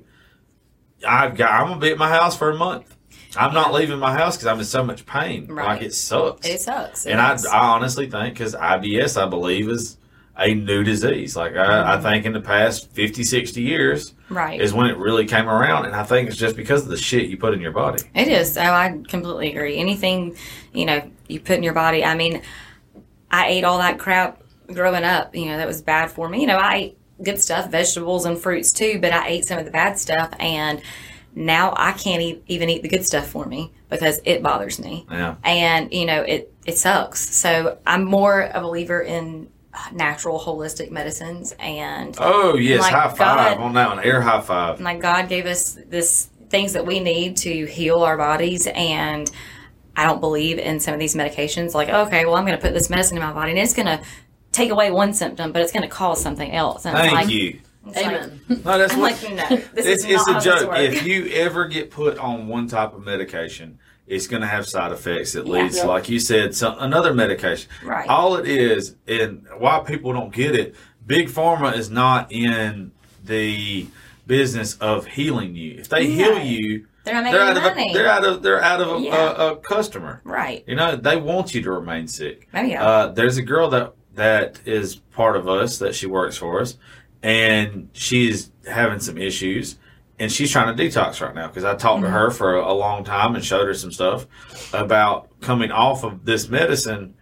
I've 1.06 1.36
got. 1.36 1.50
I'm 1.50 1.68
gonna 1.68 1.80
be 1.80 1.90
at 1.90 1.98
my 1.98 2.08
house 2.08 2.36
for 2.36 2.50
a 2.50 2.56
month. 2.56 2.96
I'm 3.36 3.52
not 3.52 3.72
leaving 3.72 3.98
my 3.98 4.12
house 4.16 4.36
because 4.36 4.46
I'm 4.46 4.58
in 4.58 4.64
so 4.64 4.82
much 4.82 5.04
pain. 5.04 5.46
Right. 5.46 5.66
Like 5.66 5.82
it 5.82 5.94
sucks. 5.94 6.46
It 6.46 6.60
sucks. 6.60 7.06
It 7.06 7.12
and 7.12 7.20
I. 7.20 7.36
I 7.52 7.74
honestly 7.74 8.08
think 8.08 8.34
because 8.34 8.54
IBS, 8.54 9.20
I 9.20 9.28
believe, 9.28 9.68
is 9.68 9.98
a 10.38 10.54
new 10.54 10.84
disease. 10.84 11.36
Like 11.36 11.52
I, 11.52 11.66
Mm-hmm. 11.66 11.90
I 11.90 12.00
think 12.12 12.26
in 12.26 12.32
the 12.32 12.40
past 12.40 12.90
50, 12.92 13.24
60 13.24 13.60
years 13.60 14.14
right. 14.28 14.60
is 14.60 14.72
when 14.72 14.86
it 14.86 14.96
really 14.96 15.26
came 15.26 15.48
around, 15.48 15.86
and 15.86 15.94
I 15.94 16.02
think 16.04 16.28
it's 16.28 16.36
just 16.36 16.56
because 16.56 16.82
of 16.82 16.88
the 16.88 16.96
shit 16.96 17.28
you 17.28 17.36
put 17.36 17.54
in 17.54 17.60
your 17.60 17.72
body. 17.72 18.02
It 18.14 18.28
is. 18.28 18.56
Oh, 18.56 18.62
I 18.62 19.00
completely 19.08 19.50
agree. 19.50 19.76
Anything, 19.76 20.36
you 20.72 20.84
know, 20.84 21.10
you 21.28 21.40
put 21.40 21.56
in 21.56 21.62
your 21.62 21.74
body. 21.74 22.04
I 22.04 22.14
mean, 22.14 22.42
I 23.30 23.48
ate 23.48 23.64
all 23.64 23.78
that 23.78 23.98
crap 23.98 24.42
growing 24.72 25.04
up. 25.04 25.34
You 25.34 25.46
know, 25.46 25.56
that 25.58 25.66
was 25.66 25.82
bad 25.82 26.10
for 26.10 26.28
me. 26.28 26.40
You 26.40 26.46
know, 26.46 26.58
I 26.58 26.74
ate 26.76 26.98
good 27.22 27.40
stuff, 27.40 27.70
vegetables 27.70 28.24
and 28.26 28.38
fruits 28.38 28.72
too, 28.72 28.98
but 29.00 29.12
I 29.12 29.28
ate 29.28 29.44
some 29.44 29.58
of 29.58 29.64
the 29.64 29.70
bad 29.70 29.98
stuff, 29.98 30.30
and 30.38 30.82
now 31.34 31.74
I 31.76 31.92
can't 31.92 32.22
eat, 32.22 32.42
even 32.46 32.70
eat 32.70 32.82
the 32.82 32.88
good 32.88 33.04
stuff 33.04 33.26
for 33.28 33.44
me 33.46 33.72
because 33.90 34.20
it 34.24 34.42
bothers 34.42 34.78
me. 34.78 35.06
Yeah. 35.10 35.36
And 35.44 35.92
you 35.92 36.06
know, 36.06 36.22
it 36.22 36.52
it 36.64 36.78
sucks. 36.78 37.20
So 37.34 37.78
I'm 37.86 38.04
more 38.04 38.50
a 38.52 38.60
believer 38.60 39.00
in 39.00 39.48
natural, 39.92 40.40
holistic 40.40 40.90
medicines 40.90 41.54
and 41.58 42.16
Oh 42.18 42.56
yes, 42.56 42.80
My 42.80 42.90
high 42.90 43.08
five 43.08 43.18
God. 43.18 43.58
on 43.58 43.74
that 43.74 43.88
one. 43.90 44.00
Air 44.04 44.22
high 44.22 44.40
five. 44.40 44.80
like 44.80 45.00
God 45.00 45.28
gave 45.28 45.44
us 45.46 45.78
this 45.86 46.30
things 46.48 46.72
that 46.72 46.86
we 46.86 47.00
need 47.00 47.36
to 47.38 47.66
heal 47.66 48.02
our 48.02 48.16
bodies 48.16 48.66
and 48.74 49.30
I 49.94 50.04
don't 50.04 50.20
believe 50.20 50.58
in 50.58 50.80
some 50.80 50.94
of 50.94 51.00
these 51.00 51.14
medications 51.14 51.74
like 51.74 51.88
okay 51.90 52.24
well 52.24 52.36
I'm 52.36 52.46
going 52.46 52.56
to 52.56 52.62
put 52.62 52.72
this 52.72 52.88
medicine 52.88 53.18
in 53.18 53.22
my 53.22 53.32
body 53.32 53.50
and 53.50 53.58
it's 53.60 53.74
going 53.74 53.86
to 53.86 54.00
take 54.56 54.70
away 54.70 54.90
one 54.90 55.12
symptom 55.12 55.52
but 55.52 55.62
it's 55.62 55.72
going 55.72 55.82
to 55.82 55.88
cause 55.88 56.20
something 56.20 56.50
else 56.52 56.84
and 56.86 56.96
Thank 56.96 57.12
like, 57.12 57.28
you. 57.28 57.60
it's 57.86 57.96
like- 57.96 58.06
Amen. 58.06 58.40
No, 58.48 58.78
that's 58.78 58.94
I'm 58.94 59.00
what. 59.00 59.22
like 59.22 59.32
no 59.50 59.56
this 59.74 59.86
it's 59.86 60.04
is 60.04 60.10
it's 60.10 60.28
a 60.28 60.40
joke. 60.40 60.70
If 60.76 61.06
you 61.06 61.26
ever 61.34 61.66
get 61.66 61.90
put 61.90 62.18
on 62.18 62.48
one 62.48 62.66
type 62.68 62.94
of 62.94 63.04
medication, 63.04 63.78
it's 64.06 64.26
going 64.26 64.40
to 64.42 64.46
have 64.48 64.66
side 64.66 64.92
effects 64.92 65.32
that 65.34 65.46
Yeah. 65.46 65.52
leads, 65.52 65.76
Yep. 65.76 65.86
like 65.86 66.08
you 66.08 66.18
said, 66.20 66.54
some, 66.54 66.76
another 66.78 67.12
medication. 67.12 67.68
Right. 67.84 68.08
All 68.08 68.36
it 68.36 68.46
is, 68.46 68.94
and 69.08 69.44
why 69.58 69.80
people 69.80 70.12
don't 70.12 70.32
get 70.32 70.54
it, 70.54 70.74
big 71.06 71.28
pharma 71.28 71.76
is 71.76 71.90
not 71.90 72.30
in 72.30 72.92
the 73.24 73.86
business 74.26 74.76
of 74.78 75.06
healing 75.06 75.54
you. 75.56 75.76
If 75.80 75.88
they 75.88 76.02
Yeah. 76.02 76.14
heal 76.34 76.38
you, 76.44 76.86
They're 77.04 77.14
not 77.14 77.24
they're 77.30 77.32
making 77.32 77.48
out 77.48 77.56
of 77.56 77.62
money. 77.76 77.90
a, 77.90 77.94
they're 77.94 78.08
out 78.08 78.24
of 78.24 78.42
they're 78.42 78.62
out 78.62 78.80
of 78.80 78.88
a, 78.96 79.00
Yeah. 79.04 79.30
a, 79.42 79.52
a 79.52 79.56
customer. 79.56 80.20
right. 80.24 80.62
You 80.68 80.76
know, 80.76 80.94
they 80.96 81.16
want 81.16 81.52
you 81.54 81.62
to 81.62 81.70
remain 81.72 82.06
sick. 82.08 82.48
Oh 82.54 82.62
yeah. 82.62 82.84
Uh, 82.86 83.06
there's 83.08 83.36
a 83.38 83.42
girl 83.42 83.68
that 83.70 83.92
that 84.16 84.60
is 84.66 84.96
part 84.96 85.36
of 85.36 85.48
us 85.48 85.78
that 85.78 85.94
she 85.94 86.06
works 86.06 86.36
for 86.36 86.60
us, 86.60 86.76
and 87.22 87.88
she's 87.92 88.50
having 88.68 88.98
some 88.98 89.16
issues, 89.16 89.76
and 90.18 90.30
she's 90.32 90.50
trying 90.50 90.76
to 90.76 90.82
detox 90.82 91.20
right 91.20 91.34
now 91.34 91.46
because 91.48 91.64
I 91.64 91.74
talked 91.74 92.00
to 92.02 92.06
mm-hmm. 92.06 92.14
her 92.14 92.30
for 92.30 92.56
a, 92.56 92.72
a 92.72 92.74
long 92.74 93.04
time 93.04 93.34
and 93.34 93.44
showed 93.44 93.66
her 93.66 93.74
some 93.74 93.92
stuff 93.92 94.26
about 94.74 95.28
coming 95.40 95.70
off 95.70 96.04
of 96.04 96.24
this 96.24 96.48
medicine. 96.48 97.14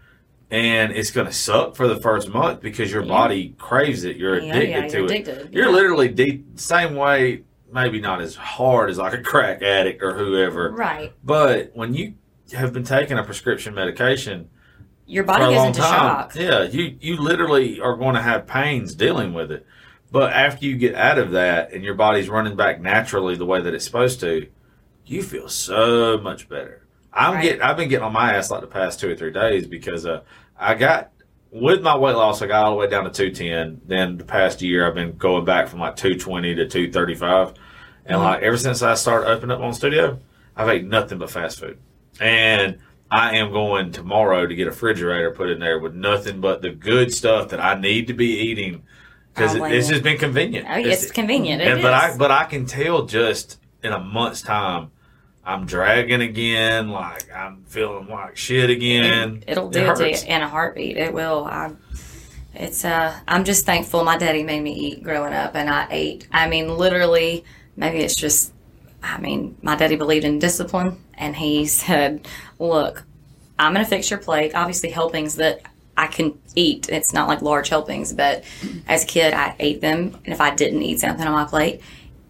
And 0.51 0.93
it's 0.93 1.11
going 1.11 1.27
to 1.27 1.33
suck 1.33 1.75
for 1.75 1.89
the 1.89 1.97
first 1.97 2.29
month 2.29 2.61
because 2.61 2.93
your 2.93 3.03
Yeah. 3.03 3.09
body 3.09 3.55
craves 3.59 4.05
it. 4.05 4.17
You're 4.17 4.39
Yeah, 4.39 4.55
addicted 4.55 4.71
yeah, 4.71 4.89
to 4.89 4.97
you're 4.99 5.07
it. 5.07 5.11
addicted, 5.11 5.55
You're 5.55 5.73
literally 5.73 6.09
de- 6.09 6.45
same 6.55 6.95
way, 6.95 7.43
maybe 7.73 8.01
not 8.01 8.21
as 8.21 8.37
hard 8.37 8.89
as 8.91 8.99
like 8.99 9.15
a 9.15 9.23
crack 9.23 9.63
addict 9.63 10.01
or 10.01 10.13
whoever, 10.15 10.71
right. 10.71 11.13
but 11.25 11.73
when 11.75 11.95
you 11.95 12.15
have 12.53 12.73
been 12.73 12.85
taking 12.85 13.19
a 13.19 13.25
prescription 13.25 13.75
medication, 13.75 14.49
Your 15.07 15.25
body 15.25 15.55
goes 15.55 15.67
into 15.67 15.81
time. 15.81 15.91
shock. 16.01 16.35
Yeah, 16.35 16.63
you 16.63 16.97
you 17.01 17.17
literally 17.17 17.81
are 17.81 17.97
going 17.97 18.15
to 18.15 18.23
have 18.23 18.47
pains 18.47 18.95
dealing 18.95 19.35
with 19.35 19.51
it. 19.53 19.67
But 20.11 20.33
after 20.33 20.65
you 20.65 20.77
get 20.77 20.95
out 20.95 21.19
of 21.19 21.33
that 21.33 21.73
and 21.73 21.83
your 21.83 21.95
body's 21.95 22.29
running 22.29 22.57
back 22.57 22.81
naturally 22.81 23.35
the 23.37 23.45
way 23.45 23.61
that 23.61 23.75
it's 23.75 23.85
supposed 23.85 24.21
to, 24.21 24.49
you 25.05 25.23
feel 25.23 25.49
so 25.49 26.19
much 26.19 26.49
better. 26.49 26.87
I'm 27.13 27.35
Right. 27.35 27.43
getting 27.43 27.63
I've 27.63 27.77
been 27.77 27.89
getting 27.89 28.05
on 28.05 28.13
my 28.13 28.35
ass 28.35 28.51
like 28.51 28.61
the 28.61 28.67
past 28.67 29.01
two 29.01 29.11
or 29.11 29.17
three 29.17 29.33
days 29.33 29.67
because 29.67 30.07
uh, 30.07 30.23
I 30.59 30.75
got 30.75 31.11
with 31.51 31.83
my 31.83 31.97
weight 31.97 32.17
loss 32.17 32.43
I 32.43 32.47
got 32.47 32.65
all 32.65 32.71
the 32.73 32.77
way 32.77 32.89
down 32.89 33.05
to 33.05 33.11
210. 33.11 33.83
Then 33.87 34.17
the 34.19 34.25
past 34.25 34.63
year 34.63 34.87
I've 34.87 34.95
been 34.95 35.17
going 35.17 35.45
back 35.45 35.69
from 35.69 35.81
like 35.81 35.97
220 35.97 36.55
to 36.57 36.67
235. 36.69 37.49
And 38.07 38.17
Mm-hmm. 38.17 38.23
like 38.25 38.43
ever 38.43 38.57
since 38.57 38.83
I 38.83 38.95
started 38.95 39.29
opening 39.31 39.57
up 39.57 39.63
on 39.63 39.75
studio, 39.75 40.19
I've 40.57 40.69
ate 40.69 40.85
nothing 40.87 41.19
but 41.19 41.31
fast 41.31 41.59
food. 41.61 41.79
And 42.21 42.79
I 43.11 43.37
am 43.37 43.53
going 43.53 43.93
tomorrow 43.93 44.47
to 44.47 44.55
get 44.55 44.67
a 44.67 44.71
refrigerator 44.71 45.31
put 45.31 45.51
in 45.51 45.61
there 45.61 45.79
with 45.79 45.95
nothing 45.95 46.41
but 46.41 46.63
the 46.63 46.71
good 46.71 47.13
stuff 47.13 47.51
that 47.51 47.61
I 47.61 47.79
need 47.79 48.09
to 48.09 48.15
be 48.15 48.39
eating 48.39 48.83
because 49.35 49.55
it, 49.55 49.63
it's 49.63 49.89
just 49.89 50.03
been 50.03 50.19
convenient. 50.19 50.67
Oh, 50.69 50.77
yeah, 50.77 50.93
it's 50.93 51.11
convenient. 51.11 51.61
It 51.63 51.69
and, 51.69 51.83
but 51.83 51.93
I 51.93 52.17
but 52.17 52.31
I 52.31 52.45
can 52.45 52.67
tell 52.67 53.07
just 53.07 53.59
in 53.83 53.93
a 53.93 53.99
month's 53.99 54.43
time, 54.43 54.91
I'm 55.45 55.67
dragging 55.67 56.23
again. 56.23 56.89
Like 56.89 57.31
I'm 57.33 57.65
feeling 57.65 58.09
like 58.09 58.37
shit 58.37 58.71
again. 58.71 59.45
It'll 59.47 59.69
do 59.69 59.91
it, 59.91 59.97
to 59.97 60.11
you 60.11 60.17
in 60.27 60.43
a 60.43 60.49
heartbeat. 60.49 60.97
It 60.97 61.13
will. 61.13 61.45
I, 61.45 61.73
it's 62.55 62.85
uh, 62.85 63.19
I'm 63.27 63.45
just 63.45 63.67
thankful 63.67 64.05
my 64.05 64.17
daddy 64.17 64.45
made 64.45 64.63
me 64.63 64.73
eat 64.73 65.03
growing 65.03 65.33
up, 65.33 65.55
and 65.55 65.69
I 65.69 65.89
ate. 65.91 66.29
I 66.31 66.49
mean, 66.49 66.69
literally, 66.69 67.45
maybe 67.77 67.99
it's 67.99 68.15
just. 68.15 68.53
I 69.03 69.19
mean, 69.19 69.59
my 69.61 69.77
daddy 69.77 69.97
believed 69.97 70.25
in 70.25 70.39
discipline, 70.39 70.97
and 71.19 71.37
he 71.37 71.67
said, 71.67 72.27
"Look, 72.59 73.05
I'm 73.59 73.73
going 73.73 73.85
to 73.85 73.89
fix 73.91 74.11
your 74.11 74.19
plate. 74.19 74.55
Obviously, 74.55 74.91
helpings 74.91 75.37
that 75.37 75.63
I 75.97 76.07
can 76.07 76.39
eat. 76.55 76.89
It's 76.89 77.13
not 77.13 77.29
like 77.29 77.43
large 77.43 77.69
helpings, 77.69 78.13
but 78.13 78.45
as 78.89 79.05
a 79.05 79.07
kid, 79.07 79.33
I 79.33 79.55
ate 79.59 79.81
them, 79.81 80.19
and 80.25 80.33
if 80.33 80.41
I 80.41 80.55
didn't 80.55 80.83
eat 80.83 81.01
something 81.01 81.27
on 81.27 81.33
my 81.33 81.45
plate, 81.45 81.81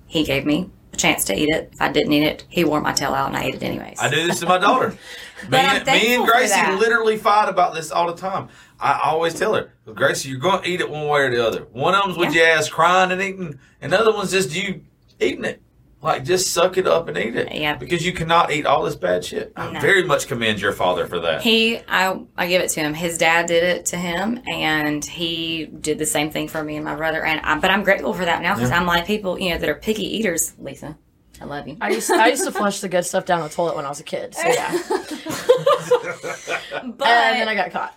he 0.06 0.24
gave 0.24 0.44
me 0.44 0.70
a 0.92 0.96
chance 0.96 1.24
to 1.24 1.38
eat 1.38 1.48
it. 1.48 1.70
If 1.72 1.80
I 1.80 1.90
didn't 1.90 2.12
eat 2.12 2.24
it, 2.24 2.44
he 2.48 2.64
wore 2.64 2.80
my 2.80 2.92
tail 2.92 3.14
out, 3.14 3.28
and 3.28 3.36
I 3.36 3.44
ate 3.44 3.54
it 3.54 3.62
anyways. 3.62 3.98
I 4.00 4.10
do 4.10 4.26
this 4.26 4.40
to 4.40 4.46
my 4.46 4.58
daughter. 4.58 4.90
me, 5.48 5.58
and, 5.58 5.86
me 5.86 6.14
and 6.14 6.26
Gracie 6.26 6.72
literally 6.72 7.16
fight 7.16 7.48
about 7.48 7.74
this 7.74 7.90
all 7.90 8.06
the 8.06 8.20
time. 8.20 8.48
I 8.78 9.00
always 9.04 9.34
tell 9.34 9.54
her, 9.54 9.72
Gracie, 9.94 10.28
you're 10.28 10.38
going 10.38 10.62
to 10.62 10.68
eat 10.68 10.80
it 10.80 10.90
one 10.90 11.08
way 11.08 11.22
or 11.22 11.30
the 11.30 11.46
other. 11.46 11.60
One 11.72 11.94
of 11.94 12.04
them's 12.04 12.18
with 12.18 12.34
your 12.34 12.46
ass 12.46 12.68
crying 12.68 13.12
and 13.12 13.22
eating, 13.22 13.58
and 13.80 13.92
the 13.92 13.98
other 13.98 14.12
one's 14.12 14.30
just 14.30 14.54
you 14.54 14.82
eating 15.20 15.44
it. 15.44 15.62
Like, 16.04 16.22
just 16.22 16.52
suck 16.52 16.76
it 16.76 16.86
up 16.86 17.08
and 17.08 17.16
eat 17.16 17.34
it. 17.34 17.52
Yeah. 17.54 17.76
Because 17.76 18.04
you 18.04 18.12
cannot 18.12 18.52
eat 18.52 18.66
all 18.66 18.82
this 18.84 18.94
bad 18.94 19.24
shit. 19.24 19.54
I 19.56 19.80
very 19.80 20.04
much 20.04 20.28
commend 20.28 20.60
your 20.60 20.72
father 20.72 21.06
for 21.06 21.18
that. 21.20 21.40
He, 21.40 21.78
I, 21.88 22.20
I 22.36 22.46
give 22.46 22.60
it 22.60 22.68
to 22.72 22.80
him. 22.80 22.92
His 22.92 23.16
dad 23.16 23.46
did 23.46 23.64
it 23.64 23.86
to 23.86 23.96
him, 23.96 24.38
and 24.46 25.02
he 25.02 25.64
did 25.64 25.98
the 25.98 26.04
same 26.04 26.30
thing 26.30 26.46
for 26.46 26.62
me 26.62 26.76
and 26.76 26.84
my 26.84 26.94
brother. 26.94 27.24
And 27.24 27.40
I, 27.40 27.58
but 27.58 27.70
I'm 27.70 27.82
grateful 27.82 28.12
for 28.12 28.26
that 28.26 28.42
now 28.42 28.54
because 28.54 28.70
I'm 28.70 28.84
like 28.84 29.06
people, 29.06 29.38
you 29.38 29.50
know, 29.50 29.58
that 29.58 29.66
are 29.68 29.74
picky 29.76 30.04
eaters. 30.18 30.52
Lisa, 30.58 30.98
I 31.40 31.46
love 31.46 31.66
you. 31.66 31.78
I 31.80 31.88
used 31.88 32.10
I 32.10 32.26
used 32.28 32.44
to 32.44 32.52
flush 32.52 32.80
the 32.80 32.88
good 32.90 33.06
stuff 33.06 33.24
down 33.24 33.40
the 33.40 33.48
toilet 33.48 33.74
when 33.74 33.86
I 33.86 33.88
was 33.88 34.00
a 34.00 34.04
kid. 34.04 34.34
So 34.34 34.46
yeah, 34.46 34.72
But 36.84 37.06
and 37.08 37.40
then 37.40 37.48
I 37.48 37.54
got 37.54 37.70
caught. 37.70 37.94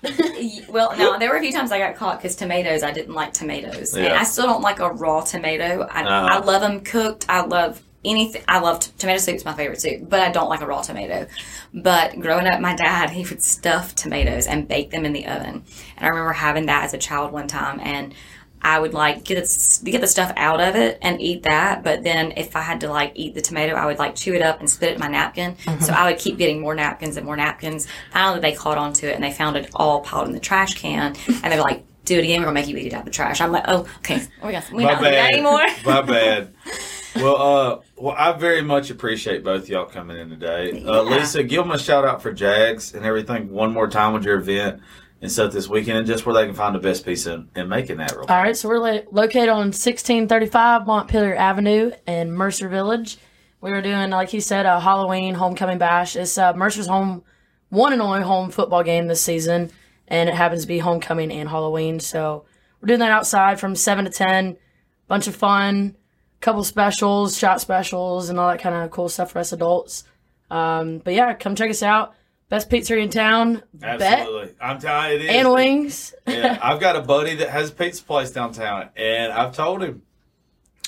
well, 0.70 0.95
no, 0.97 1.20
there 1.20 1.30
were 1.30 1.38
a 1.38 1.41
few 1.41 1.51
times 1.51 1.72
I 1.72 1.80
got 1.80 1.95
caught 1.95 2.20
because 2.22 2.36
tomatoes. 2.36 2.84
I 2.84 2.91
didn't 2.91 3.14
like 3.16 3.34
tomatoes, 3.34 3.93
and 3.93 4.05
Yeah. 4.05 4.20
I 4.20 4.24
still 4.24 4.45
don't 4.45 4.62
like 4.62 4.80
a 4.80 4.89
raw 4.91 5.22
tomato. 5.22 5.88
I, 5.91 6.03
Uh-huh. 6.03 6.39
I 6.41 6.45
love 6.45 6.62
them 6.62 6.80
cooked. 6.82 7.26
I 7.30 7.41
love 7.45 7.82
anything. 8.08 8.43
I 8.47 8.60
love 8.60 8.80
t- 8.80 8.91
tomato 8.97 9.20
soup's 9.20 9.45
my 9.45 9.53
favorite 9.53 9.82
soup, 9.82 10.10
but 10.10 10.22
I 10.22 10.32
don't 10.32 10.49
like 10.49 10.62
a 10.62 10.66
raw 10.66 10.82
tomato. 10.82 11.28
But 11.74 12.20
growing 12.20 12.47
up, 12.47 12.60
my 12.60 12.76
dad 12.76 13.10
he 13.10 13.24
would 13.26 13.43
stuff 13.43 13.93
tomatoes 13.95 14.47
and 14.47 14.68
bake 14.68 14.91
them 14.91 15.05
in 15.05 15.14
the 15.14 15.28
oven, 15.28 15.64
and 15.97 16.05
I 16.05 16.08
remember 16.08 16.34
having 16.34 16.66
that 16.68 16.86
as 16.86 16.93
a 16.93 16.97
child 16.97 17.32
one 17.32 17.47
time, 17.47 17.80
and 17.82 18.14
I 18.62 18.80
would 18.80 18.93
like 18.93 19.24
get 19.24 19.38
it, 19.38 19.80
get 19.84 20.01
the 20.01 20.08
stuff 20.08 20.34
out 20.36 20.60
of 20.60 20.76
it 20.76 20.97
and 21.01 21.22
eat 21.22 21.43
that. 21.43 21.84
But 21.84 22.03
then 22.03 22.34
if 22.38 22.55
I 22.55 22.62
had 22.62 22.82
to 22.82 22.89
like 22.89 23.14
eat 23.16 23.34
the 23.36 23.41
tomato, 23.41 23.76
I 23.76 23.86
would 23.86 23.99
like 23.99 24.16
chew 24.16 24.34
it 24.34 24.41
up 24.41 24.60
and 24.60 24.70
spit 24.70 24.89
it 24.89 24.93
in 24.95 24.99
my 24.99 25.08
napkin. 25.08 25.55
Mm-hmm. 25.55 25.82
So 25.84 25.93
I 25.93 26.10
would 26.10 26.20
keep 26.20 26.38
getting 26.38 26.60
more 26.60 26.74
napkins 26.74 27.18
and 27.18 27.26
more 27.26 27.38
napkins. 27.38 27.88
Finally, 28.12 28.39
they 28.39 28.53
caught 28.53 28.78
on 28.78 28.93
to 28.93 29.10
it 29.10 29.16
and 29.16 29.24
they 29.24 29.32
found 29.32 29.55
it 29.58 29.70
all 29.76 30.01
piled 30.01 30.28
in 30.28 30.34
the 30.34 30.39
trash 30.39 30.74
can. 30.74 31.16
And 31.28 31.51
they 31.53 31.58
were 31.58 31.64
like, 31.64 31.86
"Do 32.05 32.18
it 32.18 32.24
again. 32.24 32.41
We're 32.41 32.47
gonna 32.47 32.55
make 32.55 32.68
you 32.68 32.78
eat 32.78 32.88
it 32.88 32.93
out 32.93 33.01
of 33.01 33.05
the 33.05 33.12
trash." 33.12 33.41
I'm 33.41 33.51
like, 33.51 33.66
"Oh, 33.68 33.88
okay. 33.99 34.22
We 34.43 34.51
got 34.51 34.72
we 34.72 34.84
My 34.84 34.91
don't 34.91 35.03
do 35.03 35.12
that 35.12 35.34
anymore." 35.34 35.66
My 35.86 36.01
bad. 36.01 36.53
Well, 37.24 37.36
uh, 37.41 37.80
well, 37.97 38.15
I 38.18 38.32
very 38.34 38.61
much 38.61 38.89
appreciate 38.89 39.43
both 39.43 39.68
y'all 39.70 39.86
coming 39.86 40.18
in 40.18 40.30
today. 40.30 40.72
Uh, 40.84 41.03
Yeah. 41.03 41.18
Lisa, 41.18 41.43
give 41.43 41.63
them 41.63 41.72
a 41.72 41.80
shout 41.80 42.05
out 42.05 42.22
for 42.22 42.32
Jags 42.32 42.93
and 42.93 43.05
everything 43.05 43.49
one 43.51 43.74
more 43.74 43.88
time 43.88 44.13
with 44.13 44.24
your 44.24 44.38
event 44.38 44.82
and 45.22 45.32
stuff 45.32 45.51
this 45.51 45.68
weekend, 45.68 45.97
and 45.97 46.05
just 46.07 46.26
where 46.26 46.36
they 46.36 46.45
can 46.45 46.53
find 46.53 46.76
the 46.76 46.80
best 46.80 47.03
piece 47.05 47.26
in, 47.26 47.49
in 47.55 47.68
making 47.68 47.97
that. 47.97 48.11
Real 48.11 48.26
All 48.30 48.38
right, 48.41 48.55
so 48.55 48.70
we're 48.70 48.78
lo- 48.78 49.03
located 49.11 49.49
on 49.49 49.72
1635 49.74 50.86
Montpelier 50.86 51.36
Avenue 51.36 51.91
in 52.05 52.32
Mercer 52.32 52.70
Village. 52.70 53.18
We 53.59 53.72
were 53.72 53.82
doing, 53.82 54.11
like 54.11 54.30
he 54.30 54.39
said, 54.39 54.68
a 54.68 54.80
Halloween 54.80 55.34
homecoming 55.34 55.80
bash. 55.80 56.15
It's 56.15 56.38
uh, 56.38 56.53
Mercer's 56.53 56.86
home, 56.86 57.24
one 57.70 57.93
and 57.93 58.01
only 58.01 58.22
home 58.22 58.51
football 58.51 58.84
game 58.84 59.07
this 59.07 59.22
season, 59.24 59.72
and 60.07 60.30
it 60.30 60.36
happens 60.36 60.61
to 60.61 60.68
be 60.68 60.78
homecoming 60.78 61.32
and 61.32 61.49
Halloween. 61.49 61.99
So 61.99 62.45
we're 62.80 62.88
doing 62.88 62.99
that 62.99 63.11
outside 63.11 63.59
from 63.59 63.76
7 63.76 64.05
to 64.05 64.11
10. 64.11 64.57
Bunch 65.07 65.28
of 65.28 65.36
fun, 65.36 65.95
couple 66.40 66.64
specials, 66.64 67.38
shot 67.38 67.62
specials, 67.62 68.30
and 68.30 68.40
all 68.40 68.50
that 68.50 68.60
kind 68.62 68.76
of 68.76 68.92
cool 68.92 69.10
stuff 69.10 69.32
for 69.32 69.40
us 69.40 69.52
adults. 69.52 70.04
Um, 70.50 71.00
but 71.00 71.14
yeah, 71.14 71.34
come 71.34 71.56
check 71.56 71.70
us 71.70 71.84
out. 71.84 72.14
Best 72.50 72.70
pizzeria 72.70 73.04
in 73.04 73.10
town. 73.10 73.62
Bet 73.74 74.02
Absolutely, 74.02 74.56
I'm 74.62 74.80
telling 74.80 75.12
you, 75.12 75.16
it 75.18 75.22
is. 75.24 75.30
and 75.30 75.52
wings. 75.52 76.16
yeah, 76.26 76.58
I've 76.64 76.80
got 76.80 76.96
a 76.96 77.02
buddy 77.02 77.36
that 77.36 77.50
has 77.50 77.70
a 77.70 77.74
pizza 77.74 78.04
place 78.04 78.32
downtown, 78.32 78.90
and 78.96 79.34
I've 79.34 79.54
told 79.56 79.84
him. 79.84 80.04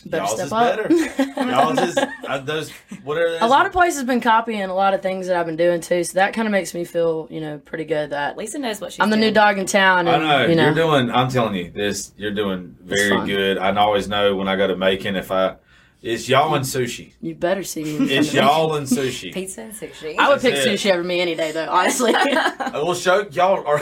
Better 0.05 0.23
Y'all's 0.23 0.33
step 0.33 0.45
is 0.45 0.51
up. 0.53 0.77
better. 1.17 1.41
Y'all's 1.51 1.79
is 1.79 1.97
uh, 1.97 2.37
those 2.39 2.71
whatever. 3.03 3.37
a 3.41 3.47
lot 3.47 3.65
of 3.65 3.71
places 3.73 4.03
been 4.05 4.21
copying 4.21 4.61
a 4.63 4.73
lot 4.73 4.93
of 4.93 5.01
things 5.01 5.27
that 5.27 5.35
I've 5.35 5.45
been 5.45 5.57
doing 5.57 5.81
too, 5.81 6.03
so 6.05 6.13
that 6.13 6.33
kind 6.33 6.47
of 6.47 6.51
makes 6.53 6.73
me 6.73 6.85
feel, 6.85 7.27
you 7.29 7.41
know, 7.41 7.57
pretty 7.59 7.83
good 7.85 8.11
that 8.11 8.37
Lisa 8.37 8.59
knows 8.59 8.79
what 8.79 8.91
she's 8.93 8.97
doing. 8.99 9.03
I'm 9.03 9.09
the 9.09 9.17
new 9.25 9.31
dog 9.31 9.57
in 9.57 9.65
town. 9.65 10.07
I 10.07 10.13
And, 10.13 10.23
know, 10.23 10.45
you 10.47 10.55
know, 10.55 10.65
you're 10.65 10.73
doing. 10.73 11.11
I'm 11.11 11.29
telling 11.29 11.55
you, 11.55 11.71
this 11.71 12.13
you're 12.17 12.33
doing 12.33 12.77
very 12.81 13.25
good. 13.25 13.57
I 13.57 13.75
always 13.75 14.07
know 14.07 14.35
when 14.35 14.47
I 14.47 14.55
go 14.55 14.67
to 14.67 14.75
Macon 14.77 15.15
if 15.17 15.31
I, 15.31 15.55
it's 16.01 16.29
y'all 16.29 16.55
and 16.55 16.63
sushi. 16.63 17.11
you 17.19 17.35
better 17.35 17.61
see 17.63 17.83
me. 17.83 18.09
It's 18.13 18.33
y'all 18.33 18.73
and 18.75 18.87
sushi. 18.87 19.33
Pizza 19.33 19.63
and 19.63 19.73
sushi. 19.73 20.15
I 20.17 20.29
would 20.29 20.39
pick 20.39 20.53
it. 20.53 20.65
sushi 20.65 20.91
over 20.93 21.03
me 21.03 21.19
any 21.19 21.35
day, 21.35 21.51
though. 21.51 21.67
Honestly, 21.69 22.13
Uh, 22.15 22.71
Well, 22.73 22.93
show 22.93 23.27
y'all 23.31 23.65
are 23.67 23.79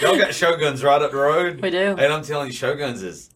y'all 0.00 0.16
got 0.16 0.30
Shoguns 0.30 0.84
right 0.84 1.02
up 1.02 1.10
the 1.10 1.16
road. 1.16 1.60
we 1.60 1.70
do. 1.70 1.96
And 1.98 2.12
I'm 2.12 2.22
telling 2.22 2.46
you, 2.46 2.52
Shoguns 2.52 3.02
is. 3.02 3.30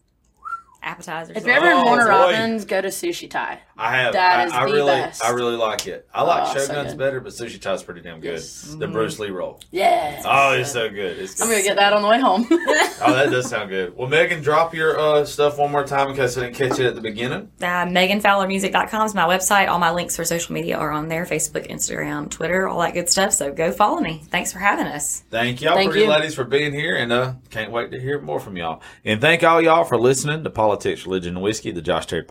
Appetizers. 0.83 1.37
If 1.37 1.45
you're 1.45 1.55
ever 1.55 1.67
in 1.67 1.73
Oh, 1.77 1.85
Warner 1.85 2.03
boy. 2.05 2.09
Robins, 2.09 2.65
go 2.65 2.81
to 2.81 2.87
Sushi 2.87 3.29
Thai. 3.29 3.59
I 3.77 3.95
have. 3.97 4.13
That 4.13 4.39
I, 4.39 4.45
is 4.45 4.51
I 4.53 4.65
the 4.67 4.73
really, 4.73 4.91
best. 4.91 5.23
I 5.23 5.29
really 5.31 5.55
like 5.55 5.87
it. 5.87 6.07
I 6.13 6.23
like 6.23 6.43
Oh, 6.49 6.59
Shoguns 6.59 6.89
good. 6.89 6.97
better, 6.97 7.19
but 7.19 7.33
Sushi 7.33 7.59
Thai's 7.59 7.83
pretty 7.83 8.01
damn 8.01 8.19
good. 8.19 8.33
Yes. 8.33 8.75
The 8.77 8.87
Bruce 8.87 9.17
Lee 9.19 9.29
roll. 9.29 9.59
Yeah. 9.71 10.21
Oh, 10.25 10.53
it's 10.53 10.71
so 10.71 10.89
good. 10.89 11.17
It's 11.19 11.35
good. 11.35 11.43
I'm 11.43 11.49
gonna 11.49 11.63
get 11.63 11.77
that 11.77 11.93
on 11.93 12.01
the 12.01 12.07
way 12.07 12.19
home. 12.19 12.47
Oh, 13.03 13.15
that 13.15 13.31
does 13.31 13.49
sound 13.49 13.69
good. 13.69 13.97
Well, 13.97 14.07
Megan, 14.07 14.41
drop 14.43 14.75
your 14.75 14.99
uh, 14.99 15.25
stuff 15.25 15.57
one 15.57 15.71
more 15.71 15.83
time 15.83 16.09
in 16.09 16.15
case 16.15 16.37
I 16.37 16.41
didn't 16.41 16.55
catch 16.55 16.79
it 16.79 16.85
at 16.85 16.93
the 16.93 17.01
beginning. 17.01 17.49
Uh, 17.59 17.85
MeganFowlerMusic.com 18.25 19.05
is 19.07 19.15
my 19.15 19.23
website. 19.23 19.67
All 19.67 19.79
my 19.79 19.91
links 19.91 20.15
for 20.15 20.23
social 20.23 20.53
media 20.53 20.77
are 20.77 20.91
on 20.91 21.07
there 21.07 21.25
Facebook, 21.25 21.67
Instagram, 21.69 22.29
Twitter, 22.29 22.67
all 22.67 22.79
that 22.81 22.93
good 22.93 23.09
stuff. 23.09 23.33
So 23.33 23.51
go 23.51 23.71
follow 23.71 23.99
me. 23.99 24.21
Thanks 24.29 24.51
for 24.53 24.59
having 24.59 24.85
us. 24.85 25.21
Thank 25.31 25.61
y'all, 25.61 25.75
Thank 25.75 25.91
pretty 25.91 26.05
you. 26.05 26.11
ladies, 26.11 26.35
for 26.35 26.43
being 26.43 26.73
here, 26.73 26.95
and 26.95 27.11
uh, 27.11 27.33
can't 27.49 27.71
wait 27.71 27.91
to 27.91 27.99
hear 27.99 28.19
more 28.21 28.39
from 28.39 28.55
y'all. 28.55 28.81
And 29.03 29.19
thank 29.19 29.43
all 29.43 29.61
y'all 29.61 29.83
for 29.83 29.97
listening 29.97 30.43
to 30.43 30.49
Politics, 30.49 31.05
Religion, 31.05 31.35
and 31.35 31.43
Whiskey, 31.43 31.71
the 31.71 31.81
Josh 31.81 32.05
Terry 32.05 32.23